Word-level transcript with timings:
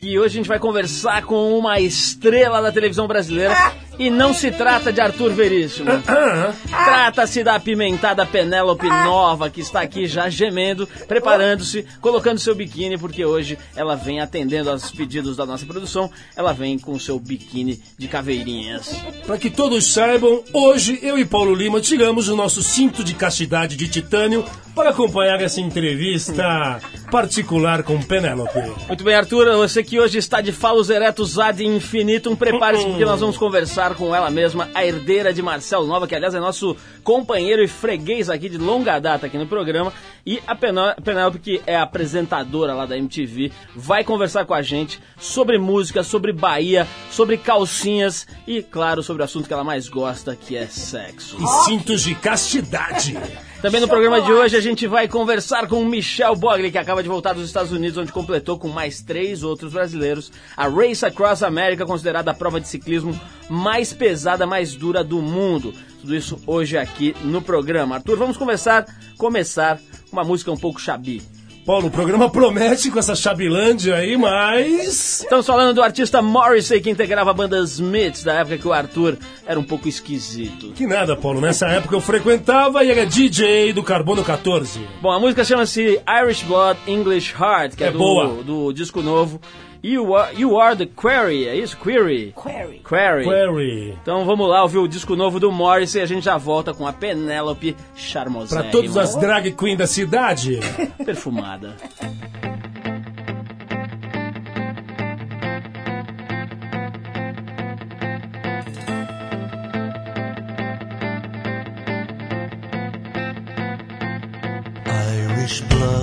E 0.00 0.16
hoje 0.16 0.26
a 0.26 0.36
gente 0.36 0.48
vai 0.48 0.60
conversar 0.60 1.24
com 1.24 1.58
uma 1.58 1.80
estrela 1.80 2.62
da 2.62 2.70
televisão 2.70 3.08
brasileira. 3.08 3.52
E 3.98 4.08
não 4.10 4.32
se 4.32 4.52
trata 4.52 4.92
de 4.92 5.00
Arthur 5.00 5.32
Veríssimo. 5.32 5.90
Trata-se 6.70 7.42
da 7.42 7.56
apimentada 7.56 8.24
Penélope 8.24 8.88
Nova, 8.88 9.50
que 9.50 9.60
está 9.60 9.80
aqui 9.80 10.06
já 10.06 10.30
gemendo, 10.30 10.86
preparando-se, 11.08 11.84
colocando 12.00 12.38
seu 12.38 12.54
biquíni, 12.54 12.96
porque 12.96 13.24
hoje 13.24 13.58
ela 13.74 13.96
vem 13.96 14.20
atendendo 14.20 14.70
aos 14.70 14.88
pedidos 14.92 15.36
da 15.36 15.44
nossa 15.44 15.66
produção. 15.66 16.08
Ela 16.36 16.52
vem 16.52 16.78
com 16.78 16.96
seu 16.96 17.18
biquíni 17.18 17.82
de 17.98 18.06
caveirinhas. 18.06 18.94
Para 19.26 19.36
que 19.36 19.50
todos 19.50 19.84
saibam, 19.92 20.44
hoje 20.52 21.00
eu 21.02 21.18
e 21.18 21.24
Paulo 21.24 21.52
Lima 21.52 21.80
tiramos 21.80 22.28
o 22.28 22.36
nosso 22.36 22.62
cinto 22.62 23.02
de 23.02 23.14
castidade 23.14 23.74
de 23.74 23.88
titânio 23.88 24.44
para 24.78 24.90
acompanhar 24.90 25.40
essa 25.40 25.60
entrevista 25.60 26.80
particular 27.10 27.82
com 27.82 28.00
Penélope. 28.00 28.60
Muito 28.86 29.02
bem, 29.02 29.16
Arthur, 29.16 29.56
você 29.56 29.82
que 29.82 29.98
hoje 29.98 30.18
está 30.18 30.40
de 30.40 30.52
falos 30.52 30.88
eretos 30.88 31.36
ad 31.36 31.66
infinitum, 31.66 32.36
prepare-se 32.36 32.84
porque 32.84 33.04
nós 33.04 33.18
vamos 33.18 33.36
conversar 33.36 33.96
com 33.96 34.14
ela 34.14 34.30
mesma, 34.30 34.68
a 34.72 34.86
herdeira 34.86 35.32
de 35.32 35.42
Marcel 35.42 35.84
Nova, 35.84 36.06
que 36.06 36.14
aliás 36.14 36.32
é 36.32 36.38
nosso 36.38 36.76
companheiro 37.02 37.60
e 37.60 37.66
freguês 37.66 38.30
aqui 38.30 38.48
de 38.48 38.56
longa 38.56 39.00
data 39.00 39.26
aqui 39.26 39.36
no 39.36 39.48
programa, 39.48 39.92
e 40.24 40.40
a 40.46 40.54
Penélope, 40.54 41.40
que 41.40 41.60
é 41.66 41.76
apresentadora 41.76 42.72
lá 42.72 42.86
da 42.86 42.96
MTV, 42.96 43.50
vai 43.74 44.04
conversar 44.04 44.44
com 44.44 44.54
a 44.54 44.62
gente 44.62 45.00
sobre 45.18 45.58
música, 45.58 46.04
sobre 46.04 46.32
Bahia, 46.32 46.86
sobre 47.10 47.36
calcinhas 47.36 48.28
e, 48.46 48.62
claro, 48.62 49.02
sobre 49.02 49.22
o 49.22 49.24
assunto 49.24 49.48
que 49.48 49.52
ela 49.52 49.64
mais 49.64 49.88
gosta, 49.88 50.36
que 50.36 50.56
é 50.56 50.66
sexo. 50.66 51.36
E 51.42 51.64
cintos 51.64 52.04
de 52.04 52.14
castidade. 52.14 53.18
Também 53.60 53.80
no 53.80 53.88
programa 53.88 54.20
de 54.20 54.32
hoje 54.32 54.56
a 54.56 54.60
gente 54.60 54.86
vai 54.86 55.08
conversar 55.08 55.66
com 55.66 55.84
Michel 55.84 56.36
Bogli, 56.36 56.70
que 56.70 56.78
acaba 56.78 57.02
de 57.02 57.08
voltar 57.08 57.32
dos 57.32 57.44
Estados 57.44 57.72
Unidos, 57.72 57.98
onde 57.98 58.12
completou 58.12 58.56
com 58.56 58.68
mais 58.68 59.02
três 59.02 59.42
outros 59.42 59.72
brasileiros 59.72 60.30
a 60.56 60.68
Race 60.68 61.04
Across 61.04 61.42
America, 61.42 61.84
considerada 61.84 62.30
a 62.30 62.34
prova 62.34 62.60
de 62.60 62.68
ciclismo 62.68 63.20
mais 63.50 63.92
pesada, 63.92 64.46
mais 64.46 64.76
dura 64.76 65.02
do 65.02 65.20
mundo. 65.20 65.74
Tudo 66.00 66.14
isso 66.14 66.38
hoje 66.46 66.78
aqui 66.78 67.16
no 67.24 67.42
programa. 67.42 67.96
Arthur, 67.96 68.16
vamos 68.16 68.36
começar, 68.36 68.86
começar 69.16 69.80
com 70.08 70.16
uma 70.16 70.24
música 70.24 70.52
um 70.52 70.56
pouco 70.56 70.80
chabi. 70.80 71.20
Paulo, 71.68 71.88
o 71.88 71.90
programa 71.90 72.30
promete 72.32 72.90
com 72.90 72.98
essa 72.98 73.14
Chabilândia 73.14 73.96
aí, 73.96 74.16
mas. 74.16 75.20
Estamos 75.20 75.46
falando 75.46 75.74
do 75.74 75.82
artista 75.82 76.22
Morrissey, 76.22 76.80
que 76.80 76.88
integrava 76.88 77.30
a 77.30 77.34
banda 77.34 77.58
Smiths, 77.58 78.24
da 78.24 78.36
época 78.36 78.56
que 78.56 78.66
o 78.66 78.72
Arthur 78.72 79.18
era 79.46 79.60
um 79.60 79.62
pouco 79.62 79.86
esquisito. 79.86 80.72
Que 80.72 80.86
nada, 80.86 81.14
Paulo. 81.14 81.42
Nessa 81.42 81.66
época 81.66 81.94
eu 81.94 82.00
frequentava 82.00 82.82
e 82.82 82.90
era 82.90 83.04
DJ 83.04 83.74
do 83.74 83.82
Carbono 83.82 84.24
14. 84.24 84.80
Bom, 85.02 85.10
a 85.12 85.20
música 85.20 85.44
chama-se 85.44 86.00
Irish 86.22 86.42
Blood 86.44 86.80
English 86.86 87.34
Heart, 87.38 87.76
que 87.76 87.84
é, 87.84 87.88
É 87.88 87.90
do, 87.90 87.98
boa. 87.98 88.42
do 88.42 88.72
disco 88.72 89.02
novo. 89.02 89.38
You 89.82 90.14
are, 90.16 90.34
you 90.34 90.58
are 90.58 90.74
the 90.76 90.86
Query, 90.86 91.46
é 91.46 91.54
isso? 91.56 91.76
Query? 91.76 92.34
Query. 92.36 92.82
Query. 92.84 93.24
Query. 93.24 93.98
Então 94.02 94.24
vamos 94.24 94.48
lá 94.48 94.62
ouvir 94.62 94.78
o 94.78 94.88
disco 94.88 95.14
novo 95.14 95.38
do 95.38 95.52
Morrissey 95.52 96.00
e 96.00 96.04
a 96.04 96.06
gente 96.06 96.24
já 96.24 96.36
volta 96.36 96.74
com 96.74 96.86
a 96.86 96.92
Penélope 96.92 97.76
Charmosa. 97.94 98.60
Pra 98.60 98.70
todas 98.70 98.96
as 98.96 99.14
drag 99.14 99.52
queen 99.52 99.76
da 99.76 99.86
cidade. 99.86 100.58
Perfumada. 101.04 101.76
Irish 115.48 115.60
blood, 115.62 115.97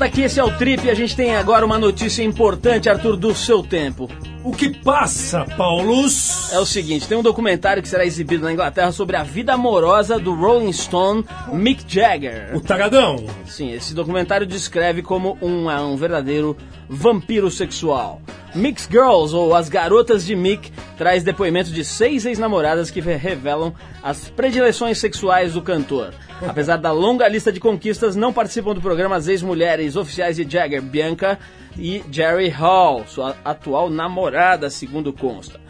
volta 0.00 0.04
aqui, 0.06 0.22
esse 0.22 0.40
é 0.40 0.44
o 0.44 0.56
Trip 0.56 0.86
e 0.86 0.90
a 0.90 0.94
gente 0.94 1.14
tem 1.14 1.36
agora 1.36 1.66
uma 1.66 1.78
notícia 1.78 2.22
importante, 2.22 2.88
Arthur, 2.88 3.18
do 3.18 3.34
seu 3.34 3.62
tempo. 3.62 4.08
O 4.42 4.50
que 4.50 4.70
passa, 4.70 5.44
Paulus? 5.58 6.50
É 6.54 6.58
o 6.58 6.64
seguinte, 6.64 7.06
tem 7.06 7.18
um 7.18 7.22
documentário 7.22 7.82
que 7.82 7.88
será 7.88 8.06
exibido 8.06 8.44
na 8.44 8.52
Inglaterra 8.52 8.92
sobre 8.92 9.14
a 9.14 9.22
vida 9.22 9.52
amorosa 9.52 10.18
do 10.18 10.34
Rolling 10.34 10.72
Stone 10.72 11.26
Mick 11.52 11.84
Jagger. 11.86 12.56
O 12.56 12.60
tagadão. 12.62 13.26
Sim, 13.44 13.74
esse 13.74 13.92
documentário 13.92 14.46
descreve 14.46 15.02
como 15.02 15.36
um, 15.42 15.68
um 15.68 15.96
verdadeiro 15.96 16.56
vampiro 16.88 17.50
sexual. 17.50 18.22
Mix 18.54 18.88
Girls, 18.90 19.34
ou 19.34 19.54
As 19.54 19.68
Garotas 19.68 20.24
de 20.24 20.34
Mick, 20.34 20.72
traz 20.96 21.22
depoimentos 21.22 21.72
de 21.72 21.84
seis 21.84 22.24
ex-namoradas 22.24 22.90
que 22.90 23.00
revelam 23.00 23.74
as 24.02 24.30
predileções 24.30 24.96
sexuais 24.96 25.52
do 25.52 25.60
cantor. 25.60 26.14
Apesar 26.46 26.76
da 26.76 26.90
longa 26.90 27.28
lista 27.28 27.52
de 27.52 27.60
conquistas, 27.60 28.16
não 28.16 28.32
participam 28.32 28.74
do 28.74 28.80
programa 28.80 29.16
as 29.16 29.28
ex-mulheres 29.28 29.96
oficiais 29.96 30.36
de 30.36 30.50
Jagger, 30.50 30.82
Bianca 30.82 31.38
e 31.78 32.02
Jerry 32.10 32.48
Hall, 32.48 33.04
sua 33.06 33.36
atual 33.44 33.90
namorada, 33.90 34.70
segundo 34.70 35.12
consta. 35.12 35.60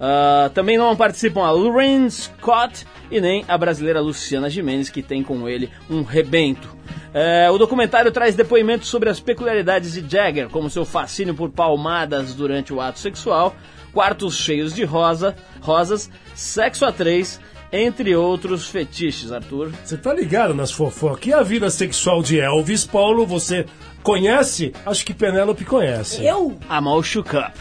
Ah, 0.00 0.50
também 0.54 0.78
não 0.78 0.96
participam 0.96 1.42
a 1.42 1.50
Lorraine 1.50 2.10
Scott 2.10 2.86
e 3.10 3.20
nem 3.20 3.44
a 3.46 3.58
brasileira 3.58 4.00
Luciana 4.00 4.48
Gimenez, 4.48 4.88
que 4.88 5.02
tem 5.02 5.22
com 5.22 5.46
ele 5.46 5.68
um 5.90 6.02
rebento. 6.02 6.74
É, 7.12 7.50
o 7.50 7.58
documentário 7.58 8.10
traz 8.10 8.34
depoimentos 8.34 8.88
sobre 8.88 9.10
as 9.10 9.20
peculiaridades 9.20 9.92
de 9.92 10.08
Jagger, 10.08 10.48
como 10.48 10.70
seu 10.70 10.86
fascínio 10.86 11.34
por 11.34 11.50
palmadas 11.50 12.34
durante 12.34 12.72
o 12.72 12.80
ato 12.80 12.98
sexual, 12.98 13.54
quartos 13.92 14.36
cheios 14.36 14.74
de 14.74 14.84
rosa, 14.84 15.36
rosas, 15.60 16.10
sexo 16.34 16.86
a 16.86 16.92
três, 16.92 17.38
entre 17.72 18.14
outros 18.16 18.68
fetiches, 18.68 19.32
Arthur. 19.32 19.72
Você 19.84 19.96
tá 19.96 20.12
ligado 20.12 20.54
nas 20.54 20.72
fofocas? 20.72 21.26
E 21.26 21.32
a 21.32 21.42
vida 21.42 21.70
sexual 21.70 22.22
de 22.22 22.38
Elvis, 22.38 22.84
Paulo, 22.84 23.26
você 23.26 23.66
conhece? 24.02 24.72
Acho 24.84 25.04
que 25.04 25.14
Penélope 25.14 25.64
conhece. 25.64 26.24
Eu? 26.24 26.58
A 26.68 26.80
mal 26.80 27.02
shook 27.02 27.36
up. 27.36 27.52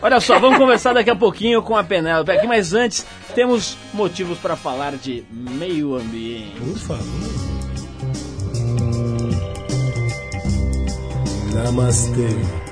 Olha 0.00 0.20
só, 0.20 0.38
vamos 0.38 0.58
conversar 0.58 0.92
daqui 0.92 1.10
a 1.10 1.16
pouquinho 1.16 1.60
com 1.60 1.76
a 1.76 1.82
Penélope 1.82 2.30
aqui, 2.30 2.46
mas 2.46 2.72
antes 2.72 3.04
temos 3.34 3.76
motivos 3.92 4.38
para 4.38 4.54
falar 4.54 4.96
de 4.96 5.24
meio 5.30 5.96
ambiente. 5.96 6.54
Por 6.60 6.78
favor. 6.78 7.58
Namastê. 11.52 12.67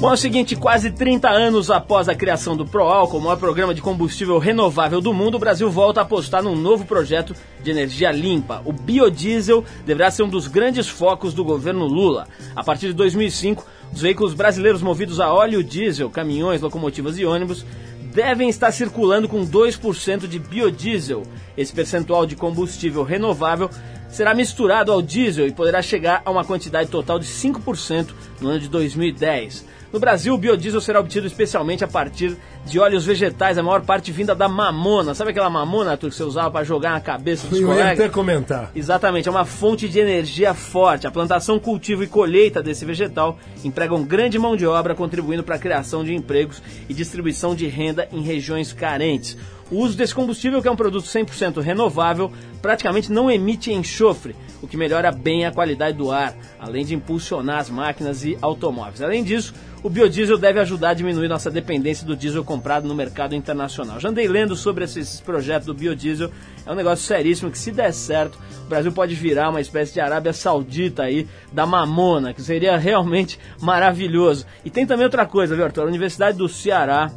Bom, 0.00 0.10
é 0.10 0.14
o 0.14 0.16
seguinte, 0.16 0.54
quase 0.54 0.92
30 0.92 1.28
anos 1.28 1.72
após 1.72 2.08
a 2.08 2.14
criação 2.14 2.56
do 2.56 2.64
ProAlco, 2.64 3.16
o 3.16 3.20
maior 3.20 3.36
programa 3.36 3.74
de 3.74 3.82
combustível 3.82 4.38
renovável 4.38 5.00
do 5.00 5.12
mundo, 5.12 5.34
o 5.34 5.40
Brasil 5.40 5.68
volta 5.68 5.98
a 5.98 6.04
apostar 6.04 6.40
num 6.40 6.54
novo 6.54 6.84
projeto 6.84 7.34
de 7.64 7.72
energia 7.72 8.12
limpa. 8.12 8.62
O 8.64 8.72
biodiesel 8.72 9.64
deverá 9.84 10.08
ser 10.12 10.22
um 10.22 10.28
dos 10.28 10.46
grandes 10.46 10.88
focos 10.88 11.34
do 11.34 11.44
governo 11.44 11.84
Lula. 11.84 12.28
A 12.54 12.62
partir 12.62 12.86
de 12.86 12.92
2005, 12.92 13.66
os 13.92 14.00
veículos 14.00 14.34
brasileiros 14.34 14.82
movidos 14.82 15.18
a 15.18 15.34
óleo 15.34 15.64
diesel, 15.64 16.08
caminhões, 16.08 16.60
locomotivas 16.60 17.18
e 17.18 17.24
ônibus 17.24 17.66
devem 18.12 18.48
estar 18.48 18.70
circulando 18.70 19.28
com 19.28 19.44
2% 19.44 20.28
de 20.28 20.38
biodiesel. 20.38 21.24
Esse 21.56 21.72
percentual 21.72 22.24
de 22.24 22.36
combustível 22.36 23.02
renovável 23.02 23.68
será 24.08 24.32
misturado 24.32 24.92
ao 24.92 25.02
diesel 25.02 25.48
e 25.48 25.52
poderá 25.52 25.82
chegar 25.82 26.22
a 26.24 26.30
uma 26.30 26.44
quantidade 26.44 26.88
total 26.88 27.18
de 27.18 27.26
5% 27.26 28.10
no 28.40 28.50
ano 28.50 28.60
de 28.60 28.68
2010. 28.68 29.66
No 29.92 29.98
Brasil, 29.98 30.34
o 30.34 30.38
biodiesel 30.38 30.80
será 30.82 31.00
obtido 31.00 31.26
especialmente 31.26 31.82
a 31.82 31.88
partir 31.88 32.36
de 32.66 32.78
óleos 32.78 33.06
vegetais, 33.06 33.56
a 33.56 33.62
maior 33.62 33.80
parte 33.80 34.12
vinda 34.12 34.34
da 34.34 34.46
mamona. 34.46 35.14
Sabe 35.14 35.30
aquela 35.30 35.48
mamona, 35.48 35.92
Arthur, 35.92 36.10
que 36.10 36.16
você 36.16 36.24
usava 36.24 36.50
para 36.50 36.64
jogar 36.64 36.90
na 36.90 37.00
cabeça 37.00 37.46
dos 37.46 37.58
Eu 37.58 37.68
ia 37.68 37.74
colegas? 37.74 37.92
até 38.00 38.08
comentar. 38.10 38.70
Exatamente, 38.74 39.28
é 39.28 39.30
uma 39.30 39.46
fonte 39.46 39.88
de 39.88 39.98
energia 39.98 40.52
forte. 40.52 41.06
A 41.06 41.10
plantação, 41.10 41.58
cultivo 41.58 42.04
e 42.04 42.06
colheita 42.06 42.62
desse 42.62 42.84
vegetal 42.84 43.38
empregam 43.64 44.02
grande 44.04 44.38
mão 44.38 44.54
de 44.56 44.66
obra, 44.66 44.94
contribuindo 44.94 45.42
para 45.42 45.54
a 45.54 45.58
criação 45.58 46.04
de 46.04 46.14
empregos 46.14 46.62
e 46.86 46.92
distribuição 46.92 47.54
de 47.54 47.66
renda 47.66 48.06
em 48.12 48.20
regiões 48.20 48.74
carentes. 48.74 49.38
O 49.70 49.76
uso 49.76 49.96
desse 49.96 50.14
combustível, 50.14 50.62
que 50.62 50.68
é 50.68 50.70
um 50.70 50.76
produto 50.76 51.04
100% 51.04 51.60
renovável, 51.60 52.32
praticamente 52.62 53.12
não 53.12 53.30
emite 53.30 53.72
enxofre, 53.72 54.34
o 54.62 54.66
que 54.66 54.76
melhora 54.76 55.12
bem 55.12 55.44
a 55.44 55.52
qualidade 55.52 55.96
do 55.96 56.10
ar, 56.10 56.34
além 56.58 56.84
de 56.84 56.94
impulsionar 56.94 57.58
as 57.58 57.68
máquinas 57.68 58.24
e 58.24 58.38
automóveis. 58.40 59.02
Além 59.02 59.22
disso, 59.22 59.54
o 59.82 59.90
biodiesel 59.90 60.38
deve 60.38 60.58
ajudar 60.58 60.90
a 60.90 60.94
diminuir 60.94 61.28
nossa 61.28 61.50
dependência 61.50 62.06
do 62.06 62.16
diesel 62.16 62.42
comprado 62.42 62.88
no 62.88 62.94
mercado 62.94 63.34
internacional. 63.34 64.00
Já 64.00 64.08
andei 64.08 64.26
lendo 64.26 64.56
sobre 64.56 64.84
esses 64.84 65.20
projetos 65.20 65.66
do 65.66 65.74
biodiesel, 65.74 66.30
é 66.66 66.72
um 66.72 66.74
negócio 66.74 67.06
seríssimo 67.06 67.50
que 67.50 67.58
se 67.58 67.70
der 67.70 67.92
certo, 67.92 68.38
o 68.64 68.68
Brasil 68.68 68.90
pode 68.90 69.14
virar 69.14 69.50
uma 69.50 69.60
espécie 69.60 69.92
de 69.92 70.00
Arábia 70.00 70.32
Saudita 70.32 71.04
aí 71.04 71.28
da 71.52 71.66
mamona, 71.66 72.32
que 72.32 72.42
seria 72.42 72.76
realmente 72.76 73.38
maravilhoso. 73.60 74.46
E 74.64 74.70
tem 74.70 74.86
também 74.86 75.04
outra 75.04 75.26
coisa, 75.26 75.54
viu, 75.54 75.64
Arthur? 75.64 75.82
A 75.82 75.86
Universidade 75.86 76.38
do 76.38 76.48
Ceará 76.48 77.10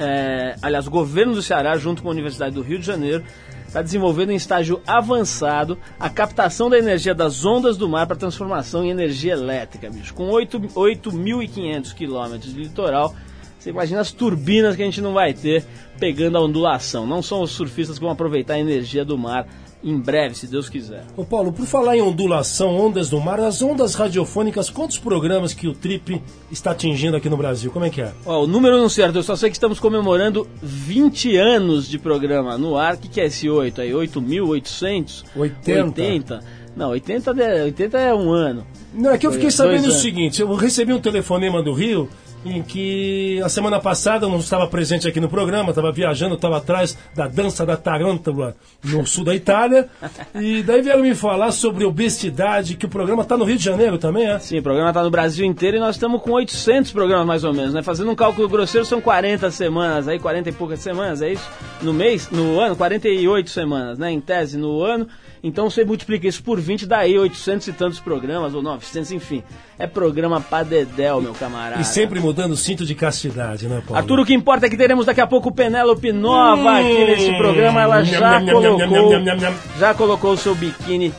é, 0.00 0.56
aliás, 0.62 0.86
o 0.86 0.90
governo 0.90 1.34
do 1.34 1.42
Ceará, 1.42 1.76
junto 1.76 2.02
com 2.02 2.08
a 2.08 2.12
Universidade 2.12 2.54
do 2.54 2.62
Rio 2.62 2.78
de 2.78 2.86
Janeiro, 2.86 3.22
está 3.66 3.82
desenvolvendo 3.82 4.30
em 4.30 4.34
estágio 4.34 4.80
avançado 4.86 5.78
a 5.98 6.08
captação 6.08 6.70
da 6.70 6.78
energia 6.78 7.14
das 7.14 7.44
ondas 7.44 7.76
do 7.76 7.88
mar 7.88 8.06
para 8.06 8.16
transformação 8.16 8.82
em 8.82 8.90
energia 8.90 9.34
elétrica, 9.34 9.90
bicho. 9.90 10.14
Com 10.14 10.28
8 10.30 10.58
8.500 10.58 11.94
quilômetros 11.94 12.52
de 12.52 12.62
litoral, 12.62 13.14
você 13.58 13.68
imagina 13.68 14.00
as 14.00 14.10
turbinas 14.10 14.74
que 14.74 14.82
a 14.82 14.86
gente 14.86 15.02
não 15.02 15.12
vai 15.12 15.34
ter 15.34 15.64
pegando 15.98 16.38
a 16.38 16.40
ondulação. 16.40 17.06
Não 17.06 17.22
são 17.22 17.42
os 17.42 17.50
surfistas 17.50 17.98
que 17.98 18.04
vão 18.04 18.12
aproveitar 18.12 18.54
a 18.54 18.58
energia 18.58 19.04
do 19.04 19.18
mar 19.18 19.46
em 19.82 19.98
breve, 19.98 20.34
se 20.34 20.46
Deus 20.46 20.68
quiser. 20.68 21.04
Ô 21.16 21.24
Paulo, 21.24 21.52
por 21.52 21.66
falar 21.66 21.96
em 21.96 22.02
ondulação, 22.02 22.76
ondas 22.76 23.08
do 23.08 23.20
mar, 23.20 23.40
as 23.40 23.62
ondas 23.62 23.94
radiofônicas, 23.94 24.68
quantos 24.68 24.98
programas 24.98 25.54
que 25.54 25.66
o 25.66 25.72
Trip 25.72 26.22
está 26.50 26.72
atingindo 26.72 27.16
aqui 27.16 27.28
no 27.28 27.36
Brasil? 27.36 27.70
Como 27.70 27.84
é 27.84 27.90
que 27.90 28.02
é? 28.02 28.12
Ó, 28.26 28.44
o 28.44 28.46
número 28.46 28.78
não 28.78 28.88
certo, 28.88 29.16
eu 29.16 29.22
só 29.22 29.36
sei 29.36 29.50
que 29.50 29.56
estamos 29.56 29.80
comemorando 29.80 30.46
20 30.62 31.36
anos 31.36 31.88
de 31.88 31.98
programa 31.98 32.58
no 32.58 32.76
ar. 32.76 32.94
O 32.94 32.98
que, 32.98 33.08
que 33.08 33.20
é 33.20 33.26
esse 33.26 33.48
8 33.48 33.80
aí? 33.80 33.90
8.800? 33.90 35.24
80. 35.34 36.02
80? 36.02 36.40
Não, 36.76 36.90
80 36.90 37.30
é, 37.42 37.64
80 37.64 37.98
é 37.98 38.14
um 38.14 38.30
ano. 38.30 38.66
Não, 38.92 39.10
é 39.10 39.18
que 39.18 39.26
eu 39.26 39.32
fiquei 39.32 39.50
sabendo 39.50 39.88
o 39.88 39.92
seguinte, 39.92 40.40
eu 40.40 40.52
recebi 40.54 40.92
um 40.92 41.00
telefonema 41.00 41.62
do 41.62 41.72
Rio 41.72 42.08
em 42.44 42.62
que 42.62 43.40
a 43.44 43.48
semana 43.48 43.78
passada 43.78 44.24
eu 44.26 44.30
não 44.30 44.38
estava 44.38 44.66
presente 44.66 45.06
aqui 45.06 45.20
no 45.20 45.28
programa, 45.28 45.70
estava 45.70 45.92
viajando, 45.92 46.34
estava 46.34 46.56
atrás 46.56 46.96
da 47.14 47.26
dança 47.26 47.66
da 47.66 47.76
tarântula 47.76 48.56
no 48.82 49.06
sul 49.06 49.24
da 49.24 49.34
Itália, 49.34 49.88
e 50.34 50.62
daí 50.62 50.80
vieram 50.80 51.02
me 51.02 51.14
falar 51.14 51.52
sobre 51.52 51.84
obesidade, 51.84 52.76
que 52.76 52.86
o 52.86 52.88
programa 52.88 53.22
está 53.22 53.36
no 53.36 53.44
Rio 53.44 53.56
de 53.56 53.64
Janeiro 53.64 53.98
também, 53.98 54.26
é? 54.26 54.38
Sim, 54.38 54.58
o 54.58 54.62
programa 54.62 54.90
está 54.90 55.02
no 55.02 55.10
Brasil 55.10 55.44
inteiro 55.44 55.76
e 55.76 55.80
nós 55.80 55.96
estamos 55.96 56.22
com 56.22 56.32
800 56.32 56.92
programas 56.92 57.26
mais 57.26 57.44
ou 57.44 57.52
menos, 57.52 57.74
né? 57.74 57.82
Fazendo 57.82 58.10
um 58.10 58.14
cálculo 58.14 58.48
grosseiro, 58.48 58.86
são 58.86 59.00
40 59.00 59.50
semanas, 59.50 60.08
aí 60.08 60.18
40 60.18 60.48
e 60.48 60.52
poucas 60.52 60.80
semanas, 60.80 61.20
é 61.20 61.32
isso? 61.32 61.48
No 61.82 61.92
mês, 61.92 62.30
no 62.30 62.58
ano, 62.58 62.74
48 62.74 63.50
semanas, 63.50 63.98
né? 63.98 64.10
Em 64.10 64.20
tese, 64.20 64.56
no 64.56 64.82
ano. 64.82 65.06
Então 65.42 65.70
você 65.70 65.84
multiplica 65.84 66.28
isso 66.28 66.42
por 66.42 66.60
20, 66.60 66.86
daí 66.86 67.18
800 67.18 67.68
e 67.68 67.72
tantos 67.72 67.98
programas, 67.98 68.54
ou 68.54 68.62
900, 68.62 69.12
enfim. 69.12 69.42
É 69.78 69.86
programa 69.86 70.40
pra 70.40 70.62
dedéu, 70.62 71.20
meu 71.20 71.32
camarada. 71.32 71.80
E 71.80 71.84
sempre 71.84 72.20
mudando 72.20 72.52
o 72.52 72.56
cinto 72.56 72.84
de 72.84 72.94
castidade, 72.94 73.66
né, 73.66 73.82
Paulo? 73.86 73.96
Arthur, 73.96 74.20
o 74.20 74.26
que 74.26 74.34
importa 74.34 74.66
é 74.66 74.70
que 74.70 74.76
teremos 74.76 75.06
daqui 75.06 75.20
a 75.20 75.26
pouco 75.26 75.50
Penélope 75.50 76.12
Nova 76.12 76.78
aqui 76.78 77.04
nesse 77.04 77.36
programa. 77.38 77.80
Ela 77.80 78.02
já 78.04 78.38
Nham, 78.40 78.44
nham, 78.44 78.54
colocou, 78.78 79.20
nham. 79.20 79.54
já 79.78 79.94
colocou 79.94 80.32
o 80.32 80.36
seu 80.36 80.54
biquíni 80.54 81.12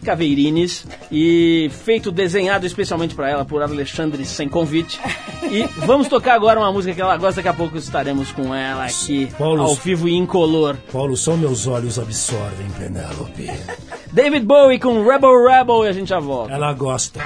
de 0.00 0.06
caveirines 0.06 0.86
e 1.10 1.70
feito 1.84 2.10
desenhado 2.10 2.66
especialmente 2.66 3.14
para 3.14 3.28
ela 3.28 3.44
por 3.44 3.62
Alexandre 3.62 4.24
sem 4.24 4.48
convite. 4.48 5.00
E 5.42 5.64
vamos 5.86 6.08
tocar 6.08 6.34
agora 6.34 6.60
uma 6.60 6.72
música 6.72 6.94
que 6.94 7.00
ela 7.00 7.16
gosta. 7.16 7.36
Daqui 7.36 7.48
a 7.48 7.54
pouco 7.54 7.76
estaremos 7.76 8.32
com 8.32 8.54
ela 8.54 8.84
aqui 8.84 9.28
Paulo- 9.38 9.62
ao 9.62 9.74
vivo 9.74 10.08
e 10.08 10.14
incolor. 10.14 10.76
Paulo, 10.92 11.16
só 11.16 11.36
meus 11.36 11.66
olhos 11.66 11.98
absorvem 11.98 12.68
Penélope. 12.78 13.50
David 14.12 14.44
Bowie 14.46 14.78
com 14.78 15.04
Rebel 15.06 15.44
Rebel 15.46 15.84
e 15.84 15.88
a 15.88 15.92
gente 15.92 16.08
já 16.08 16.18
volta. 16.20 16.52
Ela 16.52 16.72
gosta. 16.72 17.20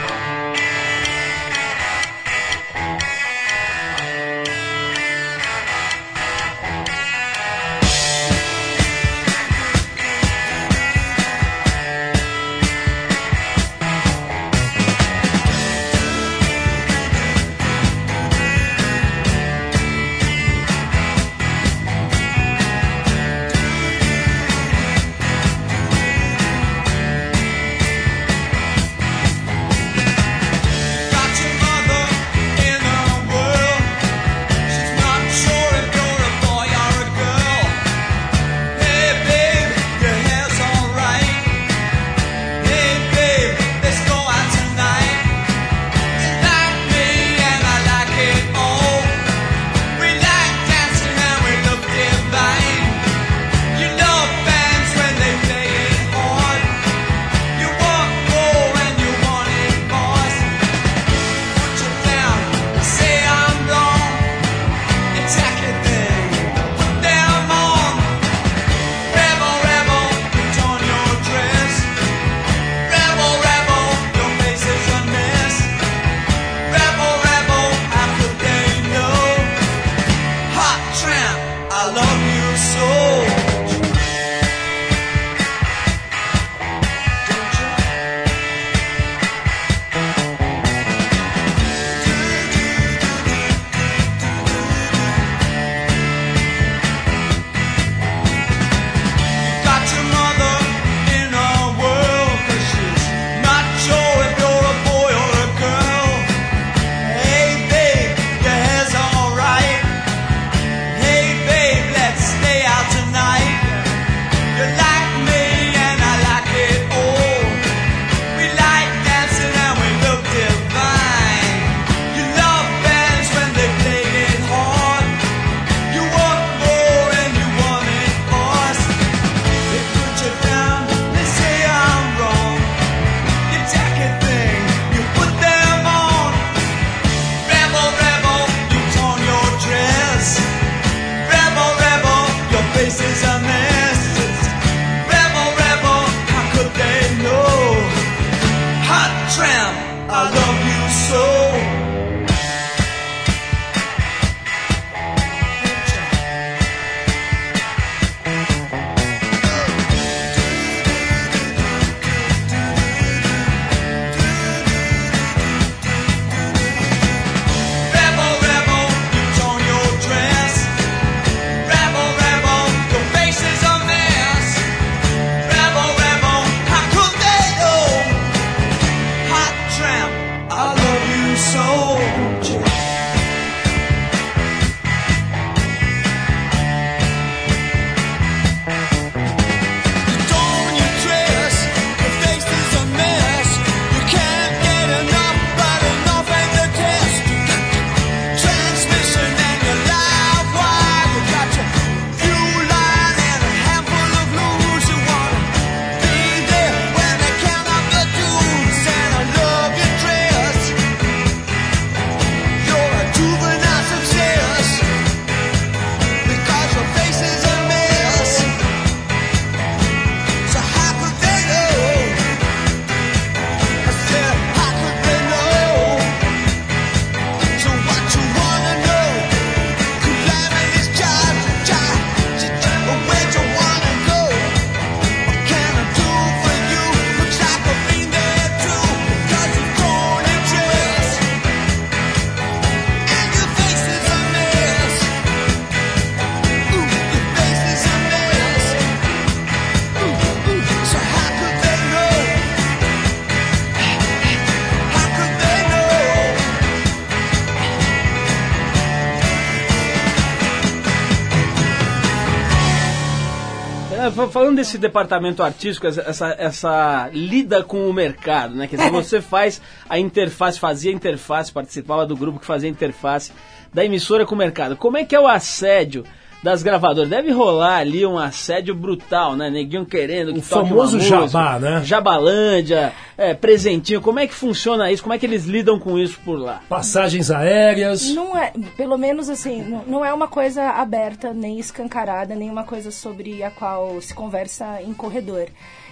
Falando 264.61 264.67
desse 264.67 264.79
departamento 264.79 265.43
artístico, 265.43 265.87
essa, 265.87 266.03
essa, 266.03 266.37
essa 266.39 267.11
lida 267.13 267.63
com 267.63 267.89
o 267.89 267.93
mercado, 267.93 268.55
né? 268.55 268.67
Quer 268.67 268.77
dizer, 268.77 268.91
você 268.93 269.21
faz 269.21 269.61
a 269.89 269.99
interface, 269.99 270.61
fazia 270.61 270.91
a 270.91 270.95
interface, 270.95 271.51
participava 271.51 272.05
do 272.05 272.17
grupo 272.17 272.39
que 272.39 272.47
fazia 272.47 272.69
a 272.69 272.73
interface 272.73 273.33
da 273.73 273.85
emissora 273.85 274.27
com 274.27 274.35
o 274.35 274.39
mercado. 274.39 274.77
Como 274.77 274.99
é 274.99 275.05
que 275.05 275.15
é 275.17 275.21
o 275.21 275.27
assédio 275.27 276.05
das 276.43 276.63
gravadoras? 276.63 277.09
Deve 277.09 277.31
rolar 277.31 277.79
ali 277.79 278.05
um 278.05 278.19
assédio 278.19 278.75
brutal, 278.75 279.37
né? 279.37 279.51
Neguinho 279.51 279.85
querendo 279.85 280.33
que 280.33 280.39
O 280.39 280.43
toque 280.43 280.69
famoso 280.69 280.97
uma 280.97 281.05
música, 281.05 281.29
jabá, 281.29 281.59
né? 281.59 281.83
Jabalândia, 281.85 282.93
é, 283.17 283.35
presentinho. 283.35 284.01
Como 284.01 284.19
é 284.19 284.27
que 284.27 284.35
funciona 284.35 284.91
isso? 284.91 285.03
Como 285.03 285.13
é 285.13 285.19
que 285.19 285.27
eles 285.27 285.45
lidam 285.45 285.79
com 285.79 285.99
isso 285.99 286.19
por 286.25 286.39
lá? 286.39 286.63
Passagens 286.69 287.31
aéreas. 287.31 288.09
Não 288.15 288.37
é, 288.37 288.53
pelo 288.77 288.97
menos 288.97 289.29
assim, 289.29 289.63
não, 289.63 289.85
não 289.87 290.05
é 290.05 290.13
uma 290.13 290.29
coisa 290.29 290.71
aberta, 290.71 291.33
nem 291.33 291.59
escancarada, 291.59 292.35
nem 292.35 292.51
uma 292.51 292.65
coisa 292.65 292.91
sobre 292.91 293.43
a 293.43 293.51
qual 293.51 294.01
se 294.01 294.15
conversa 294.15 294.81
em 294.83 294.93
corredor. 294.93 295.49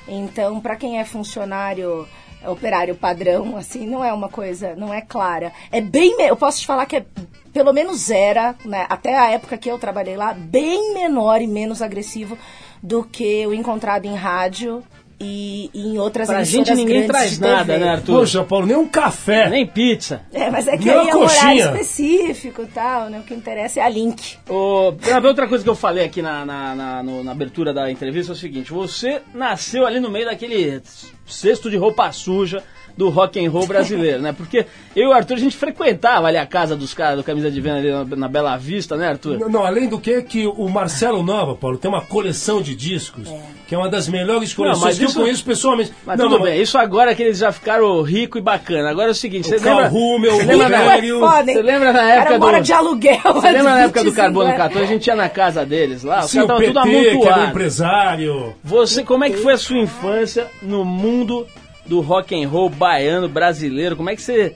Então, 0.07 0.59
para 0.61 0.75
quem 0.75 0.99
é 0.99 1.05
funcionário, 1.05 2.09
operário 2.47 2.95
padrão, 2.95 3.57
assim, 3.57 3.87
não 3.87 4.05
é 4.05 4.13
uma 4.13 4.29
coisa, 4.29 4.75
não 4.77 4.93
é 4.93 5.01
clara. 5.01 5.53
É 5.71 5.81
bem, 5.81 6.17
eu 6.21 6.37
posso 6.37 6.61
te 6.61 6.67
falar 6.67 6.87
que 6.87 6.97
é, 6.97 7.07
pelo 7.53 7.73
menos 7.73 8.11
era, 8.11 8.55
né, 8.65 8.87
até 8.89 9.17
a 9.17 9.31
época 9.31 9.59
que 9.59 9.71
eu 9.71 9.79
trabalhei 9.79 10.17
lá, 10.17 10.33
bem 10.33 10.95
menor 10.95 11.41
e 11.41 11.47
menos 11.47 11.83
agressivo 11.83 12.39
do 12.83 13.03
que 13.03 13.47
o 13.47 13.55
encontrado 13.55 14.07
em 14.07 14.15
rádio 14.15 14.85
e, 15.21 15.71
e 15.75 15.89
em 15.89 15.99
outras 15.99 16.27
Pra 16.29 16.37
emissoras 16.39 16.67
gente 16.69 16.77
ninguém 16.77 17.07
traz 17.07 17.39
nada, 17.39 17.77
né, 17.79 17.89
Arthur? 17.91 18.21
Poxa, 18.21 18.45
Paulo, 18.45 18.67
nem 18.67 18.77
um 18.77 18.87
café. 18.87 19.49
Nem 19.49 19.67
pizza. 19.67 20.23
É, 20.33 20.49
mas 20.51 20.69
é 20.69 20.77
que 20.77 20.85
Nem 20.85 20.95
aí 20.99 21.09
é 21.09 21.15
um 21.15 21.21
horário 21.21 21.41
coxinha. 21.41 21.65
específico 21.83 22.63
e 22.63 22.67
tal, 22.67 23.09
né? 23.11 23.19
O 23.19 23.23
que 23.23 23.35
interessa 23.35 23.81
é 23.81 23.83
a 23.83 23.89
link. 23.89 24.37
Ô, 24.49 24.93
outra 25.25 25.49
coisa 25.49 25.65
que 25.65 25.71
eu 25.71 25.75
falei 25.75 26.05
aqui 26.05 26.23
na, 26.23 26.45
na, 26.47 26.75
na- 26.75 27.03
no- 27.03 27.25
na 27.25 27.33
abertura 27.33 27.73
da 27.75 27.91
entrevista 27.91 28.33
é 28.33 28.35
o 28.35 28.37
seguinte: 28.37 28.73
você 28.73 29.21
nasceu 29.35 29.87
ali 29.87 29.99
no 30.01 30.11
meio 30.11 30.27
daquele 30.27 30.81
cesto 31.27 31.69
de 31.71 31.77
roupa 31.77 32.11
suja 32.13 32.63
do 32.99 33.09
rock 33.11 33.39
and 33.45 33.49
roll 33.49 33.65
brasileiro, 33.65 34.21
né? 34.21 34.33
Porque 34.37 34.67
eu 34.97 35.05
e 35.05 35.07
o 35.07 35.13
Arthur 35.13 35.35
a 35.35 35.39
gente 35.39 35.57
frequentava 35.57 36.27
ali 36.27 36.37
a 36.37 36.45
casa 36.45 36.75
dos 36.75 36.93
caras 36.93 37.17
do 37.17 37.23
Camisa 37.23 37.49
de 37.49 37.61
Venda 37.61 37.79
ali 37.79 37.91
na, 37.93 38.05
na 38.17 38.29
Bela 38.29 38.57
Vista, 38.57 38.97
né, 38.97 39.09
Arthur? 39.11 39.39
Não, 39.39 39.49
não, 39.49 39.65
além 39.65 39.89
do 39.89 40.01
que, 40.01 40.21
que 40.23 40.47
o 40.49 40.69
Marcelo 40.69 41.23
Nova, 41.23 41.55
Paulo, 41.55 41.79
tem 41.79 41.89
uma 41.89 42.03
coleção 42.03 42.61
de 42.61 42.75
discos, 42.75 43.33
que 43.69 43.75
é 43.75 43.79
uma 43.79 43.89
das 43.89 44.09
melhores 44.09 44.53
coleções 44.53 44.83
mas 44.85 44.99
que 44.99 45.05
isso- 45.05 45.17
eu 45.19 45.23
conheço 45.23 45.45
pessoalmente. 45.45 45.93
Mas 46.05 46.19
não, 46.19 46.27
tudo 46.29 46.39
não, 46.39 46.45
bem, 46.45 46.61
isso 46.61 46.77
agora 46.77 47.15
que 47.15 47.23
eles 47.23 47.39
já 47.39 47.53
ficaram 47.53 48.03
rico 48.03 48.37
e 48.37 48.41
bacana. 48.41 48.91
Agora 48.91 49.09
é 49.09 49.13
o 49.13 49.15
seguinte, 49.15 49.47
você 49.47 49.57
O 49.57 49.63
lembra, 49.65 49.83
Calrume, 49.85 50.29
o 50.29 50.33
você 50.33 50.45
lembra, 50.45 50.69
na, 50.69 50.97
é 50.97 51.03
foda, 51.13 51.53
você 51.53 51.63
lembra 51.63 51.93
na 51.93 51.99
O 52.01 52.03
cara 52.03 52.15
época 52.21 52.39
mora 52.39 52.59
do... 52.59 52.65
de 52.65 52.73
aluguel. 52.73 53.21
Você 53.25 53.51
lembra 53.53 53.63
na 53.75 53.81
época 53.83 54.01
do 54.01 54.05
25 54.11 54.17
Carbono 54.17 54.47
anos. 54.47 54.57
14, 54.59 54.83
a 54.83 54.87
gente 54.89 55.07
ia 55.07 55.15
na 55.15 55.29
casa 55.29 55.65
deles 55.65 56.03
lá, 56.03 56.19
os 56.25 56.31
Sim, 56.33 56.39
o 56.41 56.43
estavam 56.43 56.63
tudo 56.65 56.83
PT, 56.83 57.19
que 57.19 57.29
era 57.29 57.45
empresário. 57.47 58.55
Você, 58.65 59.05
como 59.05 59.23
é 59.25 59.31
que 59.31 59.37
foi 59.37 59.53
a 59.53 59.59
sua 59.59 59.79
infância 59.79 60.49
no 60.61 60.85
mundo 60.85 61.47
do 61.89 62.01
rock 62.01 62.35
and 62.35 62.49
roll 62.49 62.69
baiano 62.69 63.29
brasileiro? 63.29 63.97
Como 63.97 64.11
é 64.11 64.15
que 64.15 64.23
você 64.23 64.55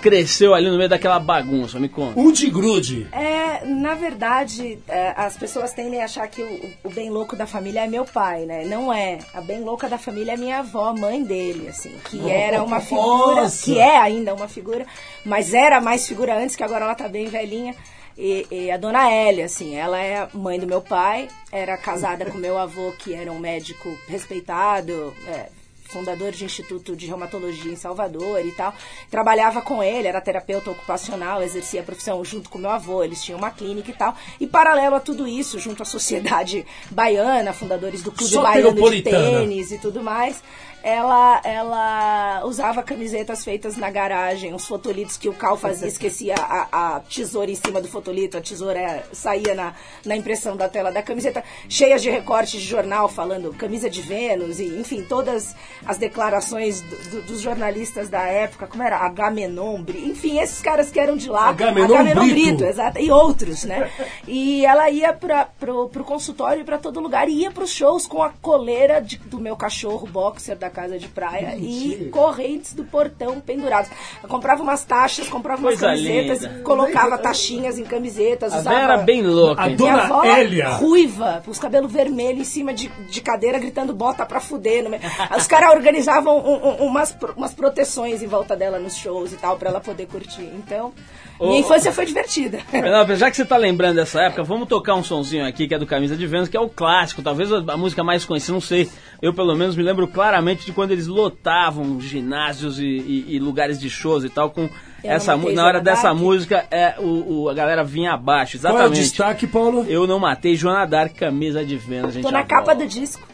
cresceu 0.00 0.54
ali 0.54 0.70
no 0.70 0.76
meio 0.76 0.88
daquela 0.88 1.18
bagunça? 1.18 1.80
Me 1.80 1.88
conta. 1.88 2.20
Udi 2.20 2.50
Grude. 2.50 3.08
É, 3.10 3.64
na 3.64 3.94
verdade, 3.94 4.78
é, 4.86 5.14
as 5.16 5.36
pessoas 5.36 5.72
tendem 5.72 6.02
a 6.02 6.04
achar 6.04 6.28
que 6.28 6.42
o, 6.42 6.88
o 6.88 6.90
bem 6.90 7.10
louco 7.10 7.34
da 7.34 7.46
família 7.46 7.84
é 7.84 7.86
meu 7.86 8.04
pai, 8.04 8.44
né? 8.44 8.64
Não 8.64 8.92
é. 8.92 9.18
A 9.32 9.40
bem 9.40 9.60
louca 9.60 9.88
da 9.88 9.96
família 9.96 10.32
é 10.32 10.36
minha 10.36 10.58
avó, 10.58 10.94
mãe 10.94 11.22
dele, 11.22 11.68
assim, 11.68 11.92
que 12.10 12.30
era 12.30 12.62
uma 12.62 12.80
figura, 12.80 13.42
Nossa! 13.42 13.64
que 13.64 13.78
é 13.78 13.96
ainda 13.96 14.34
uma 14.34 14.48
figura, 14.48 14.86
mas 15.24 15.54
era 15.54 15.80
mais 15.80 16.06
figura 16.06 16.38
antes, 16.38 16.54
que 16.54 16.62
agora 16.62 16.84
ela 16.84 16.94
tá 16.94 17.08
bem 17.08 17.26
velhinha. 17.26 17.74
E, 18.16 18.46
e 18.50 18.70
a 18.70 18.76
dona 18.76 19.10
Hélia, 19.10 19.46
assim, 19.46 19.74
ela 19.74 19.98
é 19.98 20.28
mãe 20.32 20.58
do 20.58 20.66
meu 20.66 20.80
pai, 20.80 21.28
era 21.50 21.76
casada 21.76 22.24
com 22.26 22.38
meu 22.38 22.56
avô, 22.56 22.92
que 22.98 23.12
era 23.12 23.32
um 23.32 23.40
médico 23.40 23.96
respeitado, 24.06 25.12
é, 25.26 25.48
fundador 25.94 26.32
de 26.32 26.44
Instituto 26.44 26.96
de 26.96 27.06
Reumatologia 27.06 27.70
em 27.70 27.76
Salvador 27.76 28.44
e 28.44 28.50
tal. 28.50 28.74
Trabalhava 29.08 29.62
com 29.62 29.80
ele, 29.80 30.08
era 30.08 30.20
terapeuta 30.20 30.72
ocupacional, 30.72 31.40
exercia 31.40 31.82
a 31.82 31.84
profissão 31.84 32.24
junto 32.24 32.50
com 32.50 32.58
meu 32.58 32.70
avô, 32.70 33.04
eles 33.04 33.22
tinham 33.22 33.38
uma 33.38 33.50
clínica 33.50 33.92
e 33.92 33.94
tal. 33.94 34.16
E 34.40 34.46
paralelo 34.46 34.96
a 34.96 35.00
tudo 35.00 35.28
isso, 35.28 35.58
junto 35.60 35.82
à 35.82 35.86
sociedade 35.86 36.66
baiana, 36.90 37.52
fundadores 37.52 38.02
do 38.02 38.10
Clube 38.10 38.32
Só 38.32 38.42
Baiano 38.42 38.90
de. 38.90 39.02
Tênis 39.02 39.70
e 39.70 39.78
tudo 39.78 40.02
mais, 40.02 40.42
ela, 40.84 41.40
ela 41.42 42.42
usava 42.44 42.82
camisetas 42.82 43.42
feitas 43.42 43.76
na 43.78 43.88
garagem, 43.90 44.52
uns 44.52 44.66
fotolitos 44.66 45.16
que 45.16 45.30
o 45.30 45.32
Cal 45.32 45.56
fazia, 45.56 45.88
esquecia 45.88 46.34
a, 46.38 46.96
a 46.96 47.00
tesoura 47.00 47.50
em 47.50 47.54
cima 47.54 47.80
do 47.80 47.88
fotolito, 47.88 48.36
a 48.36 48.40
tesoura 48.42 49.02
saía 49.10 49.54
na, 49.54 49.72
na 50.04 50.14
impressão 50.14 50.54
da 50.58 50.68
tela 50.68 50.92
da 50.92 51.02
camiseta, 51.02 51.42
cheias 51.70 52.02
de 52.02 52.10
recortes 52.10 52.60
de 52.60 52.66
jornal 52.68 53.08
falando 53.08 53.54
camisa 53.54 53.88
de 53.88 54.02
Vênus, 54.02 54.60
e 54.60 54.66
enfim, 54.78 55.02
todas 55.08 55.56
as 55.86 55.96
declarações 55.96 56.82
do- 56.82 57.10
do- 57.10 57.22
dos 57.22 57.40
jornalistas 57.40 58.10
da 58.10 58.22
época, 58.26 58.66
como 58.66 58.82
era 58.82 58.98
Agamenon, 58.98 59.82
enfim, 59.88 60.38
esses 60.38 60.60
caras 60.60 60.90
que 60.90 61.00
eram 61.00 61.16
de 61.16 61.30
lá, 61.30 61.48
Agamenon 61.94 62.26
Brito. 62.26 62.64
exato, 62.66 62.98
e 63.00 63.10
outros, 63.10 63.64
né? 63.64 63.90
E 64.28 64.66
ela 64.66 64.90
ia 64.90 65.14
para 65.14 65.46
pro, 65.46 65.88
pro 65.88 66.04
consultório 66.04 66.60
e 66.60 66.64
para 66.64 66.76
todo 66.76 67.00
lugar, 67.00 67.26
e 67.26 67.40
ia 67.40 67.50
pros 67.50 67.70
shows 67.70 68.06
com 68.06 68.22
a 68.22 68.28
coleira 68.42 69.00
de- 69.00 69.16
do 69.16 69.40
meu 69.40 69.56
cachorro 69.56 70.06
boxer 70.06 70.56
da 70.58 70.73
casa 70.74 70.98
de 70.98 71.08
praia 71.08 71.56
e 71.56 72.10
correntes 72.12 72.74
do 72.74 72.84
portão 72.84 73.40
penduradas. 73.40 73.90
Eu 74.22 74.28
comprava 74.28 74.62
umas 74.62 74.84
taxas, 74.84 75.28
comprava 75.28 75.60
umas 75.62 75.78
Coisa 75.78 75.86
camisetas, 75.86 76.42
linda. 76.42 76.62
colocava 76.62 77.16
taxinhas 77.16 77.78
em 77.78 77.84
camisetas, 77.84 78.52
A 78.52 78.58
usava... 78.58 78.78
Era 78.78 78.96
bem 78.98 79.22
louca. 79.22 79.62
A 79.62 79.70
então. 79.70 79.86
dona 79.86 79.92
minha 80.04 80.04
avó, 80.04 80.24
Hélia. 80.24 80.68
ruiva, 80.70 81.42
com 81.44 81.50
os 81.50 81.58
cabelos 81.58 81.90
vermelhos 81.90 82.40
em 82.40 82.44
cima 82.44 82.74
de, 82.74 82.88
de 82.88 83.20
cadeira, 83.22 83.58
gritando 83.58 83.94
bota 83.94 84.26
pra 84.26 84.40
fuder. 84.40 84.82
no. 84.84 84.90
Os 85.36 85.46
caras 85.46 85.72
organizavam 85.74 86.36
um- 86.38 86.68
um- 86.68 86.86
umas, 86.86 87.16
umas 87.36 87.54
proteções 87.54 88.22
em 88.22 88.26
volta 88.26 88.56
dela 88.56 88.78
nos 88.78 88.96
shows 88.96 89.32
e 89.32 89.36
tal, 89.36 89.56
pra 89.56 89.70
ela 89.70 89.80
poder 89.80 90.06
curtir. 90.06 90.42
Então, 90.56 90.92
minha 91.40 91.60
infância 91.60 91.92
foi 91.92 92.06
divertida. 92.06 92.58
Penélope, 92.70 93.16
já 93.16 93.30
que 93.30 93.36
você 93.36 93.44
tá 93.44 93.56
lembrando 93.56 93.96
dessa 93.96 94.20
época, 94.22 94.42
vamos 94.42 94.68
tocar 94.68 94.94
um 94.94 95.02
sonzinho 95.02 95.46
aqui 95.46 95.66
que 95.66 95.74
é 95.74 95.78
do 95.78 95.86
Camisa 95.86 96.16
de 96.16 96.26
Vênus, 96.26 96.48
que 96.48 96.56
é 96.56 96.60
o 96.60 96.68
clássico, 96.68 97.22
talvez 97.22 97.52
a, 97.52 97.76
música 97.76 98.04
mais 98.04 98.24
conhecida, 98.24 98.52
não 98.52 98.60
sei. 98.60 98.88
Eu, 99.20 99.32
pelo 99.34 99.54
menos, 99.56 99.74
me 99.76 99.82
lembro 99.82 100.06
claramente 100.06 100.64
de 100.66 100.72
quando 100.72 100.90
eles 100.92 101.06
lotavam 101.06 102.00
ginásios 102.00 102.78
e, 102.78 102.84
e- 102.84 103.24
e 103.36 103.38
lugares 103.38 103.78
de 103.80 103.88
shows 103.90 104.22
e 104.24 104.28
tal, 104.28 104.50
com 104.50 104.62
Eu 104.62 104.70
essa 105.02 105.36
Não 105.36 105.52
Na 105.52 105.66
hora 105.66 105.80
dessa 105.80 106.04
Dark? 106.08 106.16
música, 106.18 106.66
é, 106.70 106.94
o, 106.98 107.42
o- 107.44 107.48
a 107.48 107.54
galera 107.54 107.82
vinha 107.84 108.12
abaixo, 108.12 108.58
Qual 108.58 108.70
é 108.72 108.74
o 108.74 108.78
exatamente. 108.78 109.00
destaque, 109.02 109.46
Paulo? 109.46 109.84
Eu 109.88 110.06
não 110.06 110.18
matei 110.18 110.56
Joana 110.56 110.86
Dark, 110.86 111.14
Camisa 111.16 111.64
de 111.64 111.76
Vênus, 111.76 112.14
gente. 112.14 112.22
Tô 112.22 112.30
na 112.30 112.42
capa 112.44 112.72
volta. 112.72 112.84
do 112.84 112.86
disco. 112.86 113.33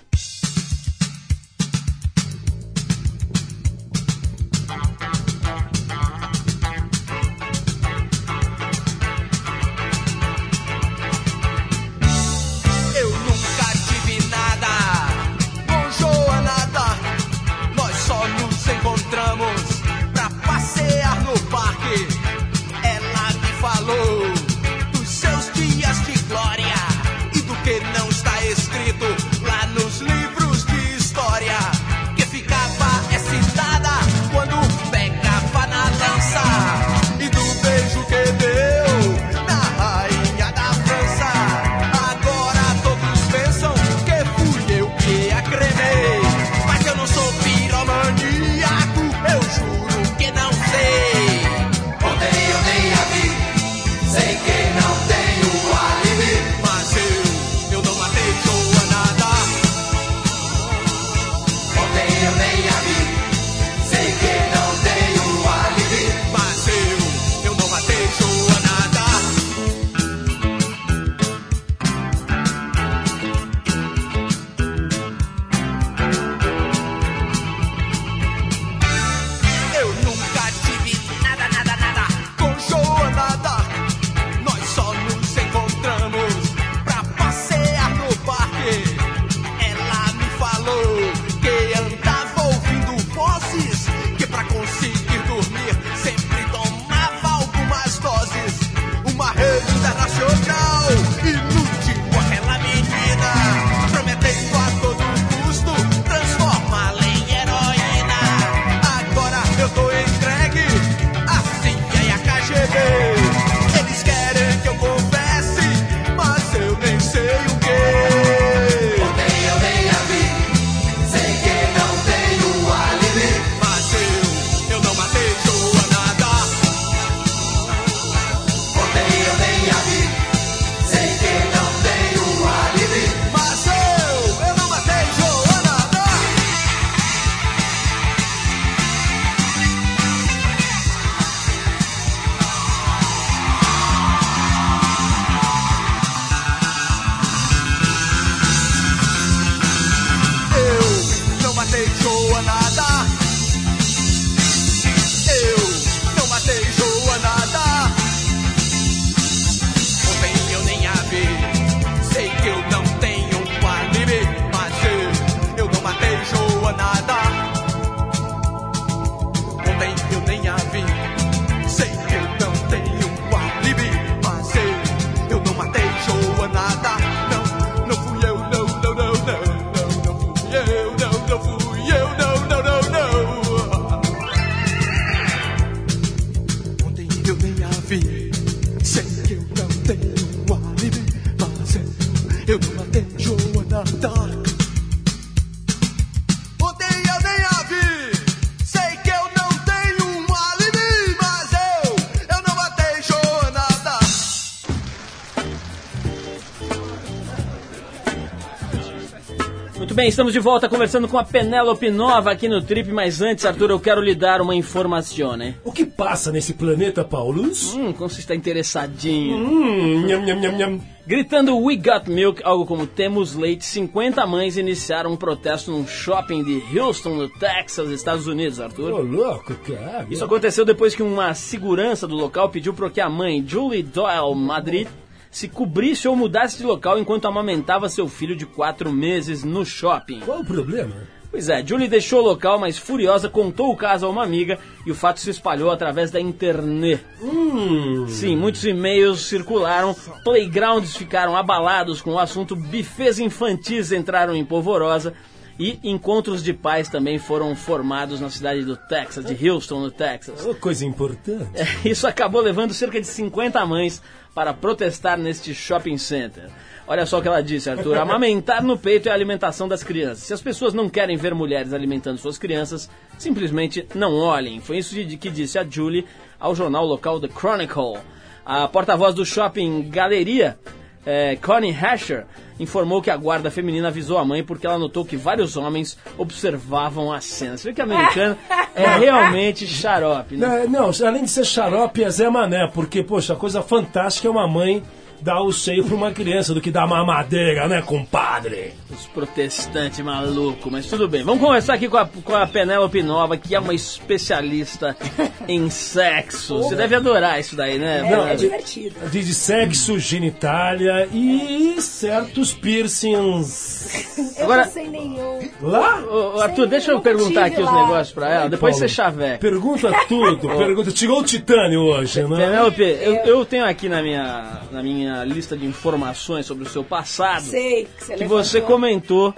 Estamos 210.11 210.33
de 210.33 210.41
volta 210.41 210.69
conversando 210.69 211.07
com 211.07 211.17
a 211.17 211.25
Penélope 211.25 211.89
Nova 211.89 212.33
aqui 212.33 212.49
no 212.49 212.61
Trip, 212.61 212.91
mas 212.91 213.23
antes, 213.23 213.45
Arthur, 213.45 213.71
eu 213.71 213.79
quero 213.79 214.01
lhe 214.01 214.13
dar 214.13 214.41
uma 214.41 214.57
informação, 214.57 215.37
né? 215.37 215.55
O 215.65 215.71
que 215.71 215.87
passa 215.87 216.33
nesse 216.33 216.53
planeta, 216.55 217.05
Paulus? 217.05 217.75
Hum, 217.75 217.93
como 217.93 218.11
você 218.11 218.19
está 218.19 218.35
interessadinho. 218.35 219.37
Hum, 219.37 220.07
nham, 220.07 220.21
nham, 220.27 220.41
nham, 220.41 220.59
nham. 220.59 220.81
Gritando 221.07 221.57
We 221.59 221.77
Got 221.77 222.11
Milk, 222.11 222.43
algo 222.45 222.67
como 222.67 222.89
Temos 222.89 223.37
Leite, 223.37 223.65
50 223.65 224.27
mães 224.27 224.57
iniciaram 224.57 225.13
um 225.13 225.17
protesto 225.17 225.71
num 225.71 225.87
shopping 225.87 226.43
de 226.43 226.61
Houston, 226.77 227.11
no 227.11 227.29
Texas, 227.29 227.91
Estados 227.91 228.27
Unidos, 228.27 228.61
Arthur. 228.61 228.93
Ô, 228.93 229.03
louco, 229.03 229.55
cara. 229.55 230.07
Isso 230.11 230.25
aconteceu 230.25 230.65
depois 230.65 230.95
que 230.95 231.05
uma 231.05 231.35
segurança 231.35 232.07
do 232.07 232.17
local 232.17 232.49
pediu 232.49 232.75
para 232.75 232.91
que 232.91 233.01
a 233.01 233.09
mãe, 233.09 233.45
Julie 233.47 233.83
Doyle 233.83 234.35
Madrid, 234.35 234.89
se 235.30 235.49
cobrisse 235.49 236.08
ou 236.08 236.16
mudasse 236.16 236.58
de 236.58 236.64
local 236.64 236.99
enquanto 236.99 237.28
amamentava 237.28 237.88
seu 237.88 238.08
filho 238.08 238.34
de 238.34 238.47
4 238.47 238.93
meses 238.93 239.45
no 239.45 239.64
shopping. 239.64 240.21
Qual 240.21 240.40
o 240.40 240.45
problema? 240.45 240.95
Pois 241.30 241.49
é, 241.49 241.64
Julie 241.64 241.86
deixou 241.86 242.21
o 242.21 242.25
local, 242.25 242.58
mas 242.58 242.76
furiosa 242.76 243.28
contou 243.28 243.71
o 243.71 243.76
caso 243.76 244.04
a 244.04 244.08
uma 244.08 244.25
amiga 244.25 244.58
e 244.84 244.90
o 244.90 244.95
fato 244.97 245.21
se 245.21 245.30
espalhou 245.30 245.71
através 245.71 246.10
da 246.10 246.21
internet. 246.21 247.04
Hum. 247.23 248.04
Sim, 248.08 248.36
muitos 248.36 248.64
e-mails 248.64 249.21
circularam, 249.26 249.95
playgrounds 250.25 250.97
ficaram 250.97 251.36
abalados 251.36 252.02
com 252.02 252.14
o 252.14 252.19
assunto, 252.19 252.56
bufês 252.56 253.21
infantis 253.21 253.93
entraram 253.93 254.34
em 254.34 254.45
polvorosa 254.45 255.14
e 255.61 255.79
encontros 255.85 256.43
de 256.43 256.55
pais 256.55 256.89
também 256.89 257.19
foram 257.19 257.55
formados 257.55 258.19
na 258.19 258.31
cidade 258.31 258.65
do 258.65 258.79
Texas, 258.79 259.27
de 259.27 259.51
Houston, 259.51 259.81
no 259.81 259.91
Texas. 259.91 260.47
Ô, 260.47 260.55
coisa 260.55 260.87
importante. 260.87 261.51
É, 261.55 261.67
Isso 261.87 262.07
acabou 262.07 262.41
levando 262.41 262.73
cerca 262.73 262.99
de 262.99 263.07
50 263.07 263.67
mães 263.67 264.01
para 264.35 264.55
protestar 264.55 265.19
neste 265.19 265.55
shopping 265.55 265.99
center. 265.99 266.49
Olha 266.89 267.05
só 267.05 267.19
o 267.19 267.23
que 267.23 267.29
ela 267.29 267.43
disse, 267.43 267.69
Arthur. 267.69 267.99
Amamentar 267.99 268.65
no 268.65 268.79
peito 268.79 269.11
é 269.11 269.13
a 269.13 269.15
alimentação 269.15 269.69
das 269.69 269.83
crianças. 269.85 270.25
Se 270.25 270.33
as 270.33 270.41
pessoas 270.41 270.73
não 270.73 270.89
querem 270.89 271.19
ver 271.19 271.35
mulheres 271.35 271.75
alimentando 271.75 272.17
suas 272.17 272.39
crianças, 272.39 272.89
simplesmente 273.19 273.87
não 273.95 274.15
olhem. 274.15 274.61
Foi 274.61 274.79
isso 274.79 274.95
que 274.95 275.29
disse 275.29 275.59
a 275.59 275.65
Julie 275.65 276.07
ao 276.39 276.55
jornal 276.55 276.87
local 276.87 277.21
The 277.21 277.29
Chronicle. 277.29 277.99
A 278.47 278.67
porta-voz 278.67 279.15
do 279.15 279.27
shopping 279.27 279.91
Galeria, 279.91 280.59
eh, 281.04 281.36
Connie 281.41 281.73
Hasher, 281.73 282.26
informou 282.58 283.00
que 283.00 283.10
a 283.10 283.17
guarda 283.17 283.50
feminina 283.50 283.89
avisou 283.89 284.19
a 284.19 284.25
mãe 284.25 284.45
porque 284.45 284.67
ela 284.67 284.78
notou 284.78 285.04
que 285.04 285.17
vários 285.17 285.56
homens 285.56 285.99
observavam 286.19 287.13
a 287.13 287.21
cena. 287.21 287.56
Você 287.56 287.69
vê 287.69 287.75
que 287.75 287.80
a 287.80 287.84
americana 287.84 288.39
é 288.75 288.86
realmente 288.99 289.67
xarope, 289.67 290.36
né? 290.36 290.67
Não, 290.69 290.91
não, 290.91 291.06
além 291.06 291.25
de 291.25 291.30
ser 291.30 291.45
xarope, 291.45 292.04
é 292.04 292.10
Zé 292.10 292.28
Mané, 292.28 292.69
porque, 292.73 293.02
poxa, 293.02 293.32
a 293.32 293.36
coisa 293.36 293.63
fantástica 293.63 294.28
é 294.28 294.30
uma 294.30 294.47
mãe 294.47 294.82
dar 295.23 295.43
o 295.43 295.52
seio 295.52 295.85
pra 295.85 295.95
uma 295.95 296.11
criança 296.13 296.52
do 296.54 296.61
que 296.61 296.71
dar 296.71 296.87
mamadeira, 296.87 297.67
né, 297.69 297.83
compadre? 297.83 298.73
Os 298.91 299.06
protestantes 299.06 300.00
malucos, 300.00 300.71
mas 300.71 300.87
tudo 300.87 301.09
bem. 301.09 301.23
Vamos 301.23 301.41
conversar 301.43 301.75
aqui 301.75 301.89
com 301.89 301.97
a, 301.97 302.06
com 302.06 302.35
a 302.35 302.47
Penélope 302.47 303.02
Nova, 303.02 303.37
que 303.37 303.54
é 303.54 303.61
uma 303.61 303.75
especialista 303.75 304.97
em 305.49 305.69
sexo. 305.71 306.59
Você 306.63 306.75
deve 306.75 306.95
adorar 306.95 307.39
isso 307.41 307.54
daí, 307.56 307.78
né? 307.78 307.99
É, 307.99 308.02
Penélope? 308.02 308.30
é 308.30 308.35
divertido. 308.37 308.95
Diz 309.11 309.26
de 309.26 309.35
sexo, 309.35 309.99
genitália 309.99 311.09
e 311.13 311.76
certos 311.80 312.52
piercings. 312.52 314.17
Eu 314.39 314.45
Agora- 314.45 314.65
não 314.65 314.73
sei 314.73 314.89
nenhum. 314.89 315.50
Lá? 315.61 316.02
Ô, 316.02 316.37
ô, 316.37 316.41
Arthur, 316.41 316.65
Sim, 316.65 316.69
deixa 316.71 316.91
eu 316.93 317.00
perguntar 317.00 317.47
aqui 317.47 317.61
os 317.61 317.67
lá. 317.67 317.83
negócios 317.83 318.13
pra 318.13 318.28
ela, 318.33 318.49
depois 318.49 318.75
Paulo, 318.75 318.89
você 318.89 318.95
chaveca. 318.95 319.39
Pergunta 319.39 319.93
tudo, 320.09 320.49
pergunta. 320.56 320.91
Tirou 320.91 321.21
o 321.21 321.25
titânio 321.25 321.80
hoje, 321.83 322.23
né? 322.23 322.37
Penélope, 322.37 322.83
eu, 322.83 323.15
eu 323.25 323.45
tenho 323.45 323.65
aqui 323.65 323.89
na 323.89 324.02
minha, 324.02 324.61
na 324.71 324.83
minha 324.83 325.10
lista 325.25 325.57
de 325.57 325.67
informações 325.67 326.47
sobre 326.47 326.65
o 326.65 326.69
seu 326.69 326.85
passado 326.85 327.43
Sei 327.43 327.85
que 327.85 328.05
você 328.05 328.17
que 328.17 328.25
você 328.25 328.61
comentou 328.61 329.35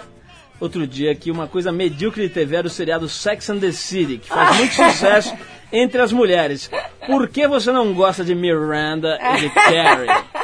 outro 0.59 0.87
dia 0.87 1.13
que 1.15 1.29
uma 1.29 1.47
coisa 1.47 1.71
medíocre 1.71 2.27
de 2.27 2.33
TV 2.33 2.55
era 2.55 2.67
o 2.67 2.69
seriado 2.69 3.09
Sex 3.09 3.49
and 3.49 3.59
the 3.59 3.71
City, 3.71 4.17
que 4.17 4.29
faz 4.29 4.57
muito 4.57 4.73
sucesso 4.75 5.35
entre 5.71 6.01
as 6.01 6.11
mulheres. 6.11 6.69
Por 7.05 7.27
que 7.27 7.47
você 7.47 7.71
não 7.71 7.93
gosta 7.93 8.23
de 8.23 8.33
Miranda 8.33 9.19
e 9.35 9.41
de 9.41 9.49
Carrie? 9.49 10.07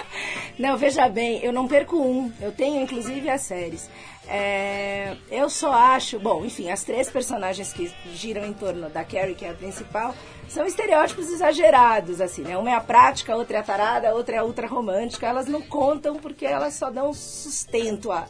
Não, 0.59 0.75
veja 0.75 1.07
bem, 1.07 1.39
eu 1.41 1.53
não 1.53 1.69
perco 1.69 1.95
um. 1.95 2.29
Eu 2.41 2.51
tenho, 2.51 2.81
inclusive, 2.81 3.29
as 3.29 3.39
séries. 3.43 3.89
É, 4.27 5.15
eu 5.31 5.49
só 5.49 5.71
acho... 5.71 6.19
Bom, 6.19 6.43
enfim, 6.43 6.69
as 6.69 6.83
três 6.83 7.09
personagens 7.09 7.71
que 7.71 7.89
giram 8.13 8.45
em 8.45 8.51
torno 8.51 8.89
da 8.89 9.05
Carrie, 9.05 9.35
que 9.35 9.45
é 9.45 9.51
a 9.51 9.53
principal, 9.53 10.13
são 10.49 10.65
estereótipos 10.65 11.29
exagerados, 11.29 12.19
assim, 12.19 12.41
né? 12.41 12.57
Uma 12.57 12.71
é 12.71 12.73
a 12.73 12.81
prática, 12.81 13.35
outra 13.35 13.57
é 13.57 13.59
a 13.59 13.63
tarada, 13.63 14.13
outra 14.13 14.35
é 14.35 14.39
a 14.39 14.43
ultra 14.43 14.67
romântica. 14.67 15.27
Elas 15.27 15.47
não 15.47 15.61
contam 15.61 16.15
porque 16.15 16.45
elas 16.45 16.73
só 16.73 16.89
dão 16.89 17.13
sustento 17.13 18.11
a... 18.11 18.27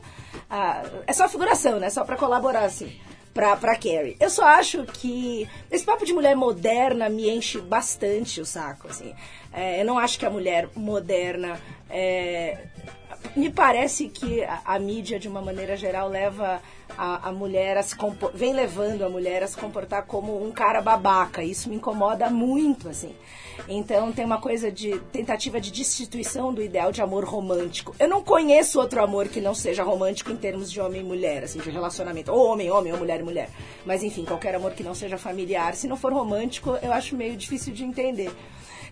a 0.49 0.83
é 1.07 1.13
só 1.13 1.27
figuração, 1.27 1.79
né? 1.79 1.89
Só 1.89 2.03
pra 2.03 2.15
colaborar, 2.15 2.65
assim 2.65 2.99
pra, 3.33 3.55
pra 3.55 3.75
Carrie. 3.75 4.17
Eu 4.19 4.29
só 4.29 4.43
acho 4.43 4.83
que 4.85 5.47
esse 5.71 5.85
papo 5.85 6.05
de 6.05 6.13
mulher 6.13 6.35
moderna 6.35 7.07
me 7.09 7.29
enche 7.29 7.61
bastante 7.61 8.41
o 8.41 8.45
saco, 8.45 8.87
assim. 8.89 9.13
É, 9.53 9.81
eu 9.81 9.85
não 9.85 9.97
acho 9.97 10.19
que 10.19 10.25
a 10.25 10.29
mulher 10.29 10.69
moderna... 10.75 11.59
é, 11.89 12.65
me 13.35 13.49
parece 13.49 14.09
que 14.09 14.43
a, 14.43 14.61
a 14.65 14.79
mídia, 14.79 15.19
de 15.19 15.27
uma 15.27 15.41
maneira 15.41 15.75
geral, 15.77 16.09
leva 16.09 16.61
a, 16.97 17.29
a 17.29 17.31
mulher 17.31 17.77
a 17.77 17.83
se 17.83 17.95
compo- 17.95 18.31
vem 18.33 18.53
levando 18.53 19.03
a 19.03 19.09
mulher 19.09 19.43
a 19.43 19.47
se 19.47 19.57
comportar 19.57 20.05
como 20.05 20.43
um 20.43 20.51
cara 20.51 20.81
babaca. 20.81 21.43
Isso 21.43 21.69
me 21.69 21.75
incomoda 21.75 22.29
muito, 22.29 22.89
assim. 22.89 23.15
Então 23.67 24.11
tem 24.11 24.25
uma 24.25 24.39
coisa 24.39 24.71
de 24.71 24.97
tentativa 25.11 25.59
de 25.59 25.71
destituição 25.71 26.53
do 26.53 26.61
ideal 26.61 26.91
de 26.91 27.01
amor 27.01 27.23
romântico. 27.25 27.93
Eu 27.99 28.07
não 28.07 28.23
conheço 28.23 28.79
outro 28.79 29.03
amor 29.03 29.27
que 29.27 29.41
não 29.41 29.53
seja 29.53 29.83
romântico 29.83 30.31
em 30.31 30.37
termos 30.37 30.71
de 30.71 30.79
homem 30.79 31.01
e 31.01 31.03
mulher, 31.03 31.43
assim, 31.43 31.59
de 31.59 31.69
relacionamento. 31.69 32.31
Ou 32.31 32.47
homem, 32.47 32.71
homem, 32.71 32.91
ou 32.93 32.97
mulher 32.97 33.23
mulher. 33.23 33.49
Mas 33.85 34.01
enfim, 34.01 34.25
qualquer 34.25 34.55
amor 34.55 34.71
que 34.71 34.83
não 34.83 34.95
seja 34.95 35.17
familiar. 35.17 35.75
Se 35.75 35.87
não 35.87 35.97
for 35.97 36.13
romântico, 36.13 36.77
eu 36.81 36.91
acho 36.91 37.15
meio 37.15 37.35
difícil 37.35 37.73
de 37.73 37.83
entender. 37.83 38.31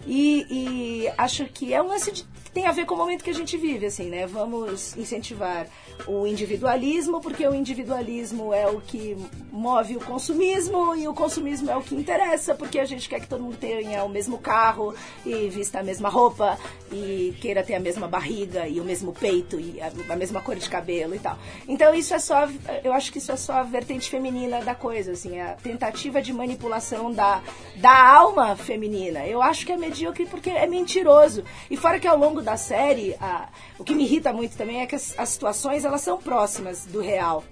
E, 0.05 0.45
e 0.49 1.11
acho 1.17 1.45
que 1.45 1.73
é 1.73 1.81
um 1.81 1.87
lance 1.87 2.11
de, 2.11 2.25
tem 2.57 2.65
a 2.65 2.71
ver 2.71 2.87
com 2.87 2.95
o 2.95 2.97
momento 2.97 3.23
que 3.23 3.29
a 3.29 3.35
gente 3.35 3.55
vive, 3.55 3.85
assim, 3.85 4.09
né? 4.09 4.25
Vamos 4.25 4.97
incentivar 4.97 5.67
o 6.07 6.25
individualismo, 6.25 7.21
porque 7.21 7.47
o 7.47 7.53
individualismo 7.53 8.51
é 8.51 8.67
o 8.67 8.81
que 8.81 9.15
move 9.51 9.95
o 9.95 9.99
consumismo 9.99 10.95
e 10.95 11.07
o 11.07 11.13
consumismo 11.13 11.69
é 11.69 11.77
o 11.77 11.81
que 11.81 11.93
interessa, 11.93 12.55
porque 12.55 12.79
a 12.79 12.85
gente 12.85 13.07
quer 13.07 13.19
que 13.19 13.27
todo 13.27 13.43
mundo 13.43 13.57
tenha 13.57 14.03
o 14.03 14.09
mesmo 14.09 14.39
carro 14.39 14.95
e 15.23 15.49
vista 15.49 15.79
a 15.79 15.83
mesma 15.83 16.09
roupa 16.09 16.57
e 16.91 17.35
queira 17.39 17.63
ter 17.63 17.75
a 17.75 17.79
mesma 17.79 18.07
barriga 18.07 18.67
e 18.67 18.79
o 18.79 18.83
mesmo 18.83 19.13
peito 19.13 19.59
e 19.59 19.79
a, 19.79 19.91
a 20.11 20.15
mesma 20.15 20.41
cor 20.41 20.55
de 20.55 20.67
cabelo 20.67 21.13
e 21.13 21.19
tal. 21.19 21.37
Então 21.67 21.93
isso 21.93 22.15
é 22.15 22.19
só, 22.19 22.47
eu 22.83 22.91
acho 22.91 23.11
que 23.11 23.19
isso 23.19 23.31
é 23.31 23.37
só 23.37 23.53
a 23.53 23.63
vertente 23.63 24.09
feminina 24.09 24.61
da 24.61 24.73
coisa, 24.73 25.11
assim, 25.11 25.39
a 25.39 25.53
tentativa 25.53 26.23
de 26.23 26.33
manipulação 26.33 27.11
da, 27.11 27.39
da 27.75 28.15
alma 28.15 28.55
feminina. 28.55 29.27
Eu 29.27 29.43
acho 29.43 29.63
que 29.63 29.71
é 29.71 29.77
medíocre 29.77 30.25
porque 30.25 30.49
é 30.49 30.65
mentiroso. 30.65 31.43
E 31.69 31.77
fora 31.77 31.99
que 31.99 32.07
ao 32.07 32.17
longo 32.17 32.41
da 32.47 32.55
série, 32.55 33.13
a- 33.19 33.49
o 33.77 33.83
que 33.83 33.93
me 33.93 34.03
irrita 34.03 34.31
muito 34.31 34.55
também 34.55 34.79
é 34.81 34.85
que 34.85 34.95
as, 34.95 35.13
as 35.17 35.29
situações 35.29 35.83
elas 35.83 35.99
são 36.01 36.17
próximas 36.17 36.85
do 36.85 37.01
real. 37.01 37.43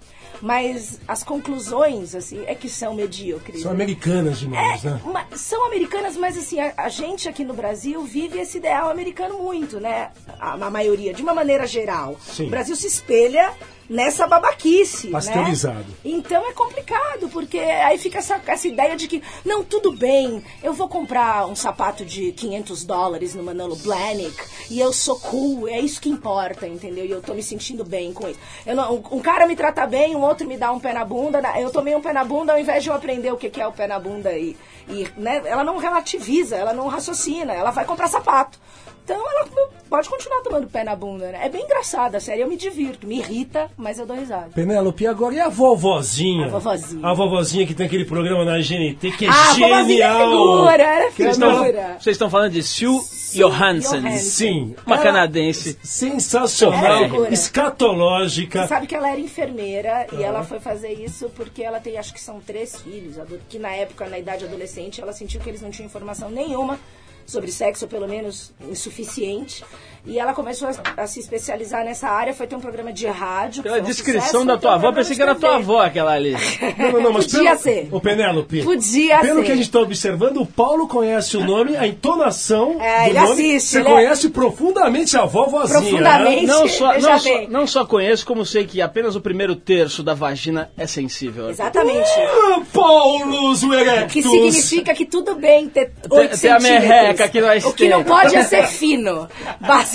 Mas 0.41 0.99
as 1.07 1.21
conclusões, 1.23 2.13
assim, 2.15 2.43
é 2.45 2.55
que 2.55 2.67
são 2.69 2.93
medíocres. 2.93 3.61
São 3.61 3.71
americanas 3.71 4.39
demais, 4.39 4.83
É, 4.83 4.89
né? 4.89 5.01
uma- 5.05 5.25
são 5.35 5.65
americanas, 5.65 6.15
mas 6.17 6.37
assim, 6.37 6.59
a, 6.59 6.73
a 6.77 6.89
gente 6.89 7.27
aqui 7.29 7.43
no 7.45 7.53
Brasil 7.53 8.01
vive 8.03 8.39
esse 8.39 8.57
ideal 8.57 8.89
americano 8.89 9.37
muito, 9.41 9.79
né? 9.79 10.11
A, 10.39 10.53
a 10.53 10.69
maioria, 10.69 11.13
de 11.13 11.21
uma 11.21 11.33
maneira 11.33 11.65
geral. 11.67 12.15
Sim. 12.21 12.47
O 12.47 12.49
Brasil 12.49 12.75
se 12.75 12.87
espelha 12.87 13.53
nessa 13.89 14.27
babaquice. 14.27 15.09
Pasteurizado. 15.09 15.79
Né? 15.79 15.95
Então 16.03 16.45
é 16.47 16.53
complicado, 16.53 17.29
porque 17.29 17.59
aí 17.59 17.97
fica 17.97 18.19
essa, 18.19 18.41
essa 18.45 18.67
ideia 18.67 18.95
de 18.95 19.07
que, 19.07 19.21
não, 19.43 19.63
tudo 19.63 19.91
bem, 19.91 20.43
eu 20.63 20.73
vou 20.73 20.87
comprar 20.87 21.45
um 21.47 21.55
sapato 21.55 22.05
de 22.05 22.31
500 22.31 22.85
dólares 22.85 23.35
no 23.35 23.43
Manolo 23.43 23.75
Blahnik 23.77 24.35
e 24.69 24.79
eu 24.79 24.91
sou 24.91 25.19
cool, 25.19 25.67
é 25.67 25.79
isso 25.79 26.01
que 26.01 26.09
importa, 26.09 26.67
entendeu? 26.67 27.05
E 27.05 27.11
eu 27.11 27.21
tô 27.21 27.33
me 27.33 27.43
sentindo 27.43 27.83
bem 27.83 28.13
com 28.13 28.27
isso. 28.27 28.39
Eu 28.65 28.75
não, 28.75 28.95
um, 28.95 29.17
um 29.17 29.19
cara 29.19 29.45
me 29.45 29.55
trata 29.55 29.85
bem, 29.85 30.15
um 30.15 30.21
outro 30.21 30.47
me 30.47 30.57
dá 30.57 30.71
um 30.71 30.79
pé 30.79 30.93
na 30.93 31.05
bunda, 31.05 31.41
eu 31.59 31.69
tomei 31.69 31.95
um 31.95 32.01
pé 32.01 32.13
na 32.13 32.23
bunda 32.23 32.53
ao 32.53 32.59
invés 32.59 32.83
de 32.83 32.89
eu 32.89 32.95
aprender 32.95 33.31
o 33.31 33.37
que, 33.37 33.49
que 33.49 33.61
é 33.61 33.67
o 33.67 33.71
pé 33.71 33.87
na 33.87 33.99
bunda 33.99 34.31
e, 34.37 34.55
e 34.89 35.07
né, 35.17 35.41
ela 35.45 35.63
não 35.63 35.77
relativiza, 35.77 36.55
ela 36.55 36.73
não 36.73 36.87
raciocina, 36.87 37.53
ela 37.53 37.71
vai 37.71 37.85
comprar 37.85 38.07
sapato. 38.07 38.59
Então 39.05 39.15
ela 39.17 39.47
pode 39.87 40.09
continuar 40.09 40.41
tomando 40.41 40.65
pé 40.67 40.83
na 40.83 40.95
bunda, 40.95 41.27
né? 41.31 41.41
É 41.43 41.47
bem 41.47 41.63
engraçada 41.63 42.17
a 42.17 42.19
série, 42.19 42.41
eu 42.41 42.47
me 42.47 42.57
divirto, 42.57 43.05
me 43.05 43.19
irrita, 43.19 43.69
mas 43.77 43.99
eu 43.99 44.05
dou 44.05 44.17
risada. 44.17 44.49
Penélope, 44.55 45.05
agora 45.05 45.35
e 45.35 45.39
a 45.39 45.47
vovozinha? 45.47 46.47
A 46.47 46.49
vovozinha. 46.49 47.07
A 47.07 47.13
vovozinha 47.13 47.67
que 47.67 47.75
tem 47.75 47.85
aquele 47.85 48.03
programa 48.05 48.43
na 48.43 48.57
GNT 48.57 49.11
que 49.15 49.25
é 49.25 49.29
Ah, 49.29 49.33
a 49.33 49.53
vovozinha 49.53 49.77
é 49.77 49.83
genial. 49.83 50.29
figura, 50.31 50.83
era 50.83 51.11
figura. 51.11 51.97
Vocês 51.99 52.15
estão 52.15 52.29
falando 52.31 52.53
de 52.53 52.63
Sue 52.63 52.99
Johansson. 53.35 53.99
Johansson. 54.01 54.17
Sim. 54.17 54.75
Uma 54.87 54.95
Ela- 54.95 55.03
canadense. 55.03 55.77
Sensacional, 55.83 57.25
É 57.25 57.31
escatológica. 57.33 58.63
Você 58.63 58.67
sabe 58.67 58.87
que 58.87 58.95
ela 58.95 59.11
era 59.11 59.19
enfermeira 59.19 60.07
e 60.13 60.23
ela 60.23 60.43
foi 60.43 60.59
fazer 60.59 60.93
isso 60.93 61.29
porque 61.35 61.61
ela 61.61 61.79
tem, 61.79 61.95
acho 61.97 62.11
que 62.11 62.19
são 62.21 62.39
três 62.39 62.81
filhos, 62.81 63.17
que 63.47 63.59
na 63.59 63.69
época, 63.69 64.07
na 64.07 64.17
idade 64.17 64.45
adolescente, 64.45 64.99
ela 64.99 65.13
sentiu 65.13 65.39
que 65.41 65.47
eles 65.49 65.61
não 65.61 65.69
tinham 65.69 65.85
informação 65.85 66.29
nenhuma 66.31 66.79
sobre 67.25 67.51
sexo, 67.51 67.85
ou 67.85 67.89
pelo 67.89 68.07
menos 68.07 68.53
insuficiente. 68.61 69.63
E 70.07 70.19
ela 70.19 70.33
começou 70.33 70.67
a, 70.69 71.03
a 71.03 71.07
se 71.07 71.19
especializar 71.19 71.83
nessa 71.83 72.07
área, 72.07 72.33
foi 72.33 72.45
ter 72.47 72.55
um 72.55 72.59
programa 72.59 72.93
de 72.93 73.07
rádio. 73.07 73.63
que 73.63 73.69
Pela 73.69 73.75
foi 73.77 73.83
um 73.83 73.87
descrição 73.87 74.21
sucesso, 74.41 74.45
da 74.45 74.57
tua 74.57 74.75
avó, 74.75 74.91
pensei 74.91 75.15
que 75.15 75.21
era 75.21 75.33
tua 75.35 75.55
avó 75.55 75.79
aquela 75.81 76.13
ali. 76.13 76.35
Não, 76.77 76.91
não, 76.91 77.01
não, 77.01 77.13
mas 77.13 77.25
Podia 77.31 77.49
pelo, 77.51 77.57
ser. 77.59 77.87
Ô, 77.91 77.99
Penélope. 77.99 78.63
Podia 78.63 79.19
pelo 79.21 79.39
ser. 79.39 79.45
que 79.45 79.51
a 79.51 79.55
gente 79.55 79.65
está 79.65 79.79
observando, 79.79 80.37
o 80.41 80.45
Paulo 80.45 80.87
conhece 80.87 81.35
o 81.37 81.43
nome, 81.43 81.75
a 81.75 81.87
entonação 81.87 82.77
É, 82.81 83.03
do 83.05 83.09
ele 83.09 83.19
nome. 83.19 83.31
assiste, 83.31 83.67
Você 83.69 83.79
ele 83.79 83.87
é- 83.87 83.91
conhece 83.91 84.29
profundamente 84.29 85.17
a 85.17 85.25
vovozinha. 85.25 85.79
Profundamente. 85.79 86.45
né? 86.45 86.53
Não 86.53 86.67
só, 86.67 86.93
não, 86.99 87.19
só, 87.19 87.29
não 87.49 87.67
só 87.67 87.85
conheço, 87.85 88.25
como 88.25 88.45
sei 88.45 88.65
que 88.65 88.81
apenas 88.81 89.15
o 89.15 89.21
primeiro 89.21 89.55
terço 89.55 90.03
da 90.03 90.13
vagina 90.13 90.69
é 90.77 90.85
sensível. 90.85 91.49
Exatamente. 91.49 92.09
Ah, 92.19 92.61
Paulo 92.71 93.53
Zuerectus. 93.55 94.13
Que 94.13 94.21
significa 94.21 94.93
que 94.93 95.05
tudo 95.05 95.35
bem 95.35 95.67
ter 95.67 95.91
Tem- 96.07 96.19
8 96.19 96.39
tem 96.39 96.51
a 96.51 96.59
centímetros. 96.59 96.89
merreca 96.89 97.27
que 97.27 97.41
nós 97.41 97.65
O 97.65 97.73
que 97.73 97.89
não 97.89 98.03
pode 98.03 98.35
é 98.35 98.43
ser 98.43 98.67
fino, 98.67 99.27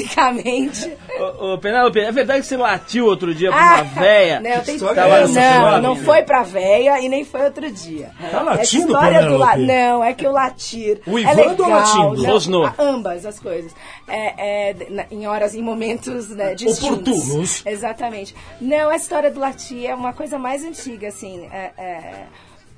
basicamente. 0.05 0.93
Ô, 1.39 1.53
ô, 1.55 1.59
Penélope, 1.59 2.01
é 2.01 2.13
verdade 2.13 2.41
que 2.41 2.47
você 2.47 2.57
latiu 2.57 3.07
outro 3.07 3.35
dia 3.35 3.51
pra 3.51 3.59
uma 3.75 3.83
véia? 3.85 4.41
Não, 4.41 4.61
tem... 4.63 4.77
história 4.77 5.01
é 5.01 5.27
não, 5.29 5.83
não 5.83 5.97
foi 5.97 6.23
pra 6.23 6.43
véia 6.43 7.01
e 7.01 7.09
nem 7.09 7.25
foi 7.25 7.43
outro 7.45 7.71
dia. 7.71 8.11
Tá 8.31 8.43
latindo, 8.43 8.61
Essa 8.63 8.77
história 8.79 9.23
do 9.27 9.37
la... 9.37 9.57
Não, 9.57 10.03
é 10.05 10.15
que 10.15 10.27
o 10.27 10.33
latir 10.33 11.01
O 11.07 11.19
é 11.19 11.23
Ivando 11.23 11.63
legal. 11.63 11.69
ou 11.69 11.69
latindo? 11.77 12.23
não, 12.23 12.31
Rosnou. 12.33 12.67
a- 12.67 12.75
ambas 12.79 13.27
as 13.27 13.39
coisas. 13.39 13.75
É, 14.09 14.71
é, 14.71 15.07
em 15.11 15.27
horas, 15.27 15.55
em 15.55 15.63
momentos 15.63 16.31
né, 16.31 16.55
distintos. 16.55 17.19
Oportunos. 17.21 17.63
Exatamente. 17.67 18.35
Não, 18.61 18.91
a 18.91 18.97
história 18.97 19.31
do 19.31 19.39
latir 19.41 19.87
é 19.89 19.95
uma 19.95 20.13
coisa 20.13 20.39
mais 20.39 20.65
antiga, 20.65 21.09
assim. 21.09 21.49
é- 21.53 21.71
é- 21.79 22.25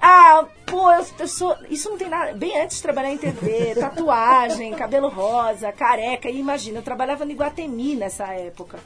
Ah, 0.04 0.44
pô, 0.66 0.90
eu, 0.90 1.06
eu 1.20 1.28
sou. 1.28 1.56
Isso 1.70 1.88
não 1.88 1.96
tem 1.96 2.08
nada. 2.08 2.32
Bem 2.34 2.60
antes 2.60 2.78
de 2.78 2.82
trabalhar 2.82 3.12
em 3.12 3.16
TV, 3.18 3.74
tatuagem, 3.78 4.72
cabelo 4.72 5.08
rosa, 5.08 5.70
careca. 5.70 6.28
E 6.28 6.40
imagina, 6.40 6.80
eu 6.80 6.82
trabalhava 6.82 7.24
no 7.24 7.30
Iguatemi 7.30 7.94
nessa 7.94 8.26
época. 8.34 8.78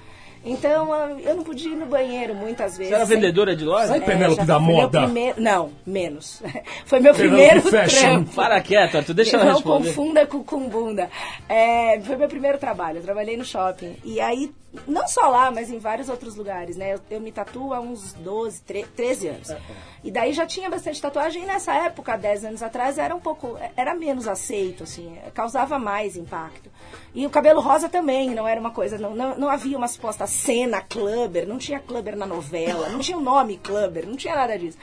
Então, 0.45 0.93
ah, 0.93 1.09
eu 1.25 1.35
não 1.35 1.43
podia 1.43 1.73
ir 1.73 1.75
no 1.77 1.87
banheiro 1.87 2.33
muitas 2.35 2.77
vezes. 2.77 2.91
Você 2.91 2.95
era 2.97 3.05
vendedora 3.05 3.57
de 3.57 3.65
loja? 3.65 3.89
Sai, 3.89 4.01
Penélope 4.01 4.43
já 4.43 4.45
da 4.45 4.61
moda. 4.61 5.03
primeiro- 5.03 5.41
Não, 5.41 5.73
menos. 5.85 6.41
Foi 6.87 7.01
meu 7.01 7.13
primeiro 7.15 7.63
Fashion. 7.63 7.99
trampo. 8.01 8.33
Para 8.35 8.61
quieto, 8.61 8.97
Arthur, 8.99 9.15
deixa 9.15 9.37
ela 9.37 9.47
Não 9.47 9.55
responder. 9.55 9.89
confunda 9.89 10.27
com, 10.27 10.45
com 10.45 10.69
bunda. 10.69 11.11
É, 11.49 11.99
foi 12.01 12.15
meu 12.15 12.29
primeiro 12.29 12.59
trabalho. 12.59 12.99
Eu 12.99 13.03
trabalhei 13.03 13.37
no 13.37 13.45
shopping. 13.45 13.97
E 14.05 14.21
aí, 14.21 14.53
não 14.87 15.09
só 15.09 15.29
lá, 15.29 15.51
mas 15.51 15.71
em 15.71 15.79
vários 15.79 16.09
outros 16.09 16.35
lugares, 16.37 16.77
né? 16.77 16.95
Eu, 16.95 17.01
eu 17.11 17.21
me 17.21 17.33
tatuo 17.33 17.73
há 17.73 17.81
uns 17.81 18.13
12, 18.13 18.61
tre- 18.63 18.85
13 18.95 19.29
anos. 19.29 19.49
E 20.05 20.11
daí 20.11 20.33
já 20.33 20.45
tinha 20.47 20.69
bastante 20.69 21.01
tatuagem. 21.01 21.43
E 21.43 21.47
nessa 21.47 21.73
época, 21.75 22.17
10 22.17 22.45
anos 22.45 22.63
atrás, 22.63 22.99
era 22.99 23.15
um 23.15 23.21
pouco... 23.21 23.57
Era 23.77 23.95
menos 23.95 24.29
aceito, 24.29 24.83
assim. 24.85 25.17
Causava 25.35 25.79
mais 25.79 26.17
impacto. 26.17 26.71
E 27.15 27.27
o 27.27 27.31
cabelo 27.31 27.61
rosa 27.61 27.89
também, 27.89 28.31
não 28.31 28.47
era 28.47 28.61
uma 28.61 28.71
coisa... 28.71 28.99
Não, 28.99 29.15
não, 29.15 29.39
não 29.39 29.49
havia 29.49 29.77
uma 29.79 29.89
suposta 29.89 30.27
cena 30.27 30.81
clubber. 30.83 31.47
Não 31.49 31.59
tinha 31.59 31.81
clubber 31.81 32.15
na 32.17 32.27
novela. 32.27 32.89
Não 32.91 32.99
tinha 32.99 33.17
o 33.17 33.21
nome 33.23 33.57
clubber. 33.57 34.07
Não 34.07 34.17
tinha 34.17 34.35
nada 34.35 34.59
disso. 34.59 34.77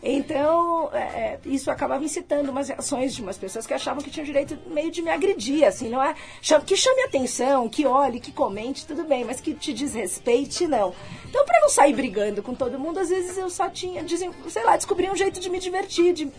Então, 0.00 0.90
é, 0.92 0.98
é, 0.98 1.38
isso 1.44 1.70
acabava 1.70 2.04
incitando 2.04 2.50
umas 2.50 2.68
reações 2.68 3.14
de 3.14 3.20
umas 3.22 3.36
pessoas 3.36 3.66
que 3.66 3.74
achavam 3.74 4.00
que 4.02 4.10
tinham 4.10 4.24
direito 4.24 4.56
meio 4.68 4.90
de 4.92 5.02
me 5.02 5.10
agredir, 5.10 5.64
assim, 5.66 5.88
não 5.88 6.00
é? 6.00 6.14
Que 6.64 6.76
chame 6.76 7.02
atenção, 7.02 7.68
que 7.68 7.84
olhe, 7.84 8.20
que 8.20 8.30
comente, 8.30 8.86
tudo 8.86 9.02
bem, 9.04 9.24
mas 9.28 9.40
que 9.40 9.52
te 9.54 9.72
desrespeite, 9.74 10.66
não. 10.66 10.92
Então, 11.28 11.44
para 11.44 11.60
não 11.60 11.68
sair 11.68 11.92
brigando 11.94 12.42
com 12.42 12.54
todo 12.54 12.78
mundo, 12.78 12.98
às 12.98 13.10
vezes 13.10 13.36
eu 13.36 13.50
só 13.50 13.68
tinha, 13.68 14.02
desen- 14.02 14.32
sei 14.48 14.64
lá, 14.64 14.74
descobri 14.76 15.08
um 15.10 15.14
jeito 15.16 15.38
de 15.38 15.50
me 15.50 15.60
divertir, 15.60 16.14
de, 16.14 16.32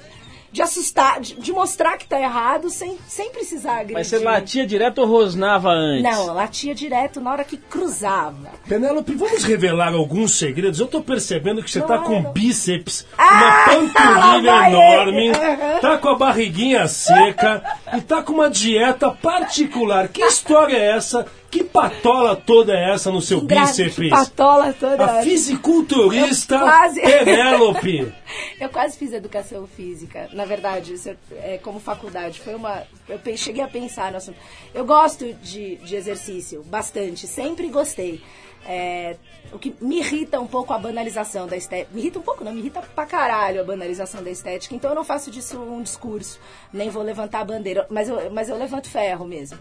de 0.52 0.62
assustar, 0.64 1.20
de, 1.22 1.36
de 1.36 1.52
mostrar 1.54 1.96
que 1.96 2.08
tá 2.08 2.20
errado 2.20 2.72
sem, 2.72 2.98
sem 3.08 3.30
precisar 3.32 3.74
agredir. 3.74 3.94
Mas 3.94 4.08
você 4.08 4.18
latia 4.18 4.66
direto 4.66 4.98
ou 5.02 5.08
rosnava 5.08 5.70
antes? 5.70 6.02
Não, 6.02 6.26
eu 6.30 6.34
latia 6.34 6.74
direto 6.74 7.22
na 7.22 7.32
hora 7.32 7.44
que 7.44 7.56
cruzava. 7.56 8.50
Penélope, 8.68 9.14
vamos 9.14 9.44
revelar 9.44 9.94
alguns 9.94 10.32
segredos. 10.40 10.80
Eu 10.80 10.88
tô 10.88 11.02
percebendo 11.02 11.62
que 11.62 11.70
você 11.70 11.82
tá 11.82 12.00
com 12.00 12.20
Claro. 12.22 12.32
bíceps, 12.32 13.06
Ah, 13.16 13.66
uma 13.70 13.76
panturrilha 13.94 14.70
enorme, 14.70 15.28
ele. 15.28 15.38
Aham. 15.38 15.80
tá 15.82 15.98
com 16.00 16.10
a 16.10 16.16
barriguinha 16.18 16.88
seca 16.88 17.62
e 17.96 18.02
tá 18.02 18.24
com 18.24 18.34
uma 18.34 18.50
dieta 18.50 19.12
particular. 19.12 20.08
Que 20.08 20.24
história 20.24 20.76
é 20.76 20.96
essa? 20.98 21.28
Que 21.52 21.64
patola 21.64 22.36
toda 22.36 22.74
é 22.78 22.94
essa 22.94 23.12
no 23.12 23.22
seu 23.22 23.42
Gra- 23.42 23.62
bíceps? 23.66 24.10
Patola 24.10 24.72
toda. 24.74 25.04
A 25.04 25.24
fisiculturista 25.24 26.56
Eu 26.56 26.60
quase- 26.62 27.02
Penélope. 27.02 28.14
Eu 28.60 28.70
quase 28.70 28.98
fiz 28.98 29.14
educação 29.14 29.66
física, 29.66 30.30
na 30.34 30.46
verdade, 30.46 30.94
é, 31.32 31.56
é, 31.56 31.58
como 31.58 31.80
faculdade. 31.80 32.40
Foi 32.40 32.54
uma. 32.54 32.84
Eu 33.08 33.20
cheguei 33.38 33.64
a 33.64 33.68
pensar 33.68 34.12
no 34.12 34.18
assunto. 34.18 34.38
Eu 34.74 34.86
gosto 34.86 35.34
de, 35.36 35.78
de 35.78 35.96
exercício, 35.96 36.62
bastante, 36.64 37.26
sempre 37.26 37.68
gostei. 37.70 38.22
É, 38.66 39.16
o 39.54 39.58
que 39.58 39.74
me 39.82 40.00
irrita 40.00 40.40
um 40.40 40.46
pouco 40.46 40.74
a 40.74 40.78
banalização 40.78 41.48
da 41.48 41.56
estética. 41.56 41.90
Me 41.94 42.02
irrita 42.02 42.20
um 42.20 42.22
pouco, 42.22 42.44
não, 42.44 42.52
me 42.52 42.60
irrita 42.60 42.82
pra 42.94 43.06
caralho 43.06 43.62
a 43.62 43.64
banalização 43.64 44.22
da 44.22 44.30
estética. 44.30 44.76
Então 44.76 44.92
eu 44.92 44.96
não 44.96 45.04
faço 45.06 45.32
disso 45.32 45.58
um 45.58 45.82
discurso, 45.82 46.40
nem 46.72 46.90
vou 46.90 47.02
levantar 47.02 47.40
a 47.40 47.46
bandeira, 47.46 47.88
mas 47.90 48.10
eu, 48.10 48.30
mas 48.32 48.50
eu 48.50 48.58
levanto 48.58 48.88
ferro 48.90 49.26
mesmo. 49.26 49.58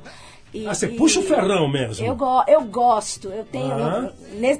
E- 0.52 0.66
Ah, 0.66 0.74
você 0.74 0.88
puxa 0.88 1.20
o 1.20 1.22
ferrão 1.22 1.68
mesmo. 1.68 2.04
Eu, 2.04 2.14
go 2.16 2.42
eu 2.46 2.62
gosto, 2.64 3.28
eu 3.28 3.44
tenho. 3.44 3.72
Ah. 3.72 4.12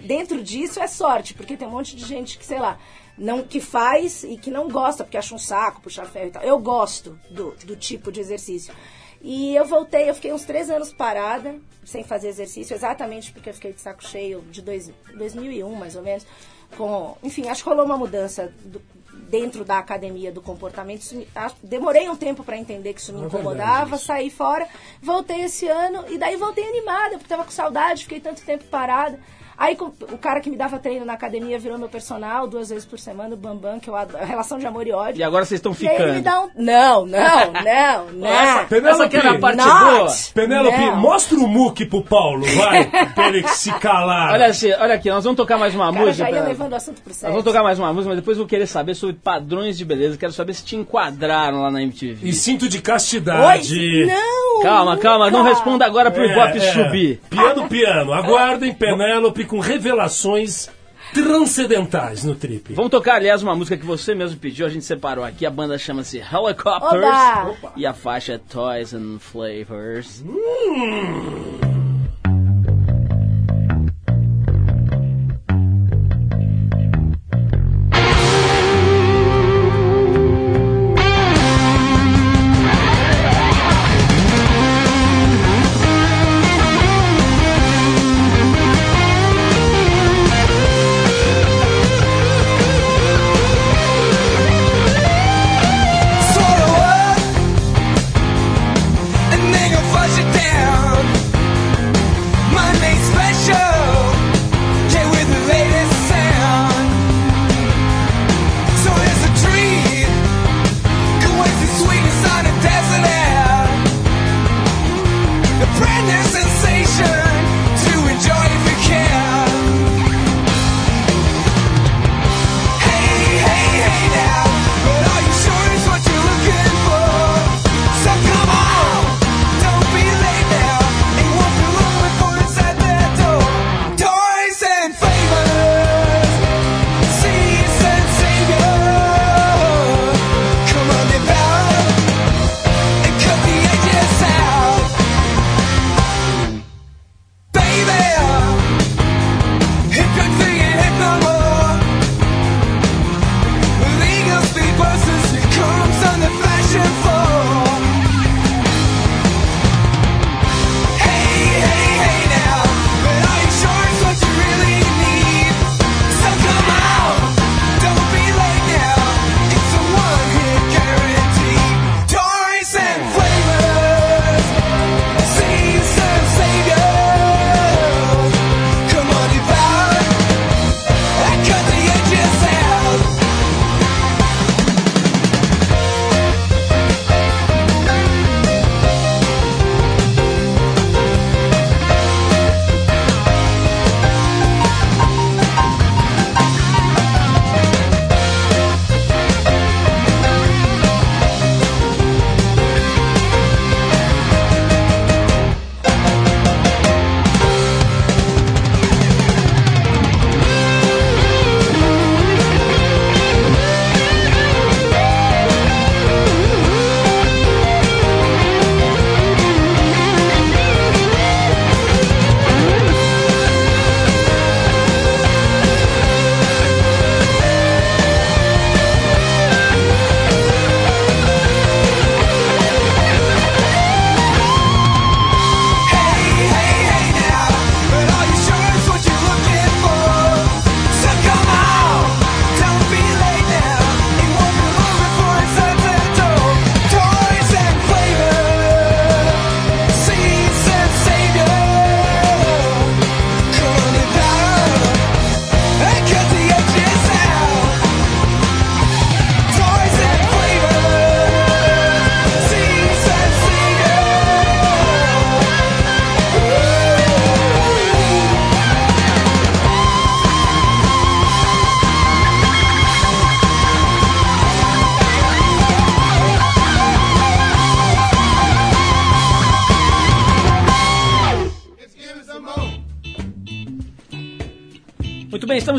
dentro 0.03 0.43
disso 0.43 0.81
é 0.81 0.87
sorte, 0.87 1.35
porque 1.35 1.57
tem 1.57 1.67
um 1.67 1.71
monte 1.73 1.97
de 1.97 2.05
gente 2.05 2.39
que, 2.39 2.45
sei 2.45 2.59
lá, 2.59 2.79
não, 3.17 3.43
que 3.43 3.61
faz 3.61 4.23
e 4.23 4.37
que 4.37 4.51
não 4.51 4.69
gosta, 4.69 5.03
porque 5.03 5.17
acha 5.17 5.35
um 5.35 5.39
saco 5.39 5.81
puxar 5.81 6.05
ferro 6.07 6.29
e 6.29 6.31
tal. 6.31 6.43
Eu 6.43 6.59
gosto 6.59 7.19
do, 7.31 7.53
do 7.65 7.75
tipo 7.77 8.13
de 8.13 8.21
exercício. 8.21 8.73
E 9.21 9.57
eu 9.57 9.65
voltei, 9.65 10.09
eu 10.09 10.15
fiquei 10.15 10.33
uns 10.33 10.45
três 10.45 10.71
anos 10.71 10.93
parada, 10.93 11.57
sem 11.85 12.05
fazer 12.05 12.29
exercício, 12.29 12.73
exatamente 12.75 13.33
porque 13.33 13.51
eu 13.51 13.55
fiquei 13.55 13.73
de 13.73 13.81
saco 13.81 14.07
cheio 14.07 14.43
de 14.51 14.63
dois, 14.63 14.93
2001, 15.17 15.75
mais 15.75 15.97
ou 15.97 16.03
menos. 16.03 16.25
Com, 16.77 17.17
enfim, 17.23 17.49
acho 17.49 17.63
que 17.65 17.69
rolou 17.69 17.85
uma 17.87 17.97
mudança 17.97 18.53
do- 18.65 18.81
dentro 19.29 19.65
da 19.65 19.79
academia 19.79 20.33
do 20.33 20.41
comportamento. 20.41 21.13
Me- 21.15 21.29
acho- 21.35 21.57
demorei 21.63 22.09
um 22.09 22.17
tempo 22.17 22.43
para 22.43 22.57
entender 22.57 22.95
que 22.95 23.01
isso 23.01 23.13
me 23.13 23.23
É 23.23 23.27
incomodava, 23.27 23.97
isso. 23.97 24.07
saí 24.07 24.31
fora, 24.31 24.67
voltei 25.03 25.43
esse 25.43 25.69
ano 25.69 26.05
e 26.09 26.17
daí 26.19 26.37
voltei 26.37 26.67
animada, 26.67 27.11
porque 27.19 27.29
tava 27.29 27.45
com 27.45 27.51
saudade, 27.51 28.05
fiquei 28.05 28.21
tanto 28.21 28.43
tempo 28.43 28.65
parada. 28.65 29.19
Aí 29.59 29.75
com- 29.75 29.87
o 30.13 30.19
cara 30.19 30.41
que 30.41 30.49
me 30.49 30.57
dava 30.57 30.79
treino 30.79 31.05
na 31.05 31.15
academia 31.15 31.59
virou 31.59 31.77
meu 31.77 31.89
personal 31.89 32.47
duas 32.47 32.69
vezes 32.69 32.85
por 32.87 32.99
semana, 32.99 33.35
o 33.35 33.37
Bambam, 33.37 33.81
que 33.81 33.91
eu 33.91 33.97
adoro, 33.97 34.25
relação 34.25 34.57
de 34.59 34.67
amor 34.67 34.87
e 34.87 34.93
ódio. 34.93 35.19
E 35.19 35.23
agora 35.25 35.45
vocês 35.45 35.59
estão 35.59 35.75
E 35.81 35.89
aí 35.89 35.97
ele 35.97 36.05
me 36.13 36.19
ficando. 36.19 36.23
dá 36.25 36.41
um. 36.43 36.49
Não, 36.65 37.07
não, 37.07 37.53
não, 37.65 38.07
não. 38.13 38.29
Essa, 38.29 38.65
Penélope, 38.67 39.01
essa 39.03 39.09
que 39.09 39.17
era 39.17 39.31
a 39.33 39.39
parte 39.41 39.57
Not. 39.57 39.97
boa. 39.97 40.09
Penélope, 40.35 40.79
Não. 40.79 40.97
mostra 40.97 41.39
o 41.39 41.49
muque 41.49 41.85
pro 41.85 42.03
Paulo, 42.05 42.47
vai, 42.47 42.85
pra 43.15 43.29
ele 43.29 43.47
se 43.49 43.73
calar. 43.81 44.33
Olha, 44.33 44.47
assim, 44.47 44.71
olha 44.73 44.95
aqui, 44.95 45.11
nós 45.11 45.25
vamos 45.25 45.37
tocar 45.37 45.59
mais 45.59 45.75
uma 45.75 45.93
cara 45.93 46.07
música. 46.07 46.31
já 46.31 46.37
ia 46.37 46.43
levando 46.45 46.73
o 46.73 46.77
assunto 46.77 47.01
pro 47.03 47.11
Nós 47.11 47.17
sexo. 47.17 47.33
vamos 47.33 47.45
tocar 47.45 47.63
mais 47.65 47.79
uma 47.81 47.93
música, 47.93 48.11
mas 48.11 48.19
depois 48.21 48.37
eu 48.39 48.45
vou 48.45 48.49
querer 48.49 48.67
saber 48.69 48.95
sobre 48.95 49.17
padrões 49.17 49.77
de 49.77 49.85
beleza. 49.85 50.17
Quero 50.17 50.33
saber 50.33 50.55
se 50.55 50.65
te 50.65 50.77
enquadraram 50.77 51.63
lá 51.63 51.71
na 51.71 51.83
MTV. 51.83 52.29
E 52.29 52.33
cinto 52.33 52.69
de 52.69 52.81
castidade. 52.81 53.75
Oi? 53.77 54.07
Não! 54.07 54.63
Calma, 54.63 54.97
calma, 54.99 55.31
não 55.31 55.41
nunca. 55.41 55.51
responda 55.55 55.85
agora 55.87 56.11
pro 56.11 56.23
É, 56.25 56.33
Ibope 56.33 56.59
é. 56.59 56.73
subir. 56.73 57.21
Piano, 57.31 57.69
piano. 57.69 58.13
Aguardem 58.13 58.73
Penélope 58.75 59.45
com 59.49 59.59
revelações 59.59 60.69
transcendentais 61.13 62.23
no 62.23 62.35
trip. 62.35 62.75
Vamos 62.75 62.91
tocar, 62.91 63.15
aliás, 63.15 63.43
uma 63.43 63.57
música 63.57 63.77
que 63.77 63.87
você 63.87 64.15
mesmo 64.15 64.39
pediu, 64.39 64.67
a 64.67 64.69
gente 64.69 64.85
separou 64.85 65.25
aqui. 65.25 65.47
A 65.47 65.51
banda 65.51 65.79
chama-se 65.79 66.19
Helicopters 66.19 67.05
Oba! 67.05 67.73
e 67.77 67.87
a 67.87 67.95
faixa 67.95 68.35
é 68.35 68.39
Toys 68.39 68.93
and 68.93 69.19
Flavors. 69.19 70.23
Sort 70.23 71.78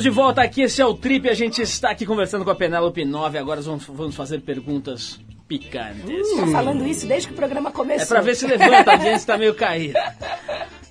de 0.09 0.15
volta 0.15 0.41
aqui. 0.41 0.63
Esse 0.63 0.81
é 0.81 0.85
o 0.85 0.95
Trip. 0.95 1.29
A 1.29 1.35
gente 1.35 1.61
está 1.61 1.91
aqui 1.91 2.03
conversando 2.03 2.43
com 2.43 2.49
a 2.49 2.55
Penélope 2.55 3.05
9. 3.05 3.37
Agora 3.37 3.61
vamos, 3.61 3.85
vamos 3.85 4.15
fazer 4.15 4.41
perguntas 4.41 5.19
picantes. 5.47 6.35
Tá 6.35 6.47
falando 6.47 6.85
isso 6.87 7.07
desde 7.07 7.27
que 7.27 7.33
o 7.33 7.35
programa 7.35 7.71
começou. 7.71 8.17
É 8.17 8.19
pra 8.19 8.21
ver 8.21 8.35
se 8.35 8.47
levanta, 8.47 8.91
a 8.91 8.97
gente 8.97 9.23
tá 9.23 9.37
meio 9.37 9.53
caído. 9.53 9.93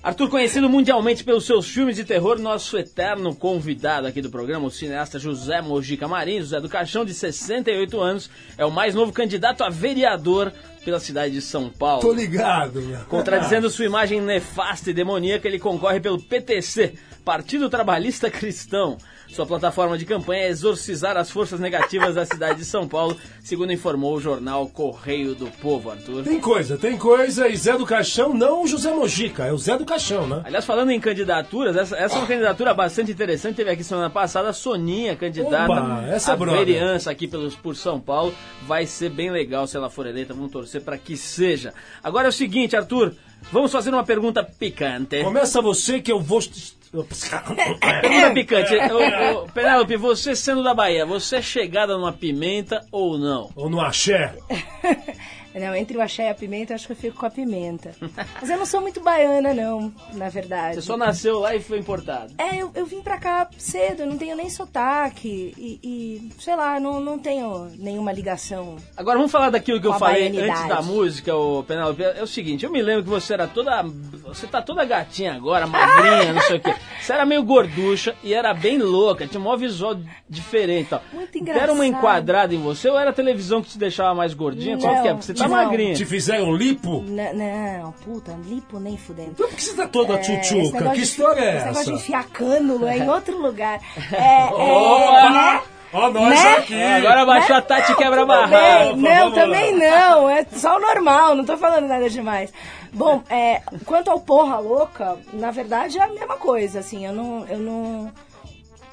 Arthur, 0.01 0.29
conhecido 0.29 0.69
mundialmente 0.69 1.25
pelos 1.25 1.45
seus 1.45 1.69
filmes 1.69 1.97
de 1.97 2.05
terror, 2.05 2.39
nosso 2.39 2.77
eterno 2.77 3.35
convidado 3.35 4.07
aqui 4.07 4.21
do 4.21 4.29
programa, 4.29 4.67
o 4.67 4.71
cineasta 4.71 5.19
José 5.19 5.61
Mojica 5.61 6.07
Marim, 6.07 6.39
José 6.39 6.61
do 6.61 6.69
Caixão, 6.69 7.03
de 7.03 7.13
68 7.13 7.99
anos, 7.99 8.29
é 8.57 8.65
o 8.65 8.71
mais 8.71 8.95
novo 8.95 9.11
candidato 9.11 9.61
a 9.61 9.69
vereador 9.69 10.53
pela 10.83 10.99
cidade 10.99 11.33
de 11.33 11.41
São 11.41 11.69
Paulo. 11.69 12.01
Tô 12.01 12.11
ligado, 12.11 12.81
meu. 12.81 12.99
Contradizendo 13.05 13.69
sua 13.69 13.85
imagem 13.85 14.21
nefasta 14.21 14.89
e 14.89 14.93
demoníaca, 14.93 15.47
ele 15.47 15.59
concorre 15.59 15.99
pelo 15.99 16.21
PTC, 16.21 16.93
Partido 17.23 17.69
Trabalhista 17.69 18.29
Cristão. 18.29 18.97
Sua 19.29 19.45
plataforma 19.45 19.95
de 19.95 20.05
campanha 20.05 20.45
é 20.45 20.49
exorcizar 20.49 21.15
as 21.15 21.29
forças 21.29 21.59
negativas 21.59 22.15
da 22.15 22.25
cidade 22.25 22.57
de 22.59 22.65
São 22.65 22.87
Paulo, 22.87 23.15
segundo 23.43 23.71
informou 23.71 24.15
o 24.15 24.19
jornal 24.19 24.67
Correio 24.67 25.35
do 25.35 25.45
Povo, 25.61 25.91
Arthur. 25.91 26.23
Tem 26.23 26.39
coisa, 26.39 26.77
tem 26.79 26.97
coisa. 26.97 27.47
E 27.47 27.55
Zé 27.55 27.77
do 27.77 27.85
Caixão, 27.85 28.33
não 28.33 28.63
o 28.63 28.67
José 28.67 28.91
Mojica, 28.91 29.45
é 29.45 29.53
o 29.53 29.57
Zé 29.57 29.77
do 29.77 29.85
Caixão, 29.85 30.25
né? 30.27 30.41
Aliás, 30.43 30.65
falando 30.65 30.89
em 30.89 30.99
candidaturas, 30.99 31.75
essa, 31.75 31.95
essa 31.95 32.15
é 32.15 32.17
uma 32.17 32.25
candidatura 32.25 32.73
bastante 32.73 33.11
interessante. 33.11 33.57
Teve 33.57 33.69
aqui 33.69 33.83
semana 33.83 34.09
passada 34.09 34.49
a 34.49 34.53
Soninha, 34.53 35.15
candidata 35.15 35.71
Oba, 35.71 36.05
essa 36.07 36.31
é 36.31 36.33
à 36.33 36.37
brother. 36.37 36.65
vereança 36.65 37.11
aqui 37.11 37.27
pelos, 37.27 37.55
por 37.55 37.75
São 37.75 37.99
Paulo. 37.99 38.33
Vai 38.65 38.87
ser 38.87 39.09
bem 39.11 39.29
legal 39.29 39.67
se 39.67 39.77
ela 39.77 39.91
for 39.91 40.07
eleita. 40.07 40.33
Vamos 40.33 40.51
torcer 40.51 40.68
para 40.77 40.97
que 40.97 41.15
seja. 41.15 41.73
Agora 42.03 42.27
é 42.27 42.29
o 42.29 42.33
seguinte, 42.33 42.75
Arthur. 42.75 43.15
Vamos 43.49 43.71
fazer 43.71 43.91
uma 43.91 44.03
pergunta 44.03 44.43
picante. 44.43 45.23
Começa 45.23 45.61
você 45.61 46.01
que 46.01 46.11
eu 46.11 46.19
vou. 46.19 46.41
Pergunta 46.91 48.31
picante. 48.33 48.73
Ô, 48.75 49.43
ô, 49.43 49.47
Penélope, 49.47 49.95
você 49.95 50.35
sendo 50.35 50.63
da 50.63 50.73
Bahia, 50.73 51.05
você 51.05 51.37
é 51.37 51.41
chegada 51.41 51.95
numa 51.95 52.11
pimenta 52.11 52.85
ou 52.91 53.17
não? 53.17 53.51
Ou 53.55 53.69
no 53.69 53.79
axé? 53.79 54.35
Não, 55.53 55.75
entre 55.75 55.97
o 55.97 56.01
axé 56.01 56.27
e 56.27 56.29
a 56.29 56.35
pimenta, 56.35 56.73
eu 56.73 56.75
acho 56.75 56.85
que 56.87 56.93
eu 56.93 56.97
fico 56.97 57.17
com 57.17 57.25
a 57.25 57.29
pimenta. 57.29 57.91
Mas 58.39 58.49
eu 58.49 58.57
não 58.57 58.65
sou 58.65 58.81
muito 58.81 59.01
baiana, 59.01 59.53
não, 59.53 59.91
na 60.13 60.29
verdade. 60.29 60.75
Você 60.75 60.81
só 60.81 60.95
nasceu 60.97 61.39
lá 61.39 61.55
e 61.55 61.59
foi 61.59 61.79
importado. 61.79 62.33
É, 62.37 62.57
eu, 62.57 62.71
eu 62.75 62.85
vim 62.85 63.01
pra 63.01 63.17
cá 63.17 63.49
cedo, 63.57 64.05
não 64.05 64.17
tenho 64.17 64.35
nem 64.35 64.49
sotaque. 64.49 65.53
E, 65.57 65.79
e, 65.83 66.31
sei 66.41 66.55
lá, 66.55 66.79
não, 66.79 66.99
não 66.99 67.17
tenho 67.17 67.69
nenhuma 67.77 68.11
ligação. 68.11 68.77
Agora 68.95 69.17
vamos 69.17 69.31
falar 69.31 69.49
daquilo 69.49 69.81
que 69.81 69.87
eu 69.87 69.93
falei 69.93 70.27
antes 70.27 70.67
da 70.67 70.81
música, 70.81 71.35
o 71.35 71.63
Penélope. 71.63 72.03
É 72.03 72.21
o 72.23 72.27
seguinte, 72.27 72.65
eu 72.65 72.71
me 72.71 72.81
lembro 72.81 73.03
que 73.03 73.09
você 73.09 73.33
era 73.33 73.47
toda. 73.47 73.83
Você 74.27 74.45
tá 74.45 74.61
toda 74.61 74.85
gatinha 74.85 75.33
agora, 75.33 75.65
magrinha, 75.65 76.33
não 76.33 76.41
sei 76.43 76.57
o 76.57 76.59
quê. 76.59 76.75
Você 77.01 77.13
era 77.13 77.25
meio 77.25 77.41
gorducha 77.43 78.15
e 78.23 78.33
era 78.33 78.53
bem 78.53 78.77
louca, 78.77 79.25
tinha 79.25 79.39
um 79.41 79.43
maior 79.43 79.57
visual 79.57 79.97
diferente 80.29 80.89
tal. 80.89 81.01
Muito 81.11 81.43
Deram 81.43 81.73
uma 81.73 81.85
engraçado. 81.85 81.85
enquadrada 81.85 82.53
em 82.55 82.61
você 82.61 82.89
ou 82.89 82.99
era 82.99 83.09
a 83.09 83.13
televisão 83.13 83.61
que 83.61 83.69
te 83.69 83.77
deixava 83.79 84.13
mais 84.13 84.33
gordinha? 84.33 84.77
Qual 84.77 84.93
Não, 84.93 85.01
que 85.01 85.07
é? 85.07 85.13
Porque 85.13 85.25
você 85.25 85.33
tá 85.43 85.47
não. 85.49 85.55
magrinha. 85.55 85.93
Te 85.95 86.05
fizeram 86.05 86.53
lipo? 86.55 87.03
N- 87.07 87.33
não, 87.33 87.91
puta, 87.91 88.37
lipo 88.45 88.79
nem 88.79 88.97
fudendo. 88.97 89.31
Então 89.31 89.47
por 89.47 89.55
que 89.55 89.63
você 89.63 89.73
tá 89.75 89.87
toda 89.87 90.13
É, 90.13 90.17
tchutchuca? 90.17 90.89
Que 90.91 90.95
de- 90.97 91.01
história 91.01 91.41
é 91.41 91.55
Esse 91.57 91.65
negócio 91.65 91.85
de 91.85 91.91
essa? 91.91 92.01
enfiar 92.03 92.23
cânula 92.29 92.93
é 92.93 92.97
em 92.97 93.09
outro 93.09 93.37
lugar. 93.41 93.79
É, 94.11 94.47
é, 94.47 94.49
Opa! 94.53 95.29
né? 95.29 95.61
Ó, 95.91 96.09
nós 96.11 96.29
Né? 96.29 96.53
aqui! 96.57 96.75
É, 96.75 96.97
agora 96.97 97.25
baixou 97.25 97.55
a 97.55 97.61
Tati 97.61 97.95
quebra 97.95 98.23
barraco. 98.25 98.95
Não, 98.95 99.31
também 99.31 99.75
não. 99.75 100.29
É 100.29 100.45
só 100.53 100.77
o 100.77 100.79
normal, 100.79 101.33
não 101.35 101.43
tô 101.43 101.57
falando 101.57 101.87
nada 101.87 102.07
demais. 102.09 102.53
Bom, 102.93 103.23
é, 103.29 103.61
quanto 103.85 104.11
ao 104.11 104.19
porra 104.19 104.59
louca, 104.59 105.17
na 105.33 105.49
verdade 105.49 105.97
é 105.97 106.03
a 106.03 106.07
mesma 106.07 106.37
coisa, 106.37 106.79
assim, 106.79 107.05
eu 107.07 107.13
não, 107.13 107.43
eu 107.47 107.57
não, 107.59 108.11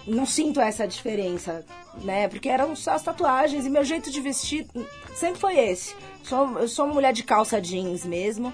não 0.07 0.25
sinto 0.27 0.59
essa 0.61 0.87
diferença, 0.89 1.65
né? 2.03 2.29
Porque 2.29 2.49
eram 2.49 2.75
só 2.77 2.93
as 2.93 3.03
tatuagens 3.03 3.67
e 3.67 3.71
meu 3.71 3.85
jeito 3.85 4.11
de 4.11 4.21
vestir 4.21 4.67
sempre 5.15 5.39
foi 5.41 5.59
esse. 5.59 5.95
Sou, 6.29 6.59
eu 6.59 6.69
sou 6.69 6.85
uma 6.87 6.95
mulher 6.95 7.13
de 7.13 7.23
calça 7.23 7.61
jeans 7.61 8.05
mesmo 8.05 8.53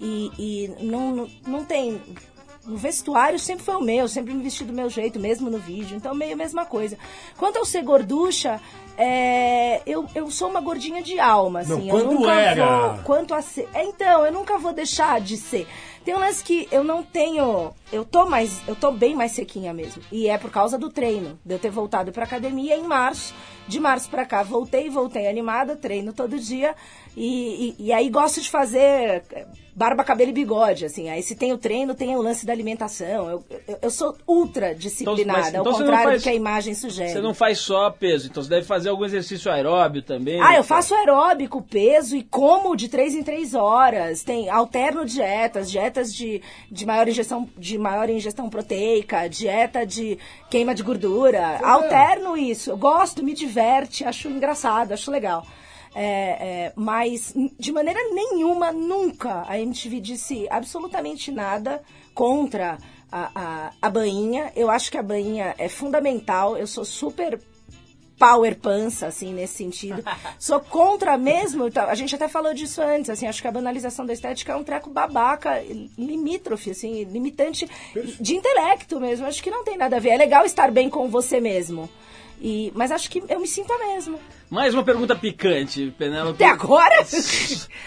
e, 0.00 0.30
e 0.38 0.84
não, 0.84 1.10
não, 1.14 1.28
não 1.46 1.64
tem... 1.64 2.00
O 2.66 2.76
vestuário 2.78 3.38
sempre 3.38 3.62
foi 3.62 3.76
o 3.76 3.80
meu, 3.82 4.08
sempre 4.08 4.32
me 4.32 4.42
vesti 4.42 4.64
do 4.64 4.72
meu 4.72 4.88
jeito, 4.88 5.20
mesmo 5.20 5.50
no 5.50 5.58
vídeo. 5.58 5.94
Então, 5.98 6.14
meio 6.14 6.32
a 6.32 6.36
mesma 6.36 6.64
coisa. 6.64 6.96
Quanto 7.36 7.58
ao 7.58 7.64
ser 7.66 7.82
gorducha, 7.82 8.58
é, 8.96 9.82
eu, 9.84 10.06
eu 10.14 10.30
sou 10.30 10.48
uma 10.48 10.62
gordinha 10.62 11.02
de 11.02 11.20
alma, 11.20 11.62
Não, 11.62 11.76
assim. 11.76 11.88
quando 11.90 12.12
eu 12.12 12.18
nunca 12.20 12.32
era? 12.32 12.64
vou. 12.94 13.02
Quanto 13.04 13.34
a 13.34 13.42
ser. 13.42 13.68
é, 13.74 13.84
Então, 13.84 14.24
eu 14.24 14.32
nunca 14.32 14.56
vou 14.56 14.72
deixar 14.72 15.20
de 15.20 15.36
ser. 15.36 15.66
Tem 16.06 16.14
um 16.14 16.18
lance 16.18 16.42
que 16.42 16.66
eu 16.72 16.82
não 16.82 17.02
tenho. 17.02 17.70
Eu 17.92 18.02
tô 18.02 18.24
mais. 18.24 18.62
Eu 18.66 18.74
tô 18.74 18.90
bem 18.90 19.14
mais 19.14 19.32
sequinha 19.32 19.74
mesmo. 19.74 20.02
E 20.10 20.26
é 20.28 20.38
por 20.38 20.50
causa 20.50 20.78
do 20.78 20.88
treino. 20.88 21.38
De 21.44 21.54
eu 21.54 21.58
ter 21.58 21.70
voltado 21.70 22.12
pra 22.12 22.24
academia 22.24 22.76
em 22.76 22.84
março. 22.84 23.34
De 23.66 23.80
março 23.80 24.08
pra 24.10 24.26
cá, 24.26 24.42
voltei, 24.42 24.90
voltei 24.90 25.26
animada, 25.28 25.74
treino 25.76 26.12
todo 26.12 26.38
dia. 26.38 26.74
E, 27.16 27.74
e, 27.78 27.86
e 27.86 27.92
aí 27.92 28.10
gosto 28.10 28.40
de 28.40 28.50
fazer 28.50 29.22
barba, 29.76 30.04
cabelo 30.04 30.30
e 30.30 30.34
bigode, 30.34 30.84
assim. 30.84 31.08
Aí 31.10 31.22
se 31.22 31.34
tem 31.34 31.52
o 31.52 31.58
treino, 31.58 31.94
tem 31.94 32.14
o 32.16 32.22
lance 32.22 32.44
da 32.44 32.52
alimentação. 32.52 33.28
Eu, 33.30 33.44
eu, 33.68 33.78
eu 33.82 33.90
sou 33.90 34.16
ultra 34.26 34.74
disciplinada, 34.74 35.48
então 35.48 35.60
ao 35.60 35.64
você 35.64 35.70
não 35.70 35.78
contrário 35.86 36.08
faz- 36.10 36.20
do 36.20 36.24
que 36.24 36.28
a 36.30 36.34
imagem 36.34 36.74
sugere. 36.74 37.10
Você 37.10 37.20
não 37.20 37.32
faz 37.34 37.58
só 37.58 37.88
peso, 37.90 38.28
então 38.28 38.42
você 38.42 38.48
deve 38.50 38.66
fazer 38.66 38.88
algum 38.88 39.04
exercício 39.04 39.50
aeróbio 39.50 40.02
também. 40.02 40.40
Ah, 40.40 40.56
eu 40.56 40.64
faço 40.64 40.94
aeróbico, 40.94 41.62
peso 41.62 42.16
e 42.16 42.22
como 42.24 42.76
de 42.76 42.88
três 42.88 43.14
em 43.14 43.22
três 43.22 43.54
horas. 43.54 44.22
Tem 44.24 44.48
alterno 44.50 45.04
dietas, 45.04 45.70
dietas 45.70 46.12
de, 46.14 46.42
de 46.70 46.84
maior 46.86 47.06
ingestão 47.08 47.48
de 47.56 47.78
maior 47.78 48.10
ingestão 48.10 48.48
proteica, 48.50 49.28
dieta 49.28 49.86
de 49.86 50.18
queima 50.50 50.74
de 50.74 50.82
gordura. 50.82 51.58
Alterno 51.64 52.36
isso. 52.36 52.70
Eu 52.70 52.76
gosto, 52.76 53.22
me 53.24 53.34
diverte, 53.54 54.04
acho 54.04 54.28
engraçado, 54.28 54.92
acho 54.92 55.10
legal. 55.10 55.46
É, 55.94 56.02
é, 56.04 56.72
mas 56.74 57.32
de 57.56 57.70
maneira 57.70 58.00
nenhuma, 58.12 58.72
nunca 58.72 59.44
a 59.46 59.60
MTV 59.60 60.00
disse 60.00 60.48
absolutamente 60.50 61.30
nada 61.30 61.80
contra 62.12 62.78
a, 63.12 63.30
a, 63.32 63.72
a 63.80 63.90
bainha. 63.90 64.50
Eu 64.56 64.68
acho 64.68 64.90
que 64.90 64.98
a 64.98 65.02
bainha 65.02 65.54
é 65.56 65.68
fundamental. 65.68 66.56
Eu 66.56 66.66
sou 66.66 66.84
super 66.84 67.40
power 68.18 68.56
pança, 68.56 69.06
assim, 69.06 69.32
nesse 69.32 69.54
sentido. 69.54 70.02
Sou 70.38 70.60
contra 70.60 71.18
mesmo, 71.18 71.66
então, 71.66 71.84
a 71.88 71.94
gente 71.96 72.14
até 72.14 72.28
falou 72.28 72.54
disso 72.54 72.80
antes, 72.80 73.10
assim, 73.10 73.26
acho 73.26 73.42
que 73.42 73.48
a 73.48 73.52
banalização 73.52 74.06
da 74.06 74.12
estética 74.12 74.52
é 74.52 74.56
um 74.56 74.62
treco 74.62 74.88
babaca, 74.88 75.60
limítrofe, 75.98 76.70
assim, 76.70 77.02
limitante 77.04 77.68
de 78.20 78.36
intelecto 78.36 79.00
mesmo. 79.00 79.26
Acho 79.26 79.42
que 79.42 79.50
não 79.50 79.64
tem 79.64 79.76
nada 79.76 79.96
a 79.96 80.00
ver. 80.00 80.10
É 80.10 80.16
legal 80.16 80.44
estar 80.44 80.70
bem 80.70 80.88
com 80.88 81.08
você 81.08 81.40
mesmo. 81.40 81.90
E, 82.40 82.70
mas 82.74 82.90
acho 82.90 83.08
que 83.10 83.22
eu 83.28 83.40
me 83.40 83.46
sinto 83.46 83.72
a 83.72 83.78
mesma. 83.78 84.18
Mais 84.50 84.74
uma 84.74 84.82
pergunta 84.82 85.16
picante, 85.16 85.92
Penélope. 85.98 86.34
Até 86.42 86.52
agora? 86.52 86.94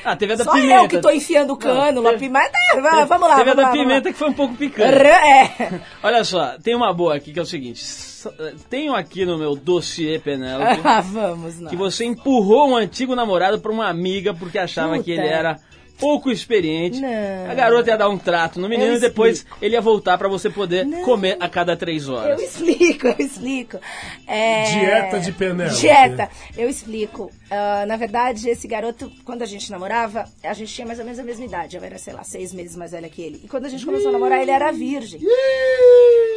Ah, 0.05 0.15
teve 0.15 0.33
a 0.33 0.35
da 0.37 0.43
Só 0.45 0.53
pimenta. 0.53 0.73
eu 0.83 0.87
que 0.87 0.99
tô 1.01 1.09
enfiando 1.09 1.51
o 1.53 1.57
cano, 1.57 2.01
Não, 2.01 2.11
a 2.11 2.13
pimenta. 2.13 2.51
É, 2.73 3.05
vamos 3.05 3.27
lá, 3.27 3.35
Teve 3.37 3.49
a 3.51 3.53
da 3.53 3.61
lá, 3.63 3.71
pimenta 3.71 4.07
lá. 4.07 4.13
que 4.13 4.17
foi 4.17 4.29
um 4.29 4.33
pouco 4.33 4.55
picante. 4.55 4.95
É. 5.05 5.81
Olha 6.01 6.23
só, 6.23 6.57
tem 6.63 6.73
uma 6.75 6.93
boa 6.93 7.15
aqui 7.15 7.33
que 7.33 7.39
é 7.39 7.41
o 7.41 7.45
seguinte. 7.45 7.81
s- 7.81 8.29
Tenho 8.69 8.95
aqui 8.95 9.25
no 9.25 9.37
meu 9.37 9.53
dossiê, 9.55 10.17
Penélope, 10.19 10.79
Ah, 10.85 11.01
vamos, 11.01 11.59
não. 11.59 11.69
que 11.69 11.75
você 11.75 12.05
empurrou 12.05 12.69
um 12.69 12.75
antigo 12.77 13.15
namorado 13.15 13.59
pra 13.59 13.71
uma 13.71 13.87
amiga 13.89 14.33
porque 14.33 14.57
achava 14.57 14.93
Puta. 14.93 15.03
que 15.03 15.11
ele 15.11 15.27
era 15.27 15.59
pouco 15.97 16.29
experiente. 16.31 16.99
Não. 16.99 17.49
A 17.49 17.53
garota 17.53 17.89
ia 17.89 17.97
dar 17.97 18.09
um 18.09 18.17
trato 18.17 18.59
no 18.59 18.69
menino 18.69 18.91
Eu 18.91 18.97
e 18.97 18.99
depois 18.99 19.37
explico. 19.37 19.57
ele 19.61 19.73
ia 19.75 19.81
voltar 19.81 20.17
pra 20.17 20.27
você 20.27 20.49
poder 20.49 20.85
Não. 20.85 21.03
comer 21.03 21.37
a 21.39 21.49
cada 21.49 21.75
três 21.75 22.07
Eu 22.07 22.13
horas. 22.13 22.41
explico, 22.41 23.07
eu 23.07 23.15
explico. 23.19 23.79
É, 24.27 24.63
Dieta 24.71 25.19
de 25.19 25.31
Penélope. 25.31 25.79
Dieta, 25.79 26.29
eu 26.57 26.69
explico. 26.69 27.31
Ah, 27.49 27.85
na 27.87 27.95
verdade, 27.95 28.49
esse 28.49 28.67
garoto, 28.67 29.11
quando 29.23 29.41
a 29.41 29.45
gente 29.45 29.71
namorava, 29.71 30.25
a 30.43 30.53
gente 30.53 30.73
tinha 30.73 30.85
mais 30.85 30.99
ou 30.99 31.05
menos 31.05 31.19
a 31.19 31.23
mesma 31.23 31.45
idade. 31.45 31.77
Eu 31.77 31.83
era, 31.83 31.97
sei 31.97 32.13
lá, 32.13 32.23
seis 32.23 32.53
meses 32.53 32.75
mais 32.75 32.91
velha 32.91 33.07
que 33.09 33.21
ele. 33.21 33.41
E 33.43 33.47
quando 33.47 33.65
a 33.65 33.69
gente 33.69 33.85
começou 33.85 34.09
a 34.09 34.11
namorar, 34.11 34.41
ele 34.41 34.51
era 34.51 34.71
virgem. 34.71 35.21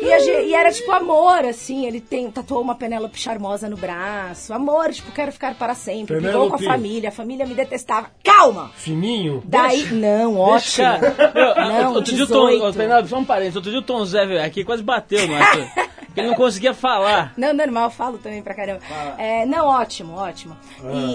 E, 0.03 0.13
a 0.13 0.19
gen- 0.21 0.47
e 0.49 0.55
era 0.55 0.71
tipo 0.73 0.91
amor, 0.93 1.45
assim. 1.45 1.85
Ele 1.87 2.01
tem, 2.01 2.31
tatuou 2.31 2.63
uma 2.63 2.75
Penélope 2.75 3.19
charmosa 3.19 3.69
no 3.69 3.77
braço. 3.77 4.53
Amor, 4.55 4.93
tipo, 4.93 5.11
quero 5.13 5.31
ficar 5.33 5.55
para 5.57 5.75
sempre. 5.75 6.21
Brigou 6.21 6.49
com 6.49 6.55
a 6.55 6.59
Penélope. 6.59 6.65
família, 6.65 7.09
a 7.09 7.13
família 7.13 7.45
me 7.47 7.55
detestava. 7.55 8.09
Calma! 8.25 8.71
Fininho? 8.77 9.43
Daí, 9.45 9.87
não, 9.93 10.37
ótimo. 10.39 10.87
Deixa- 11.01 11.55
Não, 11.83 11.95
outro 11.95 12.15
dia 12.15 12.25
o 12.25 12.27
Tom, 12.27 12.49
18. 12.51 12.77
Penélope, 12.77 13.09
só 13.09 13.19
um 13.19 13.25
parênteses, 13.25 13.57
outro 13.57 13.71
dia 13.71 13.81
o 13.81 13.83
Tom 13.83 14.05
Zé 14.05 14.25
veio 14.25 14.43
aqui 14.43 14.65
quase 14.65 14.83
bateu 14.83 15.21
porque 15.27 15.81
ele 16.21 16.29
não 16.29 16.35
conseguia 16.37 16.73
falar. 16.75 17.33
Não, 17.37 17.53
normal, 17.53 17.85
eu 17.85 17.91
falo 17.91 18.18
também 18.18 18.43
pra 18.43 18.55
caramba. 18.55 18.81
É, 19.18 19.45
não, 19.47 19.66
ótimo, 19.66 20.14
ótimo. 20.14 20.57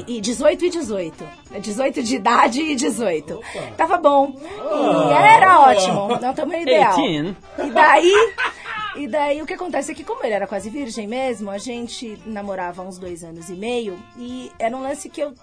E, 0.08 0.18
e 0.18 0.22
18 0.22 0.66
e 0.66 0.70
18. 0.70 1.28
18 1.62 2.04
de 2.04 2.16
idade 2.16 2.62
e 2.62 2.76
18. 2.76 3.40
Tava 3.78 3.98
bom. 3.98 4.36
E 4.40 5.14
era 5.14 5.60
ótimo. 5.62 6.20
Não 6.20 6.34
tamanho 6.34 6.62
ideal. 6.64 6.96
18. 6.96 7.36
E 7.66 7.70
daí, 7.72 8.34
E 8.98 9.08
daí 9.08 9.42
o 9.42 9.46
que 9.46 9.54
acontece 9.54 9.92
é 9.92 9.96
que, 9.96 10.06
como 10.06 10.24
ele 10.24 10.34
era 10.34 10.48
quase 10.48 10.70
virgem 10.70 11.06
mesmo, 11.06 11.52
a 11.52 11.58
gente 11.58 12.18
namorava 12.26 12.82
uns 12.82 12.98
dois 12.98 13.26
anos 13.26 13.50
e 13.50 13.54
meio. 13.54 14.00
E 14.18 14.50
era 14.58 14.76
um 14.76 14.82
lance 14.82 15.10
que 15.10 15.20
eu. 15.22 15.34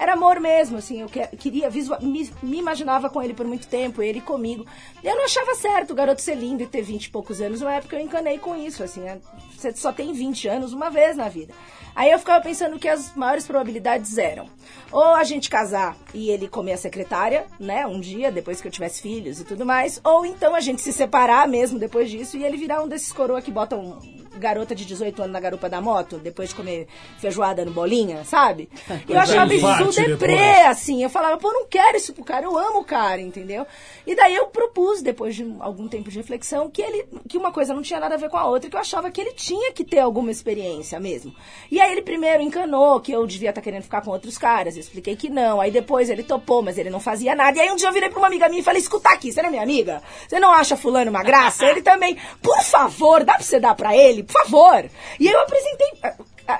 Era 0.00 0.14
amor 0.14 0.40
mesmo, 0.40 0.78
assim. 0.78 1.00
Eu 1.02 1.06
que- 1.08 1.26
queria. 1.36 1.70
Visual, 1.70 2.00
me, 2.02 2.28
me 2.42 2.58
imaginava 2.58 3.08
com 3.08 3.22
ele 3.22 3.34
por 3.34 3.46
muito 3.46 3.68
tempo, 3.68 4.02
ele 4.02 4.20
comigo. 4.20 4.66
Eu 5.02 5.14
não 5.14 5.24
achava 5.24 5.54
certo 5.54 5.92
o 5.92 5.94
garoto 5.94 6.20
ser 6.20 6.34
lindo 6.34 6.62
e 6.62 6.66
ter 6.66 6.82
20 6.82 7.04
e 7.06 7.10
poucos 7.10 7.40
anos. 7.40 7.62
Uma 7.62 7.74
época 7.74 7.94
eu 7.96 8.00
encanei 8.00 8.36
com 8.38 8.56
isso, 8.56 8.82
assim. 8.82 8.97
Né? 8.98 9.20
Você 9.56 9.74
só 9.74 9.92
tem 9.92 10.12
20 10.12 10.48
anos 10.48 10.72
uma 10.72 10.90
vez 10.90 11.16
na 11.16 11.28
vida. 11.28 11.54
Aí 11.94 12.10
eu 12.10 12.18
ficava 12.18 12.42
pensando 12.42 12.78
que 12.78 12.88
as 12.88 13.14
maiores 13.14 13.46
probabilidades 13.46 14.18
eram 14.18 14.48
ou 14.90 15.14
a 15.14 15.24
gente 15.24 15.50
casar 15.50 15.96
e 16.14 16.30
ele 16.30 16.48
comer 16.48 16.72
a 16.72 16.76
secretária, 16.76 17.46
né, 17.60 17.86
um 17.86 18.00
dia, 18.00 18.32
depois 18.32 18.60
que 18.60 18.68
eu 18.68 18.72
tivesse 18.72 19.02
filhos 19.02 19.40
e 19.40 19.44
tudo 19.44 19.66
mais, 19.66 20.00
ou 20.02 20.24
então 20.24 20.54
a 20.54 20.60
gente 20.60 20.80
se 20.80 20.92
separar 20.92 21.46
mesmo 21.46 21.78
depois 21.78 22.10
disso 22.10 22.36
e 22.36 22.44
ele 22.44 22.56
virar 22.56 22.82
um 22.82 22.88
desses 22.88 23.12
coroa 23.12 23.42
que 23.42 23.50
botam 23.50 23.98
garota 24.38 24.74
de 24.74 24.84
18 24.84 25.20
anos 25.20 25.32
na 25.32 25.40
garupa 25.40 25.68
da 25.68 25.80
moto, 25.80 26.16
depois 26.16 26.50
de 26.50 26.54
comer 26.54 26.86
feijoada 27.18 27.64
no 27.64 27.72
bolinha, 27.72 28.24
sabe? 28.24 28.68
E 29.08 29.12
eu 29.12 29.18
achava 29.18 29.52
isso 29.52 29.90
deprê, 30.02 30.62
assim. 30.66 31.02
Eu 31.02 31.10
falava, 31.10 31.36
pô, 31.36 31.48
eu 31.48 31.54
não 31.54 31.66
quero 31.66 31.96
isso 31.96 32.12
pro 32.12 32.24
cara, 32.24 32.46
eu 32.46 32.56
amo 32.56 32.80
o 32.80 32.84
cara, 32.84 33.20
entendeu? 33.20 33.66
E 34.06 34.14
daí 34.14 34.34
eu 34.34 34.46
propus, 34.46 35.02
depois 35.02 35.34
de 35.34 35.44
algum 35.58 35.88
tempo 35.88 36.10
de 36.10 36.16
reflexão, 36.16 36.70
que 36.70 36.80
ele 36.80 37.06
que 37.28 37.36
uma 37.36 37.50
coisa 37.50 37.74
não 37.74 37.82
tinha 37.82 38.00
nada 38.00 38.14
a 38.14 38.18
ver 38.18 38.30
com 38.30 38.36
a 38.36 38.46
outra, 38.46 38.70
que 38.70 38.76
eu 38.76 38.80
achava 38.80 39.10
que 39.10 39.20
ele 39.20 39.32
tinha 39.32 39.72
que 39.72 39.84
ter 39.84 39.98
alguma 39.98 40.30
experiência 40.30 41.00
mesmo. 41.00 41.34
E 41.70 41.80
aí 41.80 41.87
ele 41.92 42.02
primeiro 42.02 42.42
encanou 42.42 43.00
que 43.00 43.12
eu 43.12 43.26
devia 43.26 43.50
estar 43.50 43.60
querendo 43.60 43.82
ficar 43.82 44.00
com 44.02 44.10
outros 44.10 44.36
caras, 44.38 44.74
eu 44.74 44.80
expliquei 44.80 45.16
que 45.16 45.28
não. 45.28 45.60
Aí 45.60 45.70
depois 45.70 46.08
ele 46.10 46.22
topou, 46.22 46.62
mas 46.62 46.78
ele 46.78 46.90
não 46.90 47.00
fazia 47.00 47.34
nada. 47.34 47.56
E 47.56 47.60
aí 47.60 47.70
um 47.70 47.76
dia 47.76 47.88
eu 47.88 47.92
virei 47.92 48.08
pra 48.08 48.18
uma 48.18 48.26
amiga 48.28 48.48
minha 48.48 48.60
e 48.60 48.64
falei, 48.64 48.80
escuta 48.80 49.08
aqui, 49.10 49.32
você 49.32 49.40
não 49.42 49.48
é 49.48 49.50
minha 49.50 49.62
amiga? 49.62 50.02
Você 50.28 50.38
não 50.38 50.52
acha 50.52 50.76
fulano 50.76 51.10
uma 51.10 51.22
graça? 51.22 51.64
Ele 51.66 51.82
também, 51.82 52.16
por 52.42 52.62
favor, 52.62 53.24
dá 53.24 53.34
pra 53.34 53.42
você 53.42 53.58
dar 53.60 53.74
pra 53.74 53.96
ele? 53.96 54.22
Por 54.22 54.32
favor. 54.44 54.88
E 55.18 55.28
aí 55.28 55.34
eu 55.34 55.40
apresentei, 55.40 55.88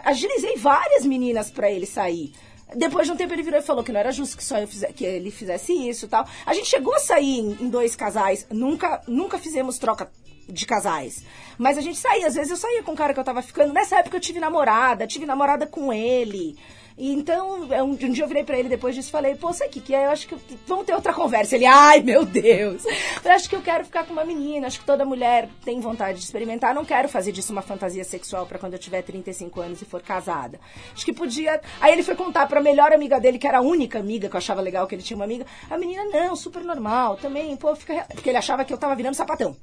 agilizei 0.05 0.57
várias 0.57 1.05
meninas 1.05 1.51
pra 1.51 1.71
ele 1.71 1.87
sair. 1.87 2.33
Depois 2.75 3.07
de 3.07 3.13
um 3.13 3.17
tempo 3.17 3.33
ele 3.33 3.43
virou 3.43 3.59
e 3.61 3.63
falou 3.63 3.83
que 3.83 3.91
não 3.91 3.99
era 4.01 4.13
justo 4.13 4.37
que 4.37 4.45
só 4.45 4.59
eu 4.59 4.69
fize- 4.69 4.93
que 4.93 5.05
ele 5.05 5.31
fizesse 5.31 5.73
isso 5.73 6.05
e 6.05 6.09
tal. 6.09 6.27
A 6.45 6.53
gente 6.53 6.69
chegou 6.69 6.95
a 6.95 6.99
sair 6.99 7.39
em 7.39 7.69
dois 7.71 7.97
casais, 7.97 8.47
nunca, 8.51 9.01
nunca 9.09 9.39
fizemos 9.39 9.79
troca 9.79 10.11
de 10.49 10.67
casais. 10.67 11.23
Mas 11.59 11.77
a 11.77 11.81
gente 11.81 11.99
saía, 11.99 12.27
às 12.27 12.35
vezes 12.35 12.51
eu 12.51 12.57
saía 12.57 12.83
com 12.83 12.93
o 12.93 12.97
cara 12.97 13.13
que 13.13 13.21
eu 13.21 13.25
tava 13.25 13.43
ficando. 13.43 13.73
Nessa 13.73 13.99
época 13.99 14.17
eu 14.17 14.21
tive 14.21 14.41
namorada, 14.41 15.07
tive 15.07 15.27
namorada 15.27 15.67
com 15.67 15.93
ele. 15.93 16.57
E 16.99 17.13
então, 17.15 17.73
é, 17.73 17.81
um, 17.81 17.91
um 17.91 17.95
dia 17.95 18.25
eu 18.25 18.29
virei 18.29 18.43
pra 18.43 18.59
ele 18.59 18.69
depois 18.69 18.93
disso 18.93 19.09
e 19.09 19.13
falei, 19.13 19.37
pô, 19.37 19.53
sabe 19.53 19.71
o 19.71 19.73
que 19.73 19.81
que 19.81 19.95
é? 19.95 20.07
Eu 20.07 20.11
acho 20.11 20.27
que 20.27 20.37
vamos 20.67 20.85
ter 20.85 20.95
outra 20.95 21.15
conversa. 21.15 21.55
Ele, 21.55 21.65
ai 21.65 22.03
meu 22.03 22.25
Deus. 22.27 22.83
Eu 23.25 23.31
acho 23.31 23.49
que 23.49 23.55
eu 23.55 23.63
quero 23.63 23.85
ficar 23.85 24.05
com 24.05 24.13
uma 24.13 24.25
menina, 24.25 24.67
acho 24.67 24.81
que 24.81 24.85
toda 24.85 25.05
mulher 25.05 25.49
tem 25.65 25.79
vontade 25.79 26.19
de 26.19 26.25
experimentar. 26.25 26.75
Não 26.75 26.85
quero 26.85 27.09
fazer 27.09 27.31
disso 27.31 27.53
uma 27.53 27.63
fantasia 27.63 28.03
sexual 28.03 28.47
pra 28.47 28.59
quando 28.59 28.73
eu 28.73 28.81
tiver 28.81 29.03
35 29.03 29.61
anos 29.61 29.81
e 29.81 29.85
for 29.85 30.03
casada. 30.03 30.59
Acho 30.93 31.05
que 31.05 31.13
podia. 31.13 31.61
Aí 31.81 31.93
ele 31.93 32.03
foi 32.03 32.17
contar 32.17 32.49
pra 32.49 32.61
melhor 32.61 32.93
amiga 32.93 33.21
dele, 33.21 33.39
que 33.39 33.47
era 33.47 33.59
a 33.59 33.63
única 33.63 34.01
amiga 34.01 34.29
que 34.29 34.35
eu 34.35 34.39
achava 34.39 34.61
legal 34.61 34.85
que 34.89 34.97
ele 34.97 35.03
tinha 35.03 35.17
uma 35.17 35.25
amiga. 35.25 35.47
A 35.71 35.79
menina, 35.79 36.05
não, 36.05 36.35
super 36.35 36.65
normal, 36.65 37.17
também, 37.17 37.57
pô, 37.57 37.77
fica. 37.77 38.07
Porque 38.13 38.29
ele 38.29 38.39
achava 38.39 38.65
que 38.65 38.73
eu 38.73 38.79
tava 38.79 38.97
virando 38.97 39.15
sapatão. 39.15 39.57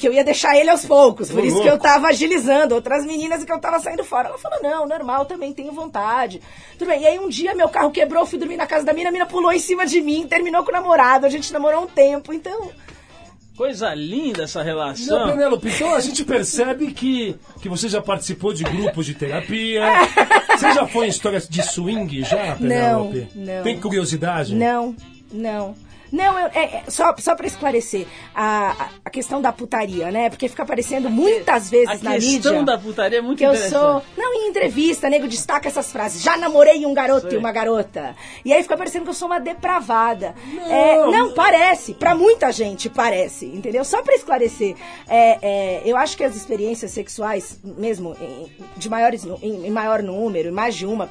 Que 0.00 0.08
eu 0.08 0.12
ia 0.12 0.24
deixar 0.24 0.56
ele 0.56 0.68
aos 0.70 0.84
poucos. 0.84 1.30
Por 1.30 1.44
isso 1.44 1.62
que 1.62 1.68
eu 1.68 1.78
tava 1.78 2.08
agilizando 2.08 2.74
outras 2.74 3.06
meninas 3.06 3.42
e 3.42 3.46
que 3.46 3.52
eu 3.52 3.60
tava 3.60 3.78
saindo 3.78 4.02
fora. 4.02 4.28
Ela 4.28 4.38
falou, 4.38 4.60
não, 4.60 4.86
normal, 4.86 5.26
também 5.26 5.52
tenho 5.52 5.72
vontade. 5.72 6.42
Tudo 6.78 6.88
bem. 6.88 7.02
E 7.02 7.06
aí 7.06 7.18
um 7.18 7.28
dia 7.28 7.54
meu 7.54 7.68
carro 7.68 7.90
quebrou, 7.90 8.26
fui 8.26 8.38
dormir 8.38 8.56
na 8.56 8.66
casa 8.66 8.84
da 8.84 8.92
mina, 8.92 9.08
a 9.08 9.12
mina 9.12 9.26
pulou 9.26 9.52
em 9.52 9.58
cima 9.58 9.86
de 9.86 10.00
mim, 10.00 10.26
terminou 10.26 10.62
com 10.62 10.70
o 10.70 10.74
namorado, 10.74 11.26
a 11.26 11.28
gente 11.28 11.52
namorou 11.52 11.84
um 11.84 11.86
tempo, 11.86 12.32
então. 12.32 12.70
Coisa 13.56 13.94
linda 13.94 14.42
essa 14.42 14.58
Não, 14.58 14.66
relação. 14.66 15.30
Penélope, 15.30 15.68
então 15.68 15.94
a 15.94 16.00
gente 16.00 16.22
percebe 16.24 16.92
que, 16.92 17.34
que 17.62 17.70
você 17.70 17.88
já 17.88 18.02
participou 18.02 18.52
de 18.52 18.62
grupos 18.64 19.06
de 19.06 19.14
terapia. 19.14 19.82
Você 20.56 20.72
já 20.72 20.86
foi 20.86 21.06
em 21.06 21.08
histórias 21.10 21.46
de 21.48 21.62
swing 21.62 22.22
já, 22.22 22.56
Penélope? 22.56 23.28
não. 23.34 23.62
Tem 23.62 23.78
curiosidade? 23.78 24.54
Não, 24.54 24.94
não. 25.30 25.74
Não, 26.16 26.38
eu- 26.38 26.50
é, 26.54 26.64
é, 26.78 26.82
só, 26.88 27.14
só 27.18 27.34
pra 27.34 27.46
esclarecer, 27.46 28.06
a, 28.34 28.70
a- 28.84 28.88
a 29.04 29.10
questão 29.10 29.40
da 29.42 29.52
putaria, 29.52 30.10
né? 30.10 30.30
Porque 30.30 30.48
fica 30.48 30.62
aparecendo 30.62 31.10
muitas 31.10 31.68
vezes 31.70 31.88
A 31.88 32.04
na 32.04 32.14
questão 32.14 32.52
mídia. 32.52 32.62
da 32.64 32.78
putaria 32.78 33.18
é 33.18 33.22
muito 33.22 33.38
que 33.38 33.44
eu 33.44 33.54
sou. 33.54 34.02
Não, 34.16 34.34
em 34.34 34.48
entrevista, 34.48 35.10
nego 35.10 35.28
destaca 35.28 35.68
essas 35.68 35.92
frases. 35.92 36.22
Já 36.22 36.36
namorei 36.36 36.86
um 36.86 36.94
garoto 36.94 37.28
Sei. 37.28 37.36
e 37.36 37.38
uma 37.38 37.52
garota. 37.52 38.16
E 38.44 38.52
aí 38.52 38.62
fica 38.62 38.76
parecendo 38.76 39.04
que 39.04 39.10
eu 39.10 39.14
sou 39.14 39.28
uma 39.28 39.38
depravada. 39.38 40.34
Não, 40.54 41.10
não 41.10 41.32
parece. 41.34 41.92
Pra 41.94 42.14
muita 42.14 42.50
gente 42.52 42.88
parece, 42.88 43.46
entendeu? 43.46 43.84
Só 43.84 44.02
pra 44.02 44.14
esclarecer. 44.14 44.74
é, 45.08 45.38
é, 45.42 45.82
eu 45.84 45.96
acho 45.96 46.16
que 46.16 46.24
as 46.24 46.34
experiências 46.34 46.90
sexuais, 46.92 47.60
mesmo 47.62 48.16
em, 48.20 48.50
de 48.76 48.88
maiores, 48.88 49.24
em, 49.42 49.66
em 49.66 49.70
maior 49.70 50.02
número, 50.02 50.48
em 50.48 50.52
mais 50.52 50.74
de 50.74 50.86
uma, 50.86 51.08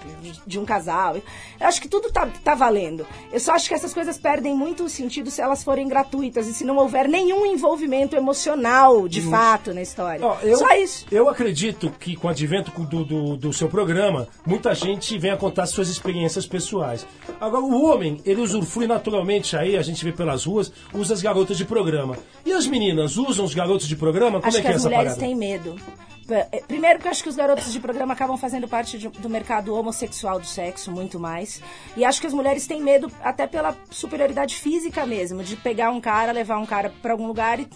de, 0.48 0.58
um 0.60 0.66
casal, 0.66 1.16
eu 1.60 1.68
acho 1.68 1.82
que 1.82 1.88
tudo 1.88 2.12
tá, 2.12 2.28
tá 2.44 2.56
valendo. 2.56 3.06
Eu 3.32 3.40
só 3.40 3.54
acho 3.54 3.68
que 3.68 3.74
essas 3.76 3.94
coisas 3.94 4.18
perdem 4.18 4.56
muito 4.56 4.84
o 4.86 4.90
sentido 4.96 5.30
se 5.30 5.42
elas 5.42 5.64
forem 5.64 5.88
gratuitas 5.88 6.48
e 6.48 6.54
se 6.54 6.64
não 6.64 6.78
houver 6.78 7.08
nenhum 7.08 7.46
envolvimento 7.46 8.16
emocional, 8.16 9.08
de 9.08 9.22
fato, 9.22 9.74
na 9.74 9.82
história. 9.82 10.26
Ó, 10.26 10.38
eu, 10.42 10.58
Só 10.58 10.74
isso. 10.76 11.06
Eu 11.12 11.30
acredito 11.30 11.90
que 12.00 12.16
com 12.16 12.28
o 12.28 12.32
advento 12.32 12.72
do, 12.86 13.06
do, 13.06 13.38
do 13.38 13.54
seu 13.54 13.68
programa, 13.68 14.28
muita 14.46 14.74
gente 14.74 15.18
venha 15.18 15.38
contar 15.38 15.66
suas 15.66 15.90
experiências 15.90 16.46
pessoais. 16.46 17.06
Agora, 17.40 17.64
o 17.64 17.84
homem, 17.86 18.22
ele 18.26 18.42
usufrui 18.42 18.88
naturalmente 18.88 19.56
aí, 19.56 19.78
a 19.78 19.82
gente 19.82 20.04
vê 20.04 20.12
pelas 20.12 20.46
ruas, 20.46 20.72
usa 20.94 21.14
as 21.14 21.22
garotas 21.22 21.58
de 21.58 21.66
programa. 21.66 22.18
E 22.46 22.52
as 22.52 22.68
meninas 22.68 23.18
usam 23.18 23.46
os 23.46 23.54
garotos 23.54 23.88
de 23.88 23.96
programa? 23.96 24.40
Como 24.40 24.48
acho 24.48 24.58
é 24.58 24.62
que 24.62 24.68
que 24.68 24.72
é 24.72 24.76
as 24.76 24.82
essa 24.82 24.90
mulheres 24.90 25.14
parada? 25.14 25.26
têm 25.26 25.36
medo. 25.36 25.76
Eh, 26.30 26.64
Primeiro 26.68 26.98
porque 26.98 27.08
eu 27.08 27.12
acho 27.12 27.22
que 27.24 27.30
os 27.30 27.36
garotos 27.36 27.72
de 27.72 27.80
programa 27.80 28.14
acabam 28.14 28.36
fazendo 28.38 28.68
parte 28.68 28.98
de- 28.98 29.08
do 29.10 29.30
mercado 29.30 29.76
homossexual 29.76 30.40
do 30.40 30.46
sexo, 30.48 30.92
muito 30.92 31.20
mais. 31.20 31.62
E 31.96 32.04
acho 32.04 32.20
que 32.20 32.28
as 32.28 32.34
mulheres 32.34 32.66
têm 32.66 32.82
medo 32.82 33.12
até 33.24 33.46
pela 33.46 33.78
superioridade 33.92 34.56
física 34.56 35.06
mesmo, 35.06 35.44
de 35.44 35.56
pegar 35.56 35.92
um 35.92 36.02
cara, 36.02 36.32
levar 36.32 36.58
um 36.58 36.66
cara 36.66 36.92
pra 37.02 37.12
algum 37.14 37.28
lugar 37.28 37.60
e 37.60 37.68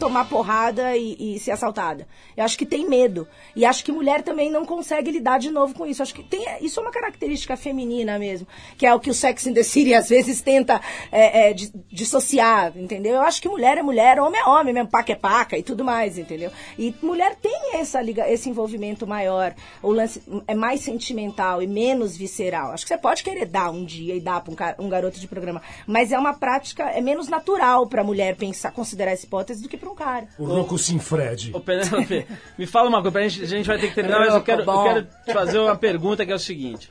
tomar 0.00 0.24
porrada 0.28 0.96
e, 0.96 1.34
e 1.36 1.38
ser 1.38 1.50
assaltada. 1.52 2.08
Eu 2.34 2.42
acho 2.42 2.56
que 2.56 2.64
tem 2.64 2.88
medo. 2.88 3.28
E 3.54 3.64
acho 3.66 3.84
que 3.84 3.92
mulher 3.92 4.22
também 4.22 4.50
não 4.50 4.64
consegue 4.64 5.10
lidar 5.10 5.38
de 5.38 5.50
novo 5.50 5.74
com 5.74 5.86
isso. 5.86 6.02
Acho 6.02 6.14
que 6.14 6.22
tem, 6.24 6.44
isso 6.62 6.80
é 6.80 6.82
uma 6.82 6.90
característica 6.90 7.54
feminina 7.56 8.18
mesmo, 8.18 8.48
que 8.78 8.86
é 8.86 8.94
o 8.94 8.98
que 8.98 9.10
o 9.10 9.14
Sex 9.14 9.46
in 9.46 9.52
the 9.52 9.62
City 9.62 9.94
às 9.94 10.08
vezes 10.08 10.40
tenta 10.40 10.80
é, 11.12 11.50
é, 11.50 11.52
di- 11.52 11.70
dissociar, 11.92 12.72
entendeu? 12.76 13.16
Eu 13.16 13.20
acho 13.20 13.42
que 13.42 13.48
mulher 13.48 13.76
é 13.76 13.82
mulher, 13.82 14.18
homem 14.18 14.40
é 14.40 14.44
homem 14.44 14.72
mesmo, 14.72 14.88
paca 14.90 15.12
é 15.12 15.16
paca 15.16 15.58
e 15.58 15.62
tudo 15.62 15.84
mais, 15.84 16.16
entendeu? 16.16 16.50
E 16.78 16.94
mulher 17.02 17.36
tem 17.36 17.74
essa 17.74 18.00
liga, 18.00 18.26
esse 18.28 18.48
envolvimento 18.48 19.06
maior, 19.06 19.54
o 19.82 19.92
lance 19.92 20.22
é 20.48 20.54
mais 20.54 20.80
sentimental 20.80 21.62
e 21.62 21.66
menos 21.66 22.16
visceral. 22.16 22.72
Acho 22.72 22.84
que 22.84 22.88
você 22.88 22.98
pode 22.98 23.22
querer 23.22 23.44
dar 23.44 23.70
um 23.70 23.84
dia 23.84 24.14
e 24.14 24.20
dar 24.20 24.40
para 24.40 24.74
um, 24.78 24.86
um 24.86 24.88
garoto 24.88 25.20
de 25.20 25.28
programa, 25.28 25.60
mas 25.86 26.10
é 26.10 26.18
uma 26.18 26.32
prática, 26.32 26.84
é 26.84 27.02
menos 27.02 27.28
natural 27.28 27.86
para 27.86 28.02
mulher 28.02 28.36
pensar, 28.36 28.72
considerar 28.72 29.10
essa 29.10 29.26
hipótese 29.26 29.62
do 29.62 29.68
que 29.68 29.76
para 29.76 29.89
um 29.90 29.94
cara. 29.94 30.28
O 30.38 30.44
louco 30.44 30.78
Sinfred. 30.78 31.50
Ô, 31.54 31.60
Penélope, 31.60 32.26
me 32.58 32.66
fala 32.66 32.88
uma 32.88 33.02
coisa, 33.02 33.12
pra 33.12 33.28
gente, 33.28 33.42
a 33.42 33.46
gente 33.46 33.66
vai 33.66 33.78
ter 33.78 33.88
que 33.88 33.94
terminar, 33.94 34.20
mas 34.20 34.34
eu 34.34 34.42
quero, 34.42 34.62
eu 34.62 34.66
bom. 34.66 34.84
quero 34.84 35.06
te 35.24 35.32
fazer 35.32 35.58
uma 35.58 35.76
pergunta 35.76 36.24
que 36.24 36.32
é 36.32 36.34
o 36.34 36.38
seguinte. 36.38 36.90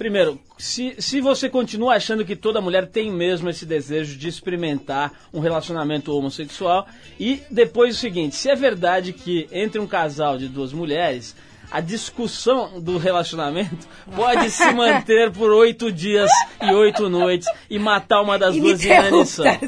Primeiro, 0.00 0.40
se, 0.56 0.94
se 0.98 1.20
você 1.20 1.50
continua 1.50 1.94
achando 1.94 2.24
que 2.24 2.34
toda 2.34 2.58
mulher 2.58 2.88
tem 2.88 3.12
mesmo 3.12 3.50
esse 3.50 3.66
desejo 3.66 4.16
de 4.16 4.28
experimentar 4.28 5.12
um 5.30 5.40
relacionamento 5.40 6.16
homossexual, 6.16 6.86
e 7.18 7.42
depois 7.50 7.96
o 7.96 7.98
seguinte, 7.98 8.34
se 8.34 8.48
é 8.48 8.56
verdade 8.56 9.12
que 9.12 9.46
entre 9.52 9.78
um 9.78 9.86
casal 9.86 10.38
de 10.38 10.48
duas 10.48 10.72
mulheres, 10.72 11.36
a 11.70 11.80
discussão 11.80 12.80
do 12.80 12.98
relacionamento 12.98 13.86
pode 14.14 14.50
se 14.50 14.72
manter 14.72 15.30
por 15.30 15.50
oito 15.52 15.90
dias 15.92 16.30
e 16.62 16.72
oito 16.72 17.08
noites 17.08 17.46
e 17.68 17.78
matar 17.78 18.22
uma 18.22 18.38
das 18.38 18.56
duas 18.56 18.84
em 18.84 18.88
inanição. 18.88 19.44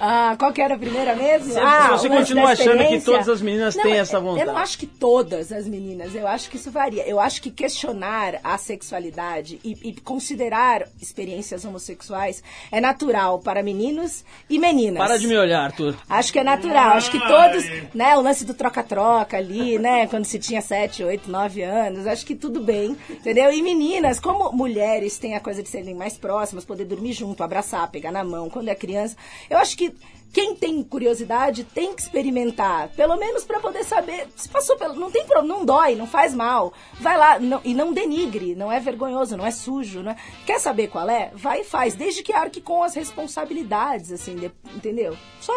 Ah, 0.00 0.34
qual 0.38 0.52
que 0.52 0.60
era 0.60 0.74
a 0.74 0.78
primeira 0.78 1.14
mesmo? 1.14 1.52
Se- 1.52 1.58
ah, 1.58 1.82
se 1.84 1.88
você 1.90 2.08
continua 2.08 2.50
achando 2.50 2.84
que 2.88 3.00
todas 3.00 3.28
as 3.28 3.40
meninas 3.40 3.74
têm 3.76 3.92
eu- 3.92 4.00
essa 4.00 4.16
Eu 4.16 4.22
vontade. 4.22 4.46
não 4.46 4.56
acho 4.58 4.76
que 4.76 4.86
todas 4.86 5.52
as 5.52 5.66
meninas, 5.68 6.14
eu 6.14 6.26
acho 6.26 6.50
que 6.50 6.56
isso 6.56 6.70
varia. 6.70 7.06
Eu 7.08 7.20
acho 7.20 7.40
que 7.40 7.50
questionar 7.50 8.40
a 8.42 8.58
sexualidade 8.58 9.60
e, 9.64 9.76
e 9.88 9.92
considerar 10.00 10.82
experiências 11.00 11.64
homossexuais 11.64 12.42
é 12.72 12.80
natural 12.80 13.38
para 13.38 13.62
meninos 13.62 14.24
e 14.50 14.58
meninas. 14.58 14.98
Para 14.98 15.18
de 15.18 15.26
me 15.26 15.36
olhar, 15.36 15.62
Arthur. 15.64 15.94
Acho 16.08 16.32
que 16.32 16.38
é 16.40 16.44
natural, 16.44 16.96
acho 16.96 17.10
que 17.10 17.18
todos, 17.20 17.64
né, 17.94 18.16
o 18.16 18.20
lance 18.20 18.44
do 18.44 18.52
troca-troca 18.54 19.36
ali, 19.36 19.78
né, 19.78 20.06
quando 20.08 20.24
se 20.24 20.38
tinha 20.38 20.60
7, 20.60 21.04
8, 21.04 21.30
9 21.34 21.62
anos, 21.62 22.06
acho 22.06 22.24
que 22.24 22.34
tudo 22.34 22.60
bem, 22.60 22.96
entendeu? 23.10 23.50
E 23.52 23.60
meninas, 23.60 24.20
como 24.20 24.52
mulheres 24.52 25.18
têm 25.18 25.34
a 25.34 25.40
coisa 25.40 25.62
de 25.62 25.68
serem 25.68 25.94
mais 25.94 26.16
próximas, 26.16 26.64
poder 26.64 26.84
dormir 26.84 27.12
junto, 27.12 27.42
abraçar, 27.42 27.90
pegar 27.90 28.12
na 28.12 28.22
mão 28.22 28.48
quando 28.48 28.68
é 28.68 28.74
criança, 28.74 29.16
eu 29.50 29.58
acho 29.58 29.76
que 29.76 29.92
quem 30.32 30.56
tem 30.56 30.82
curiosidade 30.82 31.62
tem 31.62 31.94
que 31.94 32.02
experimentar, 32.02 32.88
pelo 32.96 33.16
menos 33.16 33.44
para 33.44 33.60
poder 33.60 33.84
saber 33.84 34.26
se 34.34 34.48
passou 34.48 34.76
pelo, 34.76 34.94
não 34.94 35.08
tem 35.10 35.24
problema, 35.24 35.54
não 35.58 35.64
dói, 35.64 35.94
não 35.94 36.08
faz 36.08 36.34
mal. 36.34 36.72
Vai 37.00 37.16
lá 37.16 37.38
não- 37.38 37.60
e 37.64 37.72
não 37.72 37.92
denigre, 37.92 38.54
não 38.56 38.70
é 38.70 38.80
vergonhoso, 38.80 39.36
não 39.36 39.46
é 39.46 39.52
sujo, 39.52 40.02
não 40.02 40.10
é- 40.10 40.16
Quer 40.44 40.58
saber 40.58 40.88
qual 40.88 41.08
é? 41.08 41.30
Vai 41.34 41.60
e 41.60 41.64
faz, 41.64 41.94
desde 41.94 42.22
que 42.24 42.32
arque 42.32 42.60
com 42.60 42.82
as 42.82 42.94
responsabilidades 42.94 44.10
assim, 44.10 44.34
de- 44.34 44.50
entendeu? 44.74 45.16
Só 45.40 45.52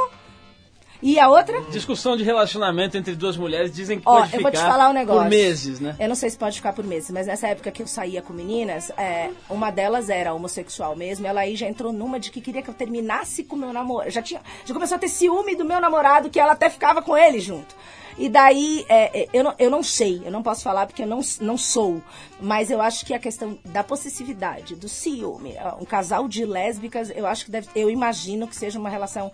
E 1.02 1.20
a 1.20 1.30
outra? 1.30 1.62
Discussão 1.70 2.18
de 2.18 2.24
relacionamento 2.24 2.98
entre 2.98 3.16
duas 3.16 3.38
mulheres 3.38 3.72
dizem 3.72 4.00
que 4.00 4.08
Ó, 4.08 4.20
pode 4.20 4.34
eu 4.34 4.38
ficar 4.38 4.42
vou 4.42 4.52
te 4.52 4.58
falar 4.58 4.90
um 4.90 4.94
negócio. 4.94 5.22
por 5.22 5.30
meses, 5.30 5.80
né? 5.80 5.96
Eu 6.00 6.08
não 6.08 6.16
sei 6.16 6.30
se 6.30 6.38
pode 6.38 6.56
ficar 6.56 6.74
por 6.74 6.84
meses, 6.84 7.12
mas 7.12 7.28
nessa 7.28 7.48
época 7.48 7.72
que 7.72 7.82
eu 7.82 7.88
saía 7.88 8.22
com 8.22 8.34
meninas, 8.34 8.90
é, 8.98 9.30
uma 9.50 9.72
delas 9.72 10.10
era 10.10 10.34
homossexual 10.34 10.96
mesmo. 10.96 11.28
Ela 11.28 11.42
aí 11.42 11.56
já 11.56 11.68
entrou 11.68 11.94
numa 11.94 12.20
de 12.20 12.32
que 12.32 12.42
queria 12.42 12.62
que 12.62 12.70
eu 12.70 12.74
terminasse 12.74 13.44
com 13.44 13.56
o 13.56 13.60
meu 13.60 13.74
namorado. 13.74 14.10
Já 14.10 14.22
tinha, 14.22 14.42
já 14.66 14.74
começou 14.74 14.96
a 14.96 15.00
ter 15.00 15.10
ciúme 15.10 15.56
do 15.56 15.66
meu 15.66 15.80
namorado, 15.80 16.30
que 16.30 16.40
ela 16.40 16.54
até 16.54 16.70
ficava 16.70 17.02
com 17.02 17.16
ele 17.16 17.40
junto. 17.40 17.76
E 18.18 18.30
daí, 18.30 18.84
é, 18.90 19.22
é, 19.22 19.28
eu, 19.32 19.44
não, 19.44 19.54
eu 19.60 19.70
não 19.70 19.84
sei, 19.84 20.24
eu 20.26 20.32
não 20.32 20.42
posso 20.42 20.64
falar 20.64 20.88
porque 20.88 21.04
eu 21.04 21.08
não, 21.08 21.20
não 21.40 21.56
sou, 21.56 22.02
mas 22.42 22.72
eu 22.72 22.82
acho 22.82 23.06
que 23.06 23.14
a 23.14 23.20
questão 23.20 23.60
da 23.64 23.84
possessividade, 23.84 24.76
do 24.76 24.90
ciúme, 24.90 25.54
um 25.80 25.86
casal 25.86 26.28
de 26.28 26.44
lésbicas, 26.44 27.12
eu 27.16 27.28
acho 27.28 27.46
que 27.46 27.52
deve, 27.52 27.68
eu 27.76 27.92
imagino 27.92 28.48
que 28.48 28.56
seja 28.56 28.80
uma 28.80 28.90
relação 28.90 29.32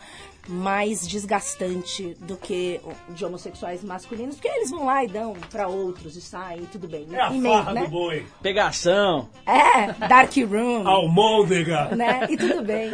mais 0.47 1.07
desgastante 1.07 2.15
do 2.21 2.35
que 2.35 2.79
de 3.09 3.23
homossexuais 3.25 3.83
masculinos, 3.83 4.35
porque 4.35 4.47
eles 4.47 4.69
vão 4.69 4.85
lá 4.85 5.03
e 5.03 5.07
dão 5.07 5.33
pra 5.51 5.67
outros 5.67 6.15
e 6.15 6.21
saem, 6.21 6.65
tudo 6.71 6.87
bem. 6.87 7.07
É 7.11 7.21
a 7.21 7.31
E 7.31 7.39
meio, 7.39 7.53
farra 7.55 7.73
né? 7.73 7.81
do 7.83 7.87
boi. 7.89 8.25
Pegação. 8.41 9.29
É, 9.45 10.07
Dark 10.07 10.31
Room, 10.37 10.87
Almôndega. 10.87 11.95
né? 11.95 12.27
E 12.29 12.37
tudo 12.37 12.61
bem. 12.63 12.91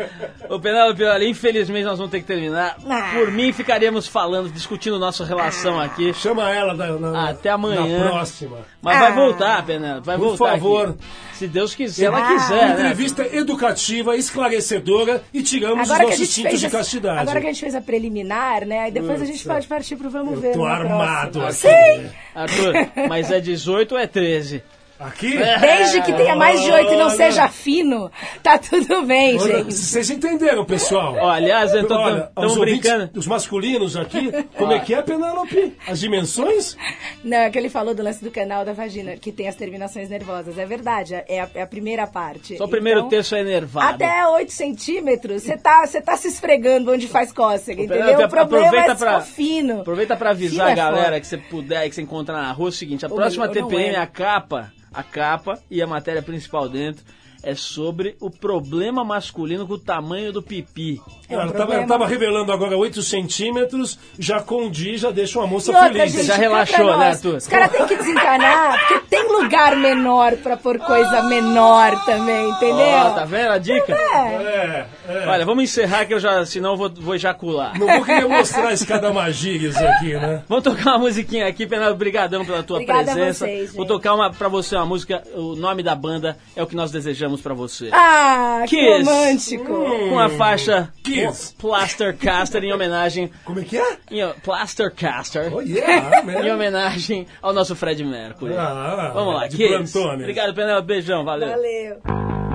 Ô, 0.49 0.59
Penélope, 0.59 1.03
olha, 1.03 1.25
infelizmente 1.27 1.85
nós 1.85 1.97
vamos 1.97 2.11
ter 2.11 2.19
que 2.21 2.27
terminar. 2.27 2.77
Ah. 2.87 3.11
Por 3.13 3.31
mim, 3.31 3.51
ficaríamos 3.51 4.07
falando, 4.07 4.49
discutindo 4.51 4.99
nossa 4.99 5.23
relação 5.25 5.79
aqui. 5.79 6.13
Chama 6.13 6.49
ela 6.51 6.73
na, 6.73 6.87
na- 6.99 7.29
Até 7.29 7.49
amanhã. 7.49 8.03
Na 8.05 8.09
próxima. 8.11 8.57
Mas 8.81 8.95
Ah. 8.97 8.99
vai 8.99 9.13
voltar, 9.15 9.65
Penélope, 9.65 10.05
vai 10.05 10.17
Por 10.17 10.27
voltar 10.37 10.51
favor. 10.53 10.89
aqui. 10.89 10.97
Se 11.33 11.47
Deus 11.47 11.73
quiser, 11.73 11.93
se 11.95 12.05
ela 12.05 12.19
Ah. 12.19 12.27
quiser, 12.33 12.67
né? 12.67 12.73
Entrevista 12.73 13.25
educativa, 13.35 14.15
esclarecedora 14.15 15.23
e 15.33 15.41
tiramos 15.41 15.89
Agora 15.89 16.09
os 16.09 16.19
nossos 16.19 16.35
fez 16.35 16.59
de 16.59 16.69
castidade. 16.69 17.19
agora 17.21 17.38
que 17.41 17.47
a 17.47 17.51
gente 17.51 17.61
fez 17.61 17.75
a 17.75 17.81
preliminar, 17.81 18.65
né? 18.65 18.79
Aí 18.79 18.91
depois 18.91 19.21
a 19.21 19.25
gente 19.25 19.43
pode 19.47 19.67
partir 19.67 19.95
pro 19.95 20.09
vamos 20.09 20.33
Eu 20.33 20.39
ver. 20.41 20.53
tô 20.53 20.65
armado 20.65 21.39
próxima. 21.39 21.71
aqui. 21.71 21.79
Sim! 22.01 22.09
Arthur, 22.35 22.73
mas 23.07 23.31
é 23.31 23.39
18 23.39 23.91
ou 23.93 23.97
é 23.99 24.07
13? 24.07 24.63
Aqui? 24.99 25.37
Desde 25.61 26.01
que 26.01 26.11
tenha 26.11 26.35
mais 26.35 26.61
de 26.61 26.69
oito 26.69 26.93
e 26.93 26.97
não 26.97 27.09
seja 27.09 27.47
fino, 27.47 28.11
tá 28.43 28.57
tudo 28.57 29.03
bem, 29.03 29.37
Olha, 29.39 29.57
gente. 29.59 29.73
Vocês 29.73 30.09
entenderam, 30.09 30.65
pessoal? 30.65 31.15
Ó, 31.21 31.29
aliás, 31.29 31.73
eu 31.73 31.87
tô- 31.87 31.95
Olha, 31.95 32.29
tamo 32.35 32.47
os 32.47 32.57
ouvintes, 32.57 32.81
brincando. 32.81 33.11
Os 33.17 33.25
masculinos 33.25 33.95
aqui, 33.95 34.29
como 34.57 34.73
é 34.73 34.79
que 34.79 34.93
é, 34.93 35.01
Penélope? 35.01 35.73
As 35.87 36.01
dimensões? 36.01 36.75
Não, 37.23 37.37
é 37.37 37.49
que 37.49 37.57
ele 37.57 37.69
falou 37.69 37.95
do 37.95 38.03
lance 38.03 38.21
do 38.21 38.29
canal 38.29 38.65
da 38.65 38.73
vagina, 38.73 39.15
que 39.15 39.31
tem 39.31 39.47
as 39.47 39.55
terminações 39.55 40.09
nervosas. 40.09 40.57
É 40.57 40.65
verdade, 40.65 41.13
é 41.13 41.39
a, 41.41 41.49
é 41.55 41.61
a 41.61 41.67
primeira 41.67 42.05
parte. 42.05 42.57
Só 42.57 42.65
o 42.65 42.69
primeiro 42.69 42.99
Então, 42.99 43.09
terço 43.09 43.35
é 43.35 43.39
enervado. 43.39 43.95
Até 43.95 44.27
8 44.27 44.51
centímetros, 44.51 45.43
você 45.43 45.55
tá, 45.57 45.83
tá 46.05 46.17
se 46.17 46.27
esfregando 46.27 46.91
onde 46.91 47.07
faz 47.07 47.31
cócega, 47.31 47.81
entendeu? 47.83 48.19
O 48.25 48.27
problema 48.29 48.65
é 48.65 48.69
aproveita 48.69 48.95
se 48.97 49.03
pra- 49.05 49.21
fino. 49.21 49.79
Aproveita 49.81 50.15
pra 50.17 50.31
avisar 50.31 50.67
Fino 50.67 50.67
a 50.67 50.71
é 50.71 50.75
galera 50.75 51.05
foda. 51.07 51.19
que 51.21 51.27
você 51.27 51.37
puder, 51.37 51.87
que 51.87 51.95
você 51.95 52.01
encontrar 52.01 52.41
na 52.41 52.51
rua, 52.51 52.67
é 52.67 52.69
o 52.69 52.71
seguinte, 52.73 53.05
a 53.05 53.07
Ô, 53.09 53.15
próxima 53.15 53.47
TPM, 53.47 53.75
lembro. 53.85 54.01
a 54.01 54.05
capa, 54.07 54.73
a 54.93 55.03
capa 55.03 55.61
e 55.69 55.81
a 55.81 55.87
matéria 55.87 56.21
principal 56.21 56.67
dentro 56.67 57.03
é 57.41 57.55
sobre 57.55 58.15
o 58.19 58.29
problema 58.29 59.03
masculino 59.03 59.65
com 59.67 59.73
o 59.73 59.79
tamanho 59.79 60.31
do 60.31 60.41
pipi. 60.41 61.01
É 61.29 61.37
um 61.37 61.41
ela, 61.41 61.51
tava, 61.51 61.73
ela 61.73 61.87
tava 61.87 62.07
revelando 62.07 62.51
agora 62.51 62.77
8 62.77 63.01
centímetros, 63.01 63.97
já 64.17 64.41
condi, 64.41 64.97
já 64.97 65.11
deixa 65.11 65.39
uma 65.39 65.47
moça 65.47 65.71
outra, 65.71 65.91
feliz. 65.91 66.11
gente, 66.11 66.25
já 66.25 66.35
relaxou, 66.35 66.97
né, 66.97 67.09
Arthur? 67.09 67.35
Os 67.35 67.47
caras 67.47 67.71
têm 67.71 67.87
que 67.87 67.95
desencanar, 67.95 68.79
porque 68.87 68.99
tem 69.09 69.27
lugar 69.31 69.75
menor 69.75 70.35
pra 70.37 70.57
pôr 70.57 70.77
coisa 70.79 71.23
menor 71.23 72.03
também, 72.05 72.49
entendeu? 72.49 72.97
Ó, 72.97 73.09
tá 73.11 73.25
vendo 73.25 73.51
a 73.51 73.57
dica? 73.57 73.93
É, 73.93 74.87
é. 75.07 75.27
Olha, 75.27 75.45
vamos 75.45 75.63
encerrar 75.63 76.05
que 76.05 76.13
eu 76.13 76.19
já, 76.19 76.45
senão 76.45 76.71
eu 76.71 76.77
vou, 76.77 76.89
vou 76.89 77.15
ejacular. 77.15 77.77
Não 77.77 77.87
vou 77.87 78.03
querer 78.03 78.27
mostrar 78.27 78.73
escada 78.73 79.11
magírias 79.13 79.77
aqui, 79.77 80.13
né? 80.13 80.43
Vamos 80.49 80.63
tocar 80.63 80.91
uma 80.91 80.99
musiquinha 80.99 81.47
aqui, 81.47 81.65
Penélope, 81.67 81.97
brigadão 81.99 82.45
pela 82.45 82.63
tua 82.63 82.77
Obrigada 82.77 83.11
a 83.11 83.13
presença. 83.13 83.45
vocês, 83.45 83.73
Vou 83.73 83.85
tocar 83.85 84.13
uma 84.13 84.31
pra 84.31 84.47
você 84.47 84.75
uma 84.75 84.85
música, 84.85 85.23
o 85.35 85.55
nome 85.55 85.83
da 85.83 85.95
banda 85.95 86.37
é 86.55 86.63
o 86.63 86.67
que 86.67 86.75
nós 86.75 86.91
desejamos 86.91 87.28
pra 87.41 87.53
você. 87.53 87.89
Ah, 87.91 88.63
que 88.67 88.75
Kiss. 88.77 89.03
romântico. 89.03 89.85
Com 90.09 90.19
a 90.19 90.29
faixa 90.29 90.91
Kiss. 91.03 91.53
Plaster 91.57 92.15
Caster 92.17 92.63
em 92.63 92.73
homenagem 92.73 93.29
Como 93.45 93.59
é 93.59 93.63
que 93.63 93.77
é? 93.77 93.97
em, 94.11 94.33
Plaster 94.43 94.91
Caster 94.93 95.53
Oh, 95.53 95.61
yeah, 95.61 96.21
em 96.45 96.51
homenagem 96.51 97.27
ao 97.41 97.53
nosso 97.53 97.75
Fred 97.75 98.03
Mercury. 98.03 98.55
Ah, 98.57 99.11
Vamos 99.13 99.35
lá, 99.35 99.47
Kiss. 99.47 99.67
plantone. 99.93 100.23
Obrigado, 100.23 100.53
Penélope, 100.53 100.87
beijão, 100.87 101.23
valeu. 101.23 101.49
Valeu. 101.49 102.48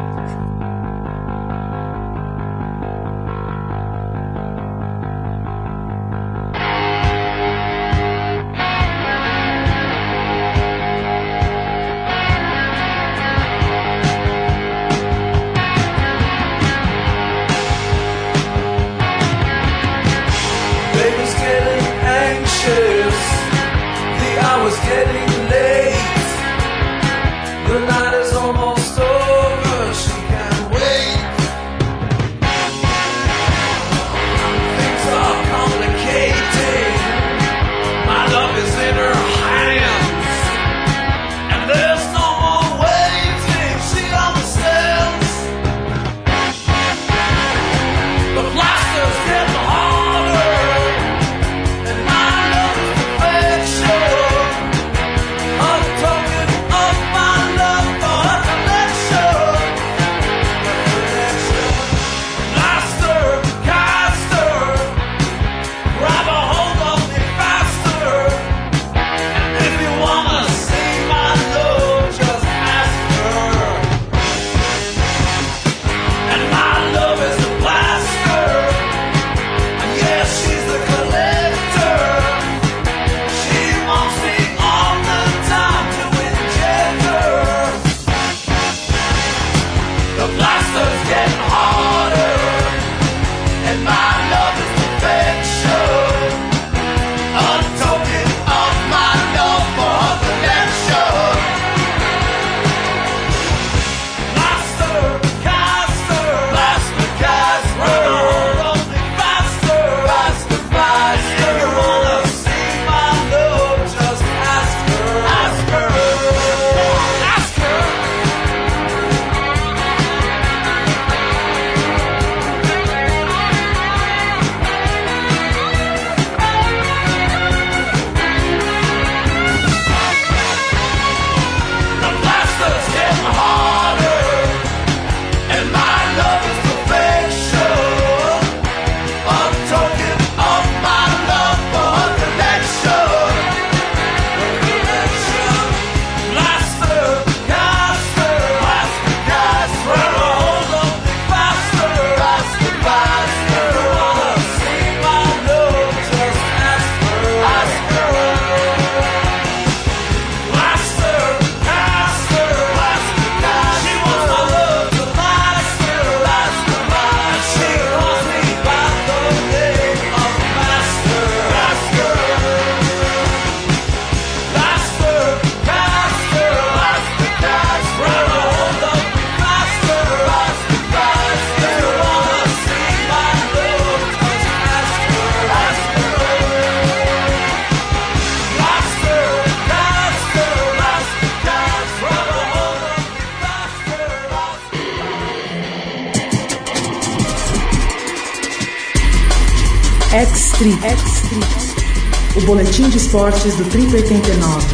Boletim 202.75 202.89
de 202.91 202.97
esportes 202.97 203.55
do 203.57 203.65
Trip 203.71 203.95
89. 203.95 204.67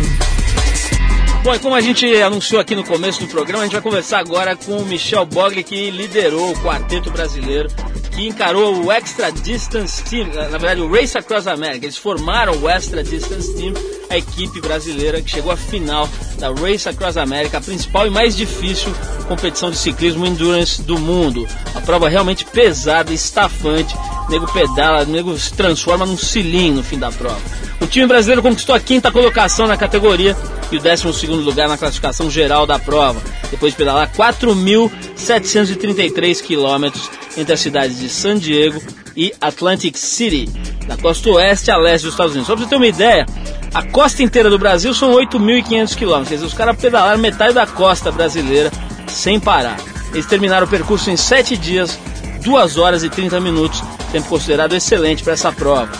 Bom, 1.45 1.55
e 1.55 1.59
como 1.59 1.75
a 1.75 1.81
gente 1.83 2.07
anunciou 2.23 2.59
aqui 2.59 2.75
no 2.75 2.83
começo 2.83 3.21
do 3.21 3.27
programa, 3.27 3.63
a 3.63 3.67
gente 3.67 3.75
vai 3.75 3.83
conversar 3.83 4.21
agora 4.21 4.57
com 4.57 4.79
o 4.79 4.87
Michel 4.87 5.27
Bogli, 5.27 5.63
que 5.63 5.91
liderou 5.91 6.51
o 6.51 6.59
quarteto 6.61 7.11
brasileiro, 7.11 7.69
que 8.11 8.27
encarou 8.27 8.85
o 8.85 8.91
Extra 8.91 9.31
Distance 9.31 10.03
Team, 10.05 10.29
na 10.29 10.57
verdade 10.57 10.81
o 10.81 10.91
Race 10.91 11.17
Across 11.17 11.47
America. 11.49 11.85
Eles 11.85 11.99
formaram 11.99 12.57
o 12.63 12.69
Extra 12.69 13.03
Distance 13.03 13.55
Team, 13.55 13.75
a 14.09 14.17
equipe 14.17 14.61
brasileira 14.63 15.21
que 15.21 15.31
chegou 15.31 15.53
à 15.53 15.57
final 15.57 16.09
da 16.39 16.51
Race 16.53 16.89
Across 16.89 17.19
America, 17.19 17.59
a 17.59 17.61
principal 17.61 18.07
e 18.07 18.11
mais 18.11 18.35
difícil 18.35 18.95
competição 19.29 19.71
de 19.71 19.77
ciclismo 19.77 20.27
endurance 20.27 20.81
do 20.83 20.99
mundo. 20.99 21.47
A 21.75 21.81
prova 21.83 22.09
realmente 22.09 22.47
pesada, 22.47 23.13
estafante, 23.13 23.95
nego 24.31 24.51
pedala, 24.51 25.05
nego 25.05 25.39
se 25.39 25.53
transforma 25.53 26.07
num 26.07 26.17
cilindro 26.17 26.77
no 26.77 26.83
fim 26.83 26.99
da 26.99 27.11
prova. 27.11 27.37
O 27.81 27.87
time 27.87 28.07
brasileiro 28.07 28.41
conquistou 28.43 28.75
a 28.75 28.81
quinta 28.81 29.11
colocação 29.11 29.67
na 29.67 29.77
categoria 29.77 30.35
e 30.71 30.77
o 30.77 30.81
12 30.81 31.27
lugar 31.27 31.69
na 31.69 31.77
classificação 31.77 32.31
geral 32.31 32.67
da 32.67 32.79
prova, 32.79 33.21
depois 33.51 33.73
de 33.73 33.79
pedalar 33.79 34.11
4.733 34.13 36.41
quilômetros 36.43 37.11
entre 37.37 37.53
as 37.53 37.61
cidades 37.61 37.99
de 37.99 38.09
San 38.09 38.39
Diego 38.39 38.81
e 39.17 39.35
Atlantic 39.41 39.97
City, 39.97 40.49
da 40.87 40.97
costa 40.97 41.29
oeste 41.31 41.69
a 41.71 41.77
leste 41.77 42.05
dos 42.05 42.15
Estados 42.15 42.33
Unidos. 42.33 42.47
Só 42.47 42.55
para 42.55 42.65
você 42.65 42.71
ter 42.71 42.77
uma 42.77 42.87
ideia, 42.87 43.27
a 43.75 43.83
costa 43.83 44.23
inteira 44.23 44.49
do 44.49 44.59
Brasil 44.59 44.95
são 44.95 45.13
8.500 45.13 45.97
quilômetros, 45.97 46.43
os 46.43 46.55
caras 46.55 46.77
pedalaram 46.77 47.19
metade 47.19 47.55
da 47.55 47.67
costa 47.67 48.13
brasileira 48.13 48.71
sem 49.09 49.41
parar. 49.41 49.81
Eles 50.13 50.27
terminaram 50.27 50.67
o 50.67 50.71
percurso 50.71 51.11
em 51.11 51.17
7 51.17 51.57
dias, 51.57 51.99
2 52.45 52.79
horas 52.79 53.03
e 53.03 53.09
30 53.09 53.41
minutos, 53.41 53.83
tempo 54.11 54.29
considerado 54.29 54.75
excelente 54.75 55.23
para 55.23 55.33
essa 55.33 55.53
prova 55.53 55.91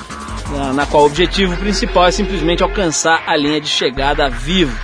na, 0.51 0.73
na 0.73 0.87
qual 0.87 1.05
o 1.05 1.07
objetivo 1.07 1.57
principal 1.57 2.07
é 2.07 2.11
simplesmente 2.11 2.63
alcançar 2.63 3.23
a 3.27 3.37
linha 3.37 3.61
de 3.61 3.69
chegada 3.69 4.29
vivo. 4.29 4.77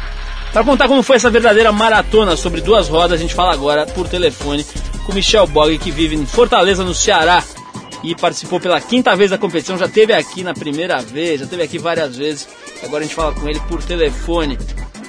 Para 0.53 0.65
contar 0.65 0.89
como 0.89 1.03
foi 1.03 1.17
essa 1.17 1.29
verdadeira 1.29 1.71
maratona 1.73 2.37
sobre 2.37 2.61
duas 2.61 2.89
rodas, 2.89 3.13
a 3.13 3.23
gente 3.23 3.35
fala 3.35 3.53
agora 3.53 3.85
por 3.87 4.09
telefone 4.09 4.65
com 5.05 5.13
Michel 5.13 5.47
Bog, 5.47 5.77
que 5.79 5.91
vive 5.91 6.17
em 6.17 6.25
Fortaleza, 6.25 6.83
no 6.83 6.95
Ceará, 6.95 7.43
e 8.03 8.15
participou 8.15 8.59
pela 8.59 8.81
quinta 8.81 9.15
vez 9.15 9.31
da 9.31 9.39
competição. 9.39 9.77
Já 9.77 9.89
teve 9.89 10.13
aqui 10.13 10.43
na 10.43 10.55
primeira 10.55 10.99
vez, 11.03 11.41
já 11.41 11.47
teve 11.47 11.63
aqui 11.63 11.79
várias 11.79 12.17
vezes. 12.17 12.49
Agora 12.83 13.05
a 13.05 13.07
gente 13.07 13.15
fala 13.15 13.35
com 13.35 13.49
ele 13.49 13.61
por 13.69 13.83
telefone. 13.83 14.59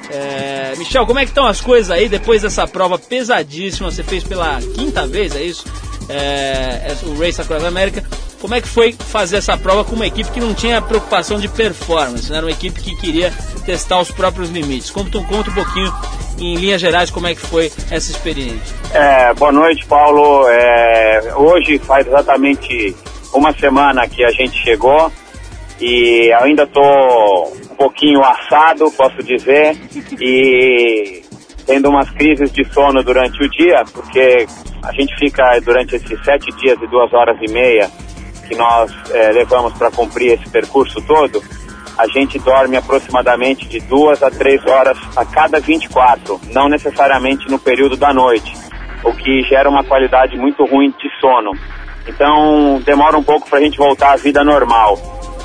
É... 0.10 0.74
Michel, 0.78 1.06
como 1.06 1.20
é 1.20 1.24
que 1.24 1.32
estão 1.32 1.46
as 1.46 1.62
coisas 1.62 1.92
aí 1.92 2.10
depois 2.10 2.42
dessa 2.42 2.68
prova 2.68 2.98
pesadíssima? 2.98 3.92
Você 3.92 4.04
fez 4.04 4.24
pela 4.24 4.60
quinta 4.76 5.08
vez, 5.08 5.36
é 5.36 5.44
isso? 5.44 5.66
É... 6.10 6.92
é 6.92 6.98
o 7.04 7.18
Race 7.20 7.40
Across 7.40 7.64
America. 7.64 8.04
Como 8.40 8.54
é 8.54 8.62
que 8.62 8.68
foi 8.68 8.94
fazer 8.94 9.38
essa 9.38 9.58
prova 9.58 9.84
com 9.84 9.96
uma 9.96 10.06
equipe 10.06 10.30
que 10.32 10.40
não 10.40 10.54
tinha 10.54 10.82
preocupação 10.82 11.40
de 11.40 11.48
performance, 11.48 12.30
né? 12.30 12.38
era 12.38 12.46
uma 12.46 12.52
equipe 12.52 12.80
que 12.80 12.96
queria 12.96 13.34
testar 13.66 14.00
os 14.00 14.12
próprios 14.12 14.50
limites? 14.50 14.92
Conta, 14.92 15.20
conta 15.24 15.50
um 15.50 15.54
pouquinho, 15.54 15.92
em 16.38 16.56
linhas 16.56 16.80
gerais, 16.80 17.10
como 17.10 17.26
é 17.28 17.34
que 17.34 17.42
foi 17.42 17.72
essa 17.90 18.12
experiência. 18.12 18.76
É, 18.94 19.34
boa 19.34 19.52
noite, 19.52 19.86
Paulo. 19.88 20.48
É, 20.50 21.34
hoje 21.36 21.80
faz 21.80 22.06
exatamente 22.06 22.96
uma 23.34 23.52
semana 23.58 24.08
que 24.08 24.24
a 24.24 24.32
gente 24.32 24.56
chegou 24.64 25.12
e 25.80 26.32
ainda 26.34 26.64
estou 26.64 27.54
um 27.72 27.76
pouquinho 27.76 28.24
assado, 28.24 28.92
posso 28.92 29.22
dizer, 29.24 29.76
e 30.20 31.24
tendo 31.68 31.90
umas 31.90 32.10
crises 32.12 32.52
de 32.52 32.64
sono 32.74 33.04
durante 33.04 33.44
o 33.44 33.50
dia, 33.50 33.84
porque 33.94 34.48
a 34.82 34.92
gente 34.94 35.14
fica 35.20 35.60
durante 35.60 35.98
esses 35.98 36.24
sete 36.24 36.50
dias 36.56 36.82
e 36.82 36.88
duas 36.88 37.14
horas 37.14 37.38
e 37.42 37.52
meia 37.52 37.92
que 38.48 38.56
nós 38.56 38.90
é, 39.12 39.32
levamos 39.34 39.74
para 39.74 39.92
cumprir 39.92 40.32
esse 40.32 40.50
percurso 40.50 41.02
todo, 41.02 41.44
a 41.98 42.08
gente 42.08 42.40
dorme 42.40 42.78
aproximadamente 42.78 43.68
de 43.68 43.82
duas 43.82 44.24
a 44.24 44.32
três 44.32 44.66
horas 44.66 44.98
a 45.16 45.26
cada 45.26 45.60
24, 45.60 46.40
não 46.54 46.70
necessariamente 46.70 47.50
no 47.50 47.60
período 47.60 47.98
da 47.98 48.14
noite, 48.14 48.54
o 49.04 49.12
que 49.14 49.42
gera 49.44 49.70
uma 49.70 49.84
qualidade 49.84 50.38
muito 50.38 50.64
ruim 50.66 50.94
de 50.98 51.10
sono. 51.20 51.52
Então 52.08 52.82
demora 52.86 53.18
um 53.18 53.24
pouco 53.24 53.50
para 53.50 53.60
a 53.60 53.62
gente 53.62 53.78
voltar 53.78 54.14
à 54.14 54.16
vida 54.16 54.44
normal. 54.44 54.98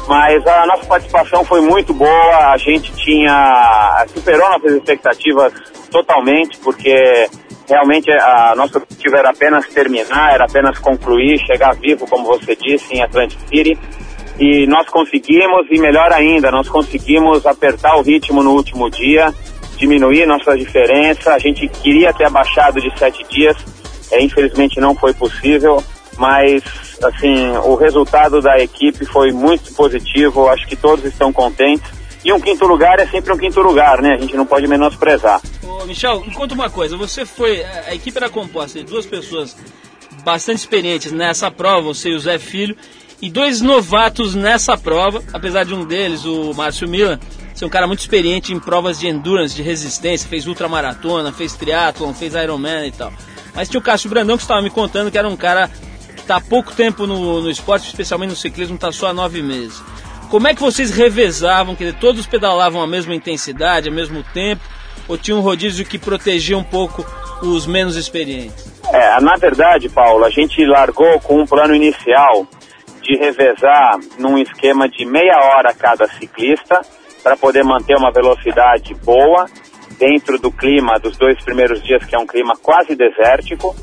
Mas 0.07 0.47
a 0.47 0.67
nossa 0.67 0.85
participação 0.87 1.45
foi 1.45 1.61
muito 1.61 1.95
boa, 1.95 2.53
a 2.53 2.57
gente 2.57 2.93
tinha 2.93 4.05
superou 4.13 4.49
nossas 4.51 4.73
expectativas 4.75 5.53
totalmente, 5.93 6.59
porque 6.59 7.29
realmente 7.69 8.11
a 8.11 8.55
nosso 8.57 8.79
objetivo 8.79 9.17
era 9.17 9.31
apenas 9.31 9.67
terminar, 9.69 10.35
era 10.35 10.45
apenas 10.45 10.79
concluir, 10.79 11.39
chegar 11.47 11.75
vivo, 11.77 12.07
como 12.09 12.25
você 12.25 12.57
disse, 12.57 12.95
em 12.95 13.03
Atlantic 13.03 13.39
City. 13.49 13.79
E 14.41 14.67
nós 14.67 14.89
conseguimos, 14.89 15.67
e 15.71 15.79
melhor 15.79 16.11
ainda, 16.11 16.51
nós 16.51 16.69
conseguimos 16.69 17.47
apertar 17.47 17.95
o 17.97 18.03
ritmo 18.03 18.43
no 18.43 18.53
último 18.53 18.91
dia, 18.91 19.33
diminuir 19.77 20.27
nossa 20.27 20.57
diferença. 20.57 21.35
A 21.35 21.39
gente 21.39 21.69
queria 21.69 22.13
ter 22.13 22.25
abaixado 22.25 22.81
de 22.81 22.91
sete 22.99 23.23
dias, 23.29 23.57
é, 24.11 24.23
infelizmente 24.23 24.81
não 24.81 24.95
foi 24.95 25.13
possível, 25.13 25.83
mas 26.17 26.63
assim 27.05 27.51
o 27.65 27.75
resultado 27.75 28.41
da 28.41 28.59
equipe 28.59 29.05
foi 29.05 29.33
muito 29.33 29.73
positivo. 29.75 30.49
Acho 30.49 30.67
que 30.67 30.77
todos 30.77 31.05
estão 31.05 31.33
contentes 31.33 32.02
e 32.25 32.33
um 32.33 32.41
quinto 32.41 32.67
lugar 32.67 32.99
é 33.01 33.07
sempre 33.07 33.33
um 33.33 33.37
quinto 33.37 33.61
lugar, 33.61 34.01
né? 34.01 34.15
A 34.15 34.19
gente 34.19 34.37
não 34.37 34.47
pode 34.47 34.67
menosprezar. 34.69 35.41
Ô, 35.63 35.85
Michel, 35.85 36.21
me 36.21 36.33
conta 36.33 36.55
uma 36.55 36.71
coisa. 36.71 36.97
Você 36.97 37.27
foi. 37.27 37.65
A 37.65 37.95
equipe 37.95 38.17
era 38.17 38.29
composta 38.29 38.79
de 38.79 38.85
duas 38.85 39.05
pessoas 39.05 39.57
bastante 40.25 40.59
experientes 40.59 41.11
nessa 41.11 41.51
prova, 41.51 41.83
você 41.83 42.11
e 42.11 42.15
o 42.15 42.21
Zé 42.21 42.39
Filho, 42.39 42.77
e 43.21 43.31
dois 43.31 43.61
novatos 43.61 44.35
nessa 44.35 44.77
prova, 44.77 45.23
apesar 45.33 45.65
de 45.65 45.75
um 45.75 45.85
deles, 45.85 46.25
o 46.25 46.53
Márcio 46.55 46.89
Milan, 46.89 47.19
ser 47.55 47.65
um 47.65 47.69
cara 47.69 47.87
muito 47.87 48.01
experiente 48.01 48.53
em 48.53 48.59
provas 48.59 48.99
de 48.99 49.09
endurance, 49.09 49.55
de 49.55 49.63
resistência, 49.63 50.29
fez 50.29 50.47
ultramaratona, 50.47 51.33
fez 51.33 51.55
triatlon, 51.55 52.13
fez 52.15 52.35
Ironman 52.35 52.87
e 52.87 52.93
tal. 52.93 53.13
Mas 53.55 53.69
tinha 53.69 53.81
o 53.81 53.83
Cássio 53.83 54.09
Brandão 54.09 54.37
que 54.37 54.43
estava 54.43 54.63
me 54.63 54.71
contando 54.71 55.11
que 55.11 55.19
era 55.19 55.29
um 55.29 55.37
cara 55.37 55.69
que 56.15 56.21
está 56.21 56.37
há 56.37 56.41
pouco 56.41 56.73
tempo 56.73 57.07
no, 57.07 57.41
no 57.41 57.51
esporte, 57.51 57.87
especialmente 57.87 58.31
no 58.31 58.37
ciclismo, 58.37 58.77
está 58.77 58.91
só 58.93 59.09
há 59.09 59.13
nove 59.13 59.43
meses. 59.43 59.83
Como 60.33 60.49
é 60.49 60.55
que 60.55 60.63
vocês 60.63 60.91
revezavam? 60.91 61.77
Quer 61.77 61.85
dizer, 61.85 61.99
todos 61.99 62.27
pedalavam 62.27 62.81
a 62.81 62.87
mesma 62.87 63.15
intensidade, 63.15 63.91
ao 63.91 63.95
mesmo 63.95 64.25
tempo? 64.33 64.63
Ou 65.07 65.19
tinha 65.19 65.37
um 65.37 65.41
rodízio 65.41 65.85
que 65.85 65.99
protegia 65.99 66.57
um 66.57 66.65
pouco 66.65 67.05
os 67.43 67.67
menos 67.67 67.97
experientes? 67.97 68.81
É, 68.91 69.21
na 69.21 69.37
verdade, 69.37 69.91
Paulo, 69.91 70.25
a 70.25 70.31
gente 70.31 70.65
largou 70.65 71.21
com 71.21 71.43
um 71.43 71.47
plano 71.47 71.75
inicial 71.75 72.47
de 73.03 73.15
revezar 73.19 73.99
num 74.19 74.39
esquema 74.39 74.89
de 74.89 75.05
meia 75.05 75.37
hora 75.37 75.75
cada 75.75 76.09
ciclista 76.09 76.81
para 77.23 77.37
poder 77.37 77.63
manter 77.63 77.95
uma 77.95 78.11
velocidade 78.11 78.95
boa 79.05 79.45
dentro 79.99 80.39
do 80.39 80.51
clima 80.51 80.99
dos 80.99 81.15
dois 81.19 81.45
primeiros 81.45 81.83
dias, 81.83 82.07
que 82.07 82.17
é 82.17 82.19
um 82.19 82.27
clima 82.27 82.55
quase 82.57 82.97
desértico. 82.97 83.77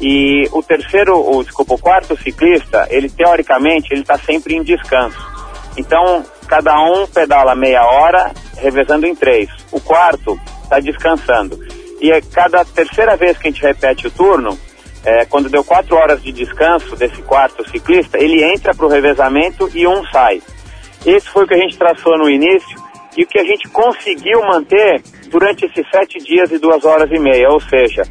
E 0.00 0.48
o 0.50 0.60
terceiro, 0.60 1.14
o, 1.14 1.44
desculpa, 1.44 1.74
o 1.74 1.78
quarto 1.78 2.20
ciclista, 2.20 2.84
ele 2.90 3.08
teoricamente 3.08 3.92
ele 3.92 4.00
está 4.00 4.18
sempre 4.18 4.56
em 4.56 4.62
descanso. 4.64 5.33
Então, 5.76 6.24
cada 6.46 6.78
um 6.80 7.06
pedala 7.06 7.54
meia 7.54 7.84
hora, 7.84 8.32
revezando 8.56 9.06
em 9.06 9.14
três. 9.14 9.48
O 9.72 9.80
quarto 9.80 10.38
está 10.62 10.78
descansando. 10.78 11.58
E 12.00 12.12
a 12.12 12.20
cada 12.20 12.64
terceira 12.64 13.16
vez 13.16 13.38
que 13.38 13.48
a 13.48 13.50
gente 13.50 13.62
repete 13.62 14.06
o 14.06 14.10
turno, 14.10 14.58
é, 15.04 15.24
quando 15.26 15.50
deu 15.50 15.62
quatro 15.62 15.96
horas 15.96 16.22
de 16.22 16.32
descanso 16.32 16.96
desse 16.96 17.20
quarto 17.22 17.68
ciclista, 17.70 18.18
ele 18.18 18.42
entra 18.42 18.74
para 18.74 18.86
o 18.86 18.88
revezamento 18.88 19.70
e 19.74 19.86
um 19.86 20.04
sai. 20.06 20.42
Esse 21.04 21.28
foi 21.28 21.44
o 21.44 21.46
que 21.46 21.54
a 21.54 21.58
gente 21.58 21.76
traçou 21.76 22.16
no 22.16 22.30
início 22.30 22.82
e 23.16 23.24
o 23.24 23.26
que 23.26 23.38
a 23.38 23.44
gente 23.44 23.68
conseguiu 23.68 24.40
manter 24.42 25.02
durante 25.28 25.66
esses 25.66 25.86
sete 25.90 26.18
dias 26.18 26.50
e 26.50 26.58
duas 26.58 26.84
horas 26.84 27.10
e 27.10 27.18
meia. 27.18 27.50
Ou 27.50 27.60
seja, 27.60 28.02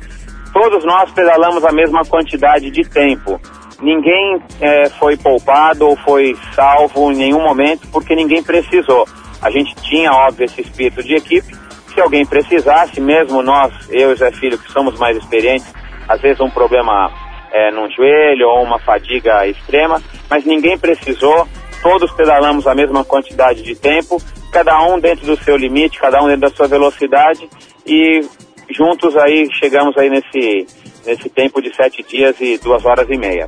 todos 0.54 0.86
nós 0.86 1.12
pedalamos 1.12 1.66
a 1.66 1.72
mesma 1.72 2.04
quantidade 2.06 2.70
de 2.70 2.88
tempo. 2.88 3.42
Ninguém 3.84 4.42
é, 4.62 4.90
foi 4.92 5.18
poupado 5.18 5.86
ou 5.86 5.98
foi 5.98 6.38
salvo 6.56 7.12
em 7.12 7.18
nenhum 7.18 7.44
momento 7.44 7.86
porque 7.92 8.16
ninguém 8.16 8.42
precisou. 8.42 9.06
A 9.42 9.52
gente 9.52 9.76
tinha, 9.76 10.10
óbvio, 10.10 10.46
esse 10.46 10.62
espírito 10.62 11.04
de 11.04 11.16
equipe. 11.16 11.54
Se 11.94 12.00
alguém 12.00 12.26
precisasse, 12.26 13.02
mesmo 13.02 13.44
nós, 13.44 13.74
eu 13.92 14.14
e 14.14 14.16
Zé 14.16 14.32
Filho, 14.32 14.58
que 14.58 14.72
somos 14.72 14.98
mais 14.98 15.18
experientes, 15.18 15.72
às 16.08 16.22
vezes 16.22 16.40
um 16.40 16.50
problema 16.50 17.12
é, 17.52 17.72
num 17.72 17.92
joelho 17.92 18.48
ou 18.48 18.64
uma 18.64 18.80
fadiga 18.80 19.46
extrema, 19.46 20.02
mas 20.30 20.46
ninguém 20.46 20.78
precisou. 20.78 21.46
Todos 21.82 22.10
pedalamos 22.14 22.66
a 22.66 22.74
mesma 22.74 23.04
quantidade 23.04 23.64
de 23.64 23.76
tempo, 23.76 24.18
cada 24.54 24.82
um 24.82 24.98
dentro 24.98 25.26
do 25.26 25.36
seu 25.44 25.58
limite, 25.58 26.00
cada 26.00 26.24
um 26.24 26.28
dentro 26.28 26.50
da 26.50 26.56
sua 26.56 26.70
velocidade 26.70 27.50
e 27.86 28.22
juntos 28.70 29.18
aí 29.18 29.46
chegamos 29.60 29.98
aí 29.98 30.10
nesse, 30.10 30.66
nesse 31.06 31.30
tempo 31.30 31.62
de 31.62 31.76
sete 31.76 32.02
dias 32.02 32.40
e 32.40 32.58
duas 32.60 32.86
horas 32.86 33.10
e 33.10 33.18
meia. 33.18 33.46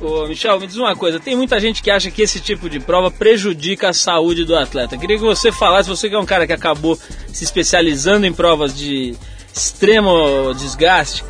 Ô, 0.00 0.26
Michel, 0.26 0.60
me 0.60 0.66
diz 0.66 0.76
uma 0.76 0.94
coisa: 0.94 1.18
tem 1.18 1.34
muita 1.36 1.58
gente 1.58 1.82
que 1.82 1.90
acha 1.90 2.10
que 2.10 2.22
esse 2.22 2.40
tipo 2.40 2.70
de 2.70 2.78
prova 2.78 3.10
prejudica 3.10 3.88
a 3.88 3.92
saúde 3.92 4.44
do 4.44 4.56
atleta. 4.56 4.96
Queria 4.96 5.16
que 5.16 5.24
você 5.24 5.50
falasse, 5.50 5.88
você 5.88 6.08
que 6.08 6.14
é 6.14 6.18
um 6.18 6.26
cara 6.26 6.46
que 6.46 6.52
acabou 6.52 6.96
se 7.32 7.44
especializando 7.44 8.24
em 8.24 8.32
provas 8.32 8.76
de 8.76 9.16
extremo 9.52 10.54
desgaste, 10.54 11.24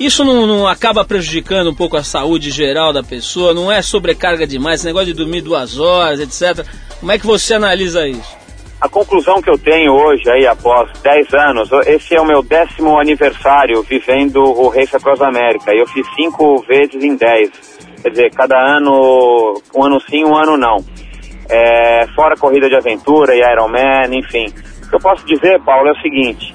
Isso 0.00 0.24
não, 0.24 0.46
não 0.46 0.66
acaba 0.66 1.04
prejudicando 1.04 1.70
um 1.70 1.74
pouco 1.74 1.96
a 1.96 2.02
saúde 2.02 2.50
geral 2.50 2.92
da 2.92 3.02
pessoa? 3.02 3.54
Não 3.54 3.70
é 3.70 3.82
sobrecarga 3.82 4.46
demais? 4.46 4.80
Esse 4.80 4.86
negócio 4.86 5.06
de 5.06 5.14
dormir 5.14 5.40
duas 5.40 5.78
horas, 5.78 6.20
etc. 6.20 6.66
Como 6.98 7.12
é 7.12 7.18
que 7.18 7.26
você 7.26 7.54
analisa 7.54 8.06
isso? 8.08 8.36
A 8.80 8.88
conclusão 8.88 9.42
que 9.42 9.50
eu 9.50 9.58
tenho 9.58 9.92
hoje, 9.92 10.30
aí, 10.30 10.46
após 10.46 10.88
10 11.00 11.34
anos, 11.34 11.68
esse 11.86 12.14
é 12.14 12.20
o 12.20 12.24
meu 12.24 12.44
décimo 12.44 12.98
aniversário 13.00 13.82
vivendo 13.82 14.40
o 14.40 14.68
Race 14.68 14.94
Across 14.94 15.20
América. 15.20 15.72
Eu 15.74 15.84
fiz 15.88 16.06
cinco 16.14 16.62
vezes 16.62 17.02
em 17.02 17.16
10. 17.16 17.50
Quer 18.02 18.10
dizer, 18.10 18.30
cada 18.30 18.56
ano, 18.56 19.60
um 19.74 19.84
ano 19.84 20.00
sim, 20.00 20.24
um 20.24 20.36
ano 20.36 20.56
não. 20.56 20.76
É, 21.50 22.06
fora 22.14 22.36
corrida 22.36 22.68
de 22.68 22.76
aventura 22.76 23.34
e 23.34 23.40
Ironman, 23.40 24.18
enfim. 24.18 24.46
O 24.84 24.88
que 24.88 24.96
eu 24.96 25.00
posso 25.00 25.24
dizer, 25.26 25.60
Paulo, 25.62 25.88
é 25.88 25.92
o 25.92 26.00
seguinte. 26.00 26.54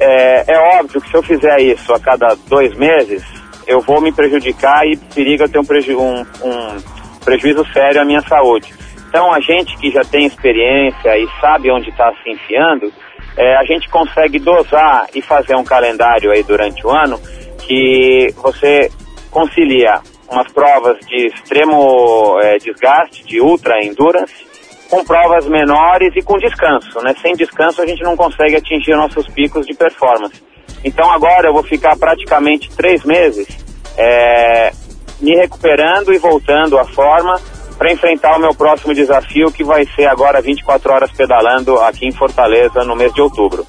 É, 0.00 0.52
é 0.52 0.78
óbvio 0.78 1.00
que 1.00 1.08
se 1.08 1.16
eu 1.16 1.22
fizer 1.22 1.60
isso 1.60 1.92
a 1.92 2.00
cada 2.00 2.36
dois 2.48 2.74
meses, 2.76 3.22
eu 3.66 3.80
vou 3.80 4.00
me 4.00 4.12
prejudicar 4.12 4.86
e 4.86 4.96
periga 4.96 5.48
ter 5.48 5.58
um, 5.58 5.64
preju 5.64 6.00
um, 6.00 6.20
um 6.20 6.80
prejuízo 7.24 7.64
sério 7.72 8.00
à 8.00 8.04
minha 8.04 8.22
saúde. 8.22 8.72
Então, 9.08 9.32
a 9.32 9.40
gente 9.40 9.76
que 9.78 9.90
já 9.90 10.02
tem 10.02 10.26
experiência 10.26 11.16
e 11.18 11.26
sabe 11.40 11.70
onde 11.70 11.90
está 11.90 12.12
se 12.22 12.30
enfiando, 12.30 12.92
é, 13.36 13.56
a 13.56 13.64
gente 13.64 13.88
consegue 13.88 14.38
dosar 14.38 15.06
e 15.14 15.22
fazer 15.22 15.56
um 15.56 15.64
calendário 15.64 16.30
aí 16.30 16.42
durante 16.42 16.86
o 16.86 16.90
ano 16.90 17.18
que 17.60 18.32
você 18.36 18.90
concilia 19.30 20.00
umas 20.30 20.50
provas 20.52 20.98
de 21.06 21.26
extremo 21.28 22.38
é, 22.40 22.58
desgaste, 22.58 23.24
de 23.24 23.40
ultra 23.40 23.82
endurance, 23.82 24.46
com 24.90 25.04
provas 25.04 25.46
menores 25.46 26.14
e 26.16 26.22
com 26.22 26.38
descanso, 26.38 27.00
né? 27.02 27.14
Sem 27.20 27.34
descanso 27.34 27.82
a 27.82 27.86
gente 27.86 28.02
não 28.02 28.16
consegue 28.16 28.56
atingir 28.56 28.96
nossos 28.96 29.26
picos 29.28 29.66
de 29.66 29.74
performance. 29.74 30.42
Então 30.84 31.10
agora 31.10 31.48
eu 31.48 31.52
vou 31.52 31.62
ficar 31.62 31.96
praticamente 31.96 32.70
três 32.76 33.04
meses 33.04 33.46
é, 33.96 34.72
me 35.20 35.34
recuperando 35.36 36.12
e 36.12 36.18
voltando 36.18 36.78
à 36.78 36.84
forma 36.84 37.38
para 37.76 37.92
enfrentar 37.92 38.36
o 38.36 38.40
meu 38.40 38.54
próximo 38.54 38.92
desafio, 38.92 39.52
que 39.52 39.62
vai 39.62 39.84
ser 39.94 40.06
agora 40.06 40.42
24 40.42 40.92
horas 40.92 41.12
pedalando 41.12 41.78
aqui 41.80 42.06
em 42.06 42.12
Fortaleza 42.12 42.82
no 42.84 42.96
mês 42.96 43.12
de 43.12 43.20
outubro. 43.20 43.64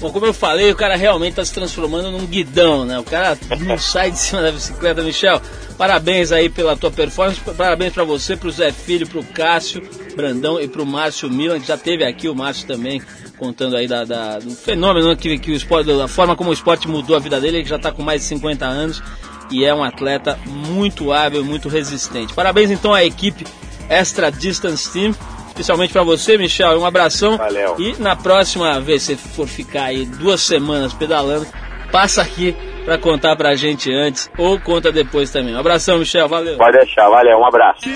Bom, 0.00 0.10
como 0.10 0.26
eu 0.26 0.34
falei, 0.34 0.70
o 0.70 0.74
cara 0.76 0.96
realmente 0.96 1.30
está 1.30 1.44
se 1.44 1.54
transformando 1.54 2.10
num 2.10 2.26
guidão, 2.26 2.84
né? 2.84 2.98
O 2.98 3.04
cara 3.04 3.38
não 3.60 3.78
sai 3.78 4.10
de 4.10 4.18
cima 4.18 4.42
da 4.42 4.50
bicicleta, 4.52 5.02
Michel. 5.02 5.40
Parabéns 5.78 6.30
aí 6.30 6.48
pela 6.48 6.76
tua 6.76 6.90
performance, 6.90 7.40
parabéns 7.56 7.92
para 7.92 8.04
você, 8.04 8.36
pro 8.36 8.50
Zé 8.50 8.70
Filho, 8.70 9.06
pro 9.08 9.24
Cássio 9.24 9.82
Brandão 10.14 10.60
e 10.60 10.68
pro 10.68 10.84
Márcio 10.86 11.28
Milan, 11.30 11.58
que 11.58 11.66
já 11.66 11.76
teve 11.76 12.04
aqui 12.04 12.28
o 12.28 12.34
Márcio 12.34 12.66
também, 12.66 13.02
contando 13.38 13.76
aí 13.76 13.88
da, 13.88 14.04
da- 14.04 14.38
do 14.38 14.50
fenômeno 14.50 15.16
que, 15.16 15.38
que 15.38 15.50
o 15.50 15.54
esporte, 15.54 15.86
da 15.96 16.06
forma 16.06 16.36
como 16.36 16.50
o 16.50 16.52
esporte 16.52 16.86
mudou 16.86 17.16
a 17.16 17.18
vida 17.18 17.40
dele, 17.40 17.58
ele 17.58 17.68
já 17.68 17.76
está 17.76 17.90
com 17.90 18.02
mais 18.02 18.20
de 18.22 18.28
50 18.28 18.64
anos 18.66 19.02
e 19.50 19.64
é 19.64 19.74
um 19.74 19.82
atleta 19.82 20.38
muito 20.46 21.12
hábil, 21.12 21.44
muito 21.44 21.68
resistente. 21.68 22.32
Parabéns 22.34 22.70
então 22.70 22.92
à 22.94 23.04
equipe 23.04 23.44
Extra 23.88 24.30
Distance 24.30 24.92
Team, 24.92 25.14
especialmente 25.54 25.92
para 25.92 26.02
você, 26.02 26.36
Michel, 26.36 26.80
um 26.80 26.84
abração. 26.84 27.36
Valeu. 27.36 27.76
E 27.78 27.94
na 28.02 28.16
próxima 28.16 28.80
vez 28.80 29.06
que 29.06 29.14
você 29.14 29.28
for 29.28 29.46
ficar 29.46 29.84
aí 29.84 30.04
duas 30.04 30.40
semanas 30.40 30.92
pedalando, 30.92 31.46
passa 31.92 32.22
aqui 32.22 32.56
para 32.84 32.98
contar 32.98 33.36
pra 33.36 33.54
gente 33.54 33.92
antes 33.92 34.28
ou 34.36 34.60
conta 34.60 34.90
depois 34.90 35.30
também. 35.30 35.54
Um 35.54 35.58
abração, 35.58 35.98
Michel, 35.98 36.28
valeu. 36.28 36.58
Pode 36.58 36.76
deixar, 36.76 37.08
valeu, 37.08 37.38
um 37.38 37.46
abraço. 37.46 37.88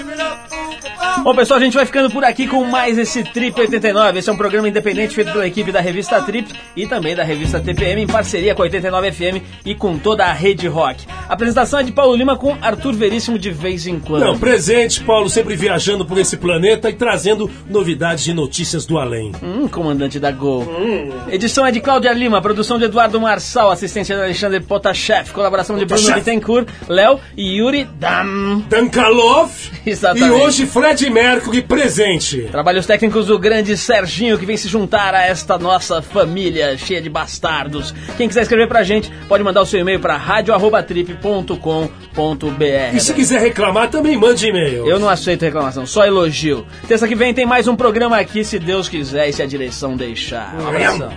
Bom, 1.23 1.35
pessoal, 1.35 1.61
a 1.61 1.63
gente 1.63 1.75
vai 1.75 1.85
ficando 1.85 2.11
por 2.11 2.25
aqui 2.25 2.47
com 2.47 2.65
mais 2.65 2.97
esse 2.97 3.23
Trip 3.23 3.61
89. 3.61 4.19
Esse 4.19 4.31
é 4.31 4.33
um 4.33 4.37
programa 4.37 4.69
independente 4.69 5.15
feito 5.15 5.33
pela 5.33 5.47
equipe 5.47 5.71
da 5.71 5.81
revista 5.81 6.23
Trip 6.23 6.49
e 6.75 6.87
também 6.87 7.15
da 7.15 7.23
revista 7.23 7.61
TPM, 7.61 8.03
em 8.03 8.07
parceria 8.07 8.55
com 8.55 8.63
a 8.63 8.65
89 8.65 9.13
FM 9.13 9.43
e 9.65 9.75
com 9.75 9.99
toda 9.99 10.25
a 10.25 10.33
rede 10.33 10.67
rock. 10.69 11.05
A 11.29 11.35
apresentação 11.35 11.81
é 11.81 11.83
de 11.83 11.93
Paulo 11.93 12.15
Lima 12.15 12.37
com 12.37 12.57
Arthur 12.63 12.95
Veríssimo 12.95 13.39
de 13.39 13.51
vez 13.51 13.87
em 13.87 13.99
quando. 13.99 14.25
Não, 14.25 14.39
presente, 14.39 15.03
Paulo, 15.03 15.29
sempre 15.29 15.55
viajando 15.55 16.07
por 16.07 16.17
esse 16.19 16.37
planeta 16.37 16.89
e 16.89 16.95
trazendo 16.95 17.51
novidades 17.69 18.27
e 18.27 18.33
notícias 18.33 18.87
do 18.87 18.97
além. 18.97 19.33
Hum, 19.43 19.69
comandante 19.69 20.19
da 20.19 20.31
Gol. 20.31 20.67
Edição 21.31 21.67
é 21.67 21.71
de 21.71 21.81
Cláudia 21.81 22.13
Lima, 22.13 22.41
produção 22.41 22.79
de 22.79 22.85
Eduardo 22.85 23.21
Marçal, 23.21 23.71
assistência 23.71 24.17
de 24.17 24.23
Alexandre 24.23 24.61
Potashev, 24.61 25.31
colaboração 25.33 25.77
de 25.77 25.85
Bruno. 25.85 26.15
Bittencourt, 26.15 26.69
Léo 26.89 27.21
e 27.37 27.59
Yuri 27.59 27.85
Dam. 27.99 28.65
Dankalov 28.69 29.51
Exatamente. 29.85 30.27
e 30.27 30.31
hoje 30.31 30.67
Fred 30.67 31.08
Mercury 31.11 31.63
presente. 31.63 32.49
Trabalhos 32.51 32.87
técnicos 32.87 33.27
do 33.27 33.39
grande 33.39 33.77
Serginho, 33.77 34.39
que 34.39 34.47
vem 34.47 34.57
se 34.57 34.69
juntar 34.69 35.15
a 35.15 35.23
esta 35.23 35.59
nossa 35.59 36.03
família 36.03 36.77
cheia 36.77 37.01
de 37.01 37.09
bastardos. 37.09 37.95
Quem 38.17 38.29
quiser 38.29 38.43
escrever 38.43 38.69
pra 38.69 38.83
gente, 38.83 39.11
pode 39.29 39.45
mandar 39.45 39.63
o 39.63 39.67
seu 39.67 39.81
e-mail 39.81 40.01
pra 40.01 40.17
radio.trip.com.br. 40.17 42.95
E 42.95 43.01
se 43.01 43.15
quiser 43.15 43.41
reclamar, 43.41 43.91
também 43.91 44.17
mande 44.17 44.47
e-mail. 44.47 44.89
Eu 44.89 44.99
não 44.99 45.09
aceito 45.09 45.43
reclamação, 45.43 45.87
só 45.87 46.07
elogio. 46.07 46.67
Terça 46.87 47.07
que 47.07 47.15
vem 47.15 47.35
tem 47.35 47.47
mais 47.47 47.69
um 47.69 47.77
programa 47.77 48.19
aqui, 48.19 48.45
se 48.45 48.59
Deus 48.59 48.89
quiser 48.89 49.29
e 49.29 49.33
se 49.33 49.43
a 49.43 49.47
direção 49.47 49.97
deixar. 49.97 50.55
Um 50.55 50.69
abração. 50.69 51.13